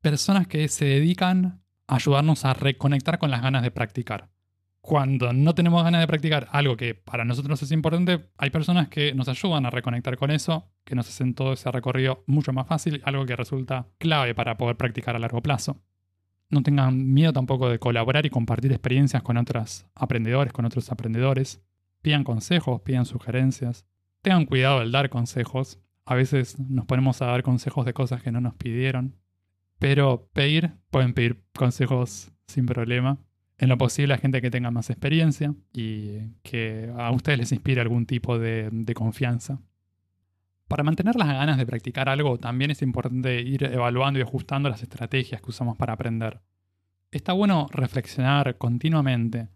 Personas 0.00 0.48
que 0.48 0.66
se 0.66 0.86
dedican 0.86 1.62
a 1.86 1.94
ayudarnos 1.94 2.44
a 2.44 2.54
reconectar 2.54 3.18
con 3.18 3.30
las 3.30 3.42
ganas 3.42 3.62
de 3.62 3.70
practicar 3.70 4.28
cuando 4.80 5.32
no 5.32 5.54
tenemos 5.54 5.82
ganas 5.82 6.02
de 6.02 6.06
practicar 6.06 6.46
algo 6.50 6.76
que 6.76 6.94
para 6.94 7.24
nosotros 7.24 7.62
es 7.62 7.72
importante, 7.72 8.28
hay 8.36 8.50
personas 8.50 8.88
que 8.88 9.14
nos 9.14 9.28
ayudan 9.28 9.64
a 9.64 9.70
reconectar 9.70 10.18
con 10.18 10.30
eso, 10.30 10.68
que 10.84 10.94
nos 10.94 11.08
hacen 11.08 11.32
todo 11.34 11.54
ese 11.54 11.70
recorrido 11.72 12.22
mucho 12.26 12.52
más 12.52 12.66
fácil, 12.66 13.00
algo 13.06 13.24
que 13.24 13.34
resulta 13.34 13.86
clave 13.96 14.34
para 14.34 14.58
poder 14.58 14.76
practicar 14.76 15.16
a 15.16 15.18
largo 15.18 15.40
plazo. 15.40 15.80
No 16.54 16.62
tengan 16.62 17.12
miedo 17.12 17.32
tampoco 17.32 17.68
de 17.68 17.80
colaborar 17.80 18.26
y 18.26 18.30
compartir 18.30 18.70
experiencias 18.70 19.24
con 19.24 19.36
otros 19.36 19.86
aprendedores, 19.96 20.52
con 20.52 20.64
otros 20.64 20.92
aprendedores. 20.92 21.60
Pidan 22.00 22.22
consejos, 22.22 22.80
pidan 22.82 23.06
sugerencias. 23.06 23.84
Tengan 24.22 24.46
cuidado 24.46 24.78
al 24.78 24.92
dar 24.92 25.10
consejos. 25.10 25.80
A 26.04 26.14
veces 26.14 26.60
nos 26.60 26.86
ponemos 26.86 27.20
a 27.22 27.26
dar 27.26 27.42
consejos 27.42 27.84
de 27.84 27.92
cosas 27.92 28.22
que 28.22 28.30
no 28.30 28.40
nos 28.40 28.54
pidieron. 28.54 29.16
Pero 29.80 30.28
pedir, 30.32 30.74
pueden 30.90 31.12
pedir 31.12 31.42
consejos 31.56 32.30
sin 32.46 32.66
problema 32.66 33.18
en 33.58 33.68
lo 33.68 33.76
posible 33.76 34.14
a 34.14 34.18
gente 34.18 34.40
que 34.40 34.50
tenga 34.50 34.70
más 34.70 34.90
experiencia 34.90 35.54
y 35.72 36.20
que 36.44 36.92
a 36.96 37.10
ustedes 37.10 37.38
les 37.38 37.50
inspire 37.52 37.80
algún 37.80 38.06
tipo 38.06 38.38
de, 38.38 38.70
confianza. 38.94 39.60
Para 40.68 40.82
mantener 40.82 41.16
las 41.16 41.28
ganas 41.28 41.58
de 41.58 41.66
practicar 41.66 42.08
algo, 42.08 42.38
también 42.38 42.70
es 42.70 42.82
importante 42.82 43.40
ir 43.40 43.64
evaluando 43.64 44.18
y 44.18 44.22
ajustando 44.22 44.68
las 44.68 44.82
estrategias 44.82 45.42
que 45.42 45.50
usamos 45.50 45.76
para 45.76 45.92
aprender. 45.92 46.40
Está 47.10 47.32
bueno 47.32 47.68
reflexionar 47.70 48.56
continuamente. 48.56 49.48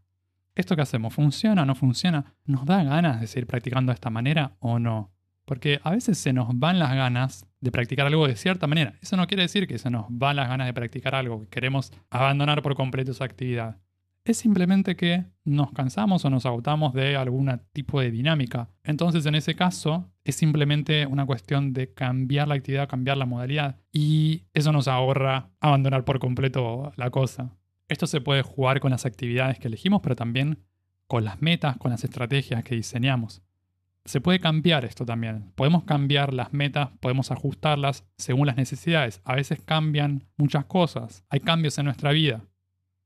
¿Esto 0.55 0.77
que 0.77 0.83
hacemos 0.83 1.15
funciona 1.15 1.63
o 1.63 1.67
no 1.67 1.75
funciona? 1.75 2.35
¿Nos 2.45 2.67
da 2.67 2.83
ganas 2.85 3.21
de 3.21 3.27
seguir 3.27 3.47
practicando 3.47 3.91
de 3.91 3.95
esta 3.95 4.11
manera 4.11 4.57
o 4.61 4.79
no? 4.79 5.11
Porque 5.45 5.81
a 5.83 5.91
veces 5.91 6.19
se 6.19 6.33
nos 6.33 6.49
van 6.59 6.79
las 6.79 6.95
ganas 6.95 7.47
de 7.61 7.73
practicar 7.73 8.07
algo 8.07 8.29
de 8.29 8.37
cierta 8.37 8.67
manera. 8.67 8.95
Eso 9.01 9.17
no 9.17 9.27
quiere 9.27 9.45
decir 9.45 9.67
que 9.67 9.79
se 9.79 9.89
nos 9.89 10.07
van 10.11 10.37
las 10.37 10.49
ganas 10.49 10.67
de 10.67 10.75
practicar 10.75 11.15
algo, 11.15 11.41
que 11.41 11.49
queremos 11.49 11.93
abandonar 12.11 12.61
por 12.63 12.75
completo 12.75 13.13
esa 13.13 13.25
actividad 13.25 13.79
es 14.25 14.37
simplemente 14.37 14.97
que 14.97 15.25
nos 15.45 15.73
cansamos 15.73 16.25
o 16.25 16.31
nos 16.31 16.45
agotamos 16.45 16.93
de 16.93 17.17
algún 17.17 17.61
tipo 17.73 18.01
de 18.01 18.11
dinámica. 18.11 18.69
Entonces, 18.85 19.25
en 19.27 19.35
ese 19.35 19.55
caso, 19.55 20.11
es 20.25 20.37
simplemente 20.37 21.07
una 21.07 21.25
cuestión 21.25 21.73
de 21.73 21.93
cambiar 21.95 22.49
la 22.49 22.55
actividad, 22.55 22.89
cambiar 22.89 23.17
la 23.17 23.27
modalidad. 23.27 23.77
Y 23.93 24.45
eso 24.53 24.73
nos 24.73 24.89
ahorra 24.89 25.51
abandonar 25.61 26.05
por 26.05 26.19
completo 26.19 26.93
la 26.97 27.11
cosa. 27.11 27.57
Esto 27.89 28.07
se 28.07 28.21
puede 28.21 28.43
jugar 28.43 28.81
con 28.81 28.91
las 28.91 29.07
actividades 29.07 29.59
que 29.59 29.69
elegimos, 29.69 30.03
pero 30.03 30.15
también 30.15 30.59
con 31.07 31.25
las 31.25 31.41
metas, 31.41 31.79
con 31.79 31.91
las 31.91 32.05
estrategias 32.05 32.63
que 32.63 32.75
diseñamos. 32.75 33.41
Se 34.05 34.21
puede 34.21 34.41
cambiar 34.41 34.85
esto 34.85 35.07
también. 35.07 35.53
Podemos 35.55 35.85
cambiar 35.85 36.35
las 36.35 36.53
metas, 36.53 36.91
podemos 37.01 37.31
ajustarlas 37.31 38.05
según 38.17 38.47
las 38.47 38.57
necesidades. 38.57 39.21
A 39.25 39.35
veces 39.35 39.61
cambian 39.63 40.25
muchas 40.37 40.67
cosas. 40.67 41.25
Hay 41.31 41.41
cambios 41.41 41.79
en 41.79 41.87
nuestra 41.87 42.13
vida 42.13 42.43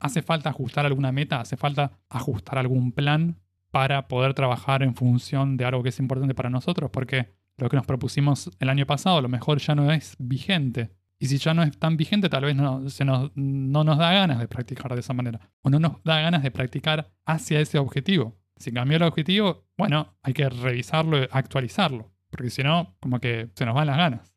hace 0.03 0.21
falta 0.21 0.51
ajustar 0.51 0.85
alguna 0.85 1.13
meta, 1.13 1.41
hace 1.41 1.57
falta 1.57 1.93
ajustar 2.09 2.59
algún 2.59 2.93
plan 2.93 3.39
para 3.71 4.09
poder 4.09 4.35
trabajar 4.35 4.83
en 4.83 4.95
función 4.95 5.57
de 5.57 5.65
algo 5.65 5.83
que 5.83 5.91
es 5.91 5.99
importante 6.01 6.35
para 6.35 6.51
nosotros, 6.51 6.91
porque 6.91 7.33
lo 7.57 7.69
que 7.71 7.77
nos 7.77 7.87
propusimos 7.87 8.51
el 8.59 8.69
año 8.69 8.85
pasado 8.85 9.19
a 9.19 9.23
lo 9.23 9.29
mejor 9.29 9.59
ya 9.59 9.75
no 9.75 9.91
es 9.93 10.17
vigente. 10.19 10.91
Y 11.21 11.27
si 11.27 11.39
ya 11.39 11.55
no 11.55 11.63
es 11.63 11.79
tan 11.79 11.97
vigente, 11.97 12.29
tal 12.29 12.45
vez 12.45 12.57
no, 12.57 12.91
se 12.91 13.05
nos, 13.05 13.31
no 13.37 13.85
nos 13.85 13.97
da 13.97 14.13
ganas 14.13 14.41
de 14.41 14.49
practicar 14.49 14.93
de 14.93 15.01
esa 15.01 15.13
manera. 15.13 15.53
O 15.63 15.71
no 15.71 15.79
nos 15.79 16.03
da 16.03 16.21
ganas 16.21 16.43
de 16.43 16.51
practicar 16.51 17.13
hacia 17.25 17.61
ese 17.61 17.79
objetivo. 17.79 18.37
Si 18.57 18.73
cambió 18.73 18.97
el 18.97 19.05
objetivo, 19.05 19.65
bueno, 19.79 20.17
hay 20.23 20.35
que 20.35 20.49
revisarlo, 20.49 21.19
actualizarlo. 21.31 22.13
Porque 22.29 22.51
si 22.51 22.65
no, 22.65 22.97
como 22.99 23.21
que 23.21 23.51
se 23.55 23.65
nos 23.65 23.75
van 23.75 23.87
las 23.87 23.99
ganas. 23.99 24.32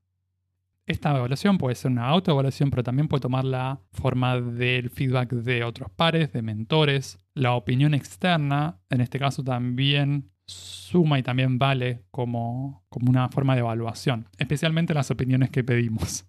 Esta 0.87 1.17
evaluación 1.17 1.57
puede 1.57 1.73
ser 1.73 1.91
una 1.91 2.05
autoevaluación, 2.07 2.69
pero 2.69 2.83
también 2.83 3.07
puede 3.07 3.21
tomar 3.21 3.43
la 3.43 3.81
forma 3.91 4.39
del 4.39 4.91
feedback 4.91 5.33
de 5.33 5.63
otros 5.63 5.89
pares, 5.89 6.31
de 6.31 6.43
mentores. 6.43 7.17
La 7.33 7.53
opinión 7.53 7.95
externa, 7.95 8.79
en 8.91 9.01
este 9.01 9.17
caso 9.17 9.43
también 9.43 10.31
suma 10.45 11.17
y 11.17 11.23
también 11.23 11.57
vale 11.57 12.03
como, 12.11 12.85
como 12.89 13.09
una 13.09 13.29
forma 13.29 13.55
de 13.55 13.61
evaluación, 13.61 14.29
especialmente 14.37 14.93
las 14.93 15.09
opiniones 15.09 15.49
que 15.49 15.63
pedimos. 15.63 16.27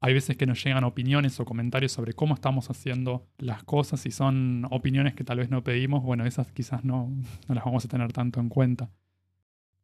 Hay 0.00 0.14
veces 0.14 0.38
que 0.38 0.46
nos 0.46 0.64
llegan 0.64 0.84
opiniones 0.84 1.38
o 1.38 1.44
comentarios 1.44 1.92
sobre 1.92 2.14
cómo 2.14 2.34
estamos 2.34 2.70
haciendo 2.70 3.28
las 3.38 3.62
cosas 3.62 4.04
y 4.06 4.10
son 4.10 4.66
opiniones 4.70 5.14
que 5.14 5.22
tal 5.22 5.36
vez 5.36 5.50
no 5.50 5.62
pedimos, 5.62 6.02
bueno, 6.02 6.24
esas 6.24 6.50
quizás 6.50 6.82
no, 6.82 7.08
no 7.46 7.54
las 7.54 7.64
vamos 7.64 7.84
a 7.84 7.88
tener 7.88 8.10
tanto 8.10 8.40
en 8.40 8.48
cuenta 8.48 8.90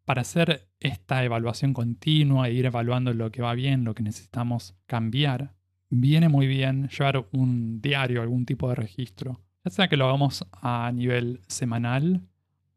para 0.08 0.22
hacer 0.22 0.70
esta 0.80 1.22
evaluación 1.22 1.74
continua 1.74 2.48
e 2.48 2.54
ir 2.54 2.64
evaluando 2.64 3.12
lo 3.12 3.30
que 3.30 3.42
va 3.42 3.52
bien, 3.52 3.84
lo 3.84 3.94
que 3.94 4.02
necesitamos 4.02 4.74
cambiar, 4.86 5.52
viene 5.90 6.30
muy 6.30 6.46
bien 6.46 6.88
llevar 6.88 7.26
un 7.32 7.82
diario, 7.82 8.22
algún 8.22 8.46
tipo 8.46 8.70
de 8.70 8.74
registro. 8.74 9.42
Ya 9.66 9.70
sea 9.70 9.88
que 9.88 9.98
lo 9.98 10.06
hagamos 10.06 10.46
a 10.62 10.90
nivel 10.94 11.42
semanal, 11.46 12.22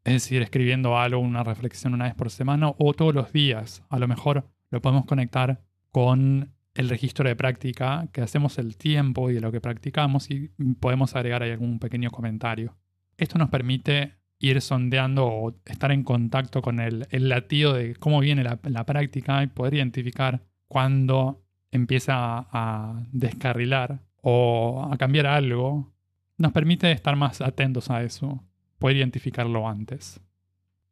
es 0.04 0.12
decir, 0.12 0.42
escribiendo 0.42 0.98
algo, 0.98 1.20
una 1.20 1.42
reflexión 1.42 1.94
una 1.94 2.04
vez 2.04 2.14
por 2.14 2.28
semana, 2.28 2.74
o 2.76 2.92
todos 2.92 3.14
los 3.14 3.32
días. 3.32 3.82
A 3.88 3.98
lo 3.98 4.06
mejor 4.08 4.46
lo 4.70 4.82
podemos 4.82 5.06
conectar 5.06 5.62
con 5.90 6.52
el 6.74 6.90
registro 6.90 7.26
de 7.26 7.34
práctica, 7.34 8.10
que 8.12 8.20
hacemos 8.20 8.58
el 8.58 8.76
tiempo 8.76 9.30
y 9.30 9.32
de 9.32 9.40
lo 9.40 9.50
que 9.50 9.62
practicamos 9.62 10.30
y 10.30 10.50
podemos 10.80 11.16
agregar 11.16 11.42
ahí 11.42 11.52
algún 11.52 11.78
pequeño 11.78 12.10
comentario. 12.10 12.76
Esto 13.16 13.38
nos 13.38 13.48
permite 13.48 14.16
ir 14.42 14.60
sondeando 14.60 15.24
o 15.24 15.54
estar 15.64 15.92
en 15.92 16.02
contacto 16.02 16.62
con 16.62 16.80
el, 16.80 17.06
latido 17.10 17.74
de 17.74 17.94
cómo 17.94 18.20
viene 18.20 18.42
la, 18.42 18.84
práctica 18.84 19.42
y 19.42 19.46
poder 19.46 19.74
identificar 19.74 20.42
cuando 20.66 21.44
empieza 21.70 22.48
a 22.50 23.06
descarrilar 23.12 24.00
o 24.20 24.88
a 24.90 24.98
cambiar 24.98 25.26
algo. 25.26 25.94
Nos 26.38 26.52
permite 26.52 26.90
estar 26.90 27.14
más 27.14 27.40
atentos 27.40 27.88
a 27.88 28.02
eso, 28.02 28.42
poder 28.78 28.96
identificarlo 28.96 29.68
antes. 29.68 30.20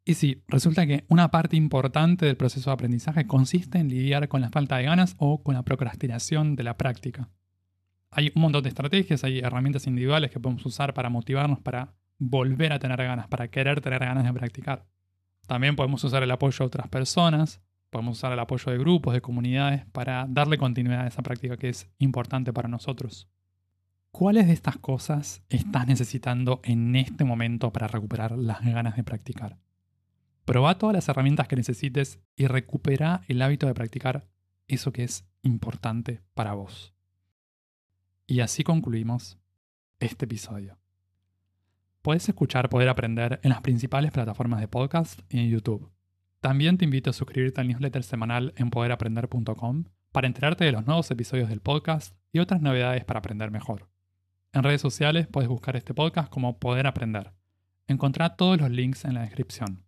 Y 0.05 0.13
sí, 0.13 0.41
resulta 0.47 0.87
que 0.87 1.03
una 1.09 1.29
parte 1.29 1.57
importante 1.57 2.25
del 2.25 2.37
proceso 2.37 2.69
de 2.69 2.75
aprendizaje 2.75 3.27
consiste 3.27 3.79
en 3.79 3.89
lidiar 3.89 4.29
con 4.29 4.39
la 4.39 4.49
falta 4.49 4.77
de 4.77 4.85
ganas 4.85 5.15
o 5.17 5.43
con 5.43 5.55
la 5.55 5.63
procrastinación 5.63 6.55
de 6.55 6.63
la 6.63 6.77
práctica. 6.77 7.29
Hay 8.11 8.31
un 8.33 8.43
montón 8.43 8.63
de 8.63 8.69
estrategias, 8.69 9.25
hay 9.25 9.39
herramientas 9.39 9.87
individuales 9.87 10.31
que 10.31 10.39
podemos 10.39 10.65
usar 10.65 10.93
para 10.93 11.09
motivarnos 11.09 11.59
para 11.59 11.93
volver 12.23 12.71
a 12.71 12.77
tener 12.77 13.01
ganas, 13.03 13.27
para 13.27 13.47
querer 13.47 13.81
tener 13.81 13.99
ganas 13.99 14.23
de 14.23 14.31
practicar. 14.31 14.85
También 15.47 15.75
podemos 15.75 16.03
usar 16.03 16.21
el 16.21 16.29
apoyo 16.29 16.59
de 16.59 16.65
otras 16.65 16.87
personas, 16.87 17.61
podemos 17.89 18.19
usar 18.19 18.31
el 18.31 18.39
apoyo 18.39 18.71
de 18.71 18.77
grupos, 18.77 19.15
de 19.15 19.21
comunidades, 19.21 19.85
para 19.87 20.27
darle 20.29 20.59
continuidad 20.59 21.01
a 21.01 21.07
esa 21.07 21.23
práctica 21.23 21.57
que 21.57 21.69
es 21.69 21.89
importante 21.97 22.53
para 22.53 22.69
nosotros. 22.69 23.27
¿Cuáles 24.11 24.45
de 24.45 24.53
estas 24.53 24.77
cosas 24.77 25.41
estás 25.49 25.87
necesitando 25.87 26.61
en 26.63 26.95
este 26.95 27.23
momento 27.23 27.73
para 27.73 27.87
recuperar 27.87 28.37
las 28.37 28.61
ganas 28.61 28.95
de 28.95 29.03
practicar? 29.03 29.57
Proba 30.45 30.77
todas 30.77 30.93
las 30.93 31.09
herramientas 31.09 31.47
que 31.47 31.55
necesites 31.55 32.19
y 32.35 32.45
recupera 32.45 33.21
el 33.29 33.41
hábito 33.41 33.65
de 33.65 33.73
practicar 33.73 34.27
eso 34.67 34.91
que 34.91 35.03
es 35.03 35.25
importante 35.41 36.21
para 36.35 36.53
vos. 36.53 36.93
Y 38.27 38.41
así 38.41 38.63
concluimos 38.63 39.39
este 39.99 40.25
episodio. 40.25 40.80
Puedes 42.01 42.27
escuchar 42.27 42.67
Poder 42.69 42.89
Aprender 42.89 43.39
en 43.43 43.51
las 43.51 43.61
principales 43.61 44.11
plataformas 44.11 44.59
de 44.59 44.67
podcast 44.67 45.19
y 45.29 45.37
en 45.37 45.49
YouTube. 45.49 45.91
También 46.39 46.79
te 46.79 46.85
invito 46.85 47.11
a 47.11 47.13
suscribirte 47.13 47.61
al 47.61 47.67
newsletter 47.67 48.01
semanal 48.01 48.53
en 48.57 48.71
poderaprender.com 48.71 49.83
para 50.11 50.25
enterarte 50.25 50.65
de 50.65 50.71
los 50.71 50.87
nuevos 50.87 51.11
episodios 51.11 51.47
del 51.49 51.61
podcast 51.61 52.15
y 52.33 52.39
otras 52.39 52.59
novedades 52.59 53.05
para 53.05 53.19
aprender 53.19 53.51
mejor. 53.51 53.87
En 54.51 54.63
redes 54.63 54.81
sociales 54.81 55.27
puedes 55.27 55.47
buscar 55.47 55.75
este 55.75 55.93
podcast 55.93 56.31
como 56.31 56.57
Poder 56.57 56.87
Aprender. 56.87 57.33
Encontrá 57.85 58.35
todos 58.35 58.59
los 58.59 58.71
links 58.71 59.05
en 59.05 59.13
la 59.13 59.21
descripción. 59.21 59.85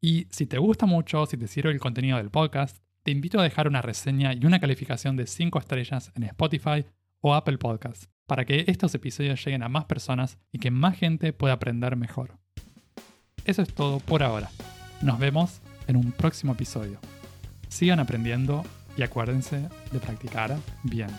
Y 0.00 0.28
si 0.30 0.46
te 0.46 0.56
gusta 0.56 0.86
mucho, 0.86 1.26
si 1.26 1.36
te 1.36 1.46
sirve 1.46 1.72
el 1.72 1.78
contenido 1.78 2.16
del 2.16 2.30
podcast, 2.30 2.78
te 3.02 3.10
invito 3.10 3.38
a 3.38 3.42
dejar 3.42 3.68
una 3.68 3.82
reseña 3.82 4.32
y 4.32 4.46
una 4.46 4.60
calificación 4.60 5.14
de 5.16 5.26
5 5.26 5.58
estrellas 5.58 6.10
en 6.14 6.22
Spotify 6.22 6.86
o 7.20 7.34
Apple 7.34 7.58
Podcasts, 7.58 8.08
para 8.26 8.44
que 8.44 8.64
estos 8.68 8.94
episodios 8.94 9.44
lleguen 9.44 9.62
a 9.62 9.68
más 9.68 9.84
personas 9.84 10.38
y 10.52 10.58
que 10.58 10.70
más 10.70 10.96
gente 10.96 11.32
pueda 11.32 11.54
aprender 11.54 11.96
mejor. 11.96 12.38
Eso 13.44 13.62
es 13.62 13.72
todo 13.74 14.00
por 14.00 14.22
ahora. 14.22 14.50
Nos 15.02 15.18
vemos 15.18 15.60
en 15.86 15.96
un 15.96 16.12
próximo 16.12 16.52
episodio. 16.52 16.98
Sigan 17.68 18.00
aprendiendo 18.00 18.64
y 18.96 19.02
acuérdense 19.02 19.68
de 19.92 19.98
practicar 19.98 20.56
bien. 20.82 21.10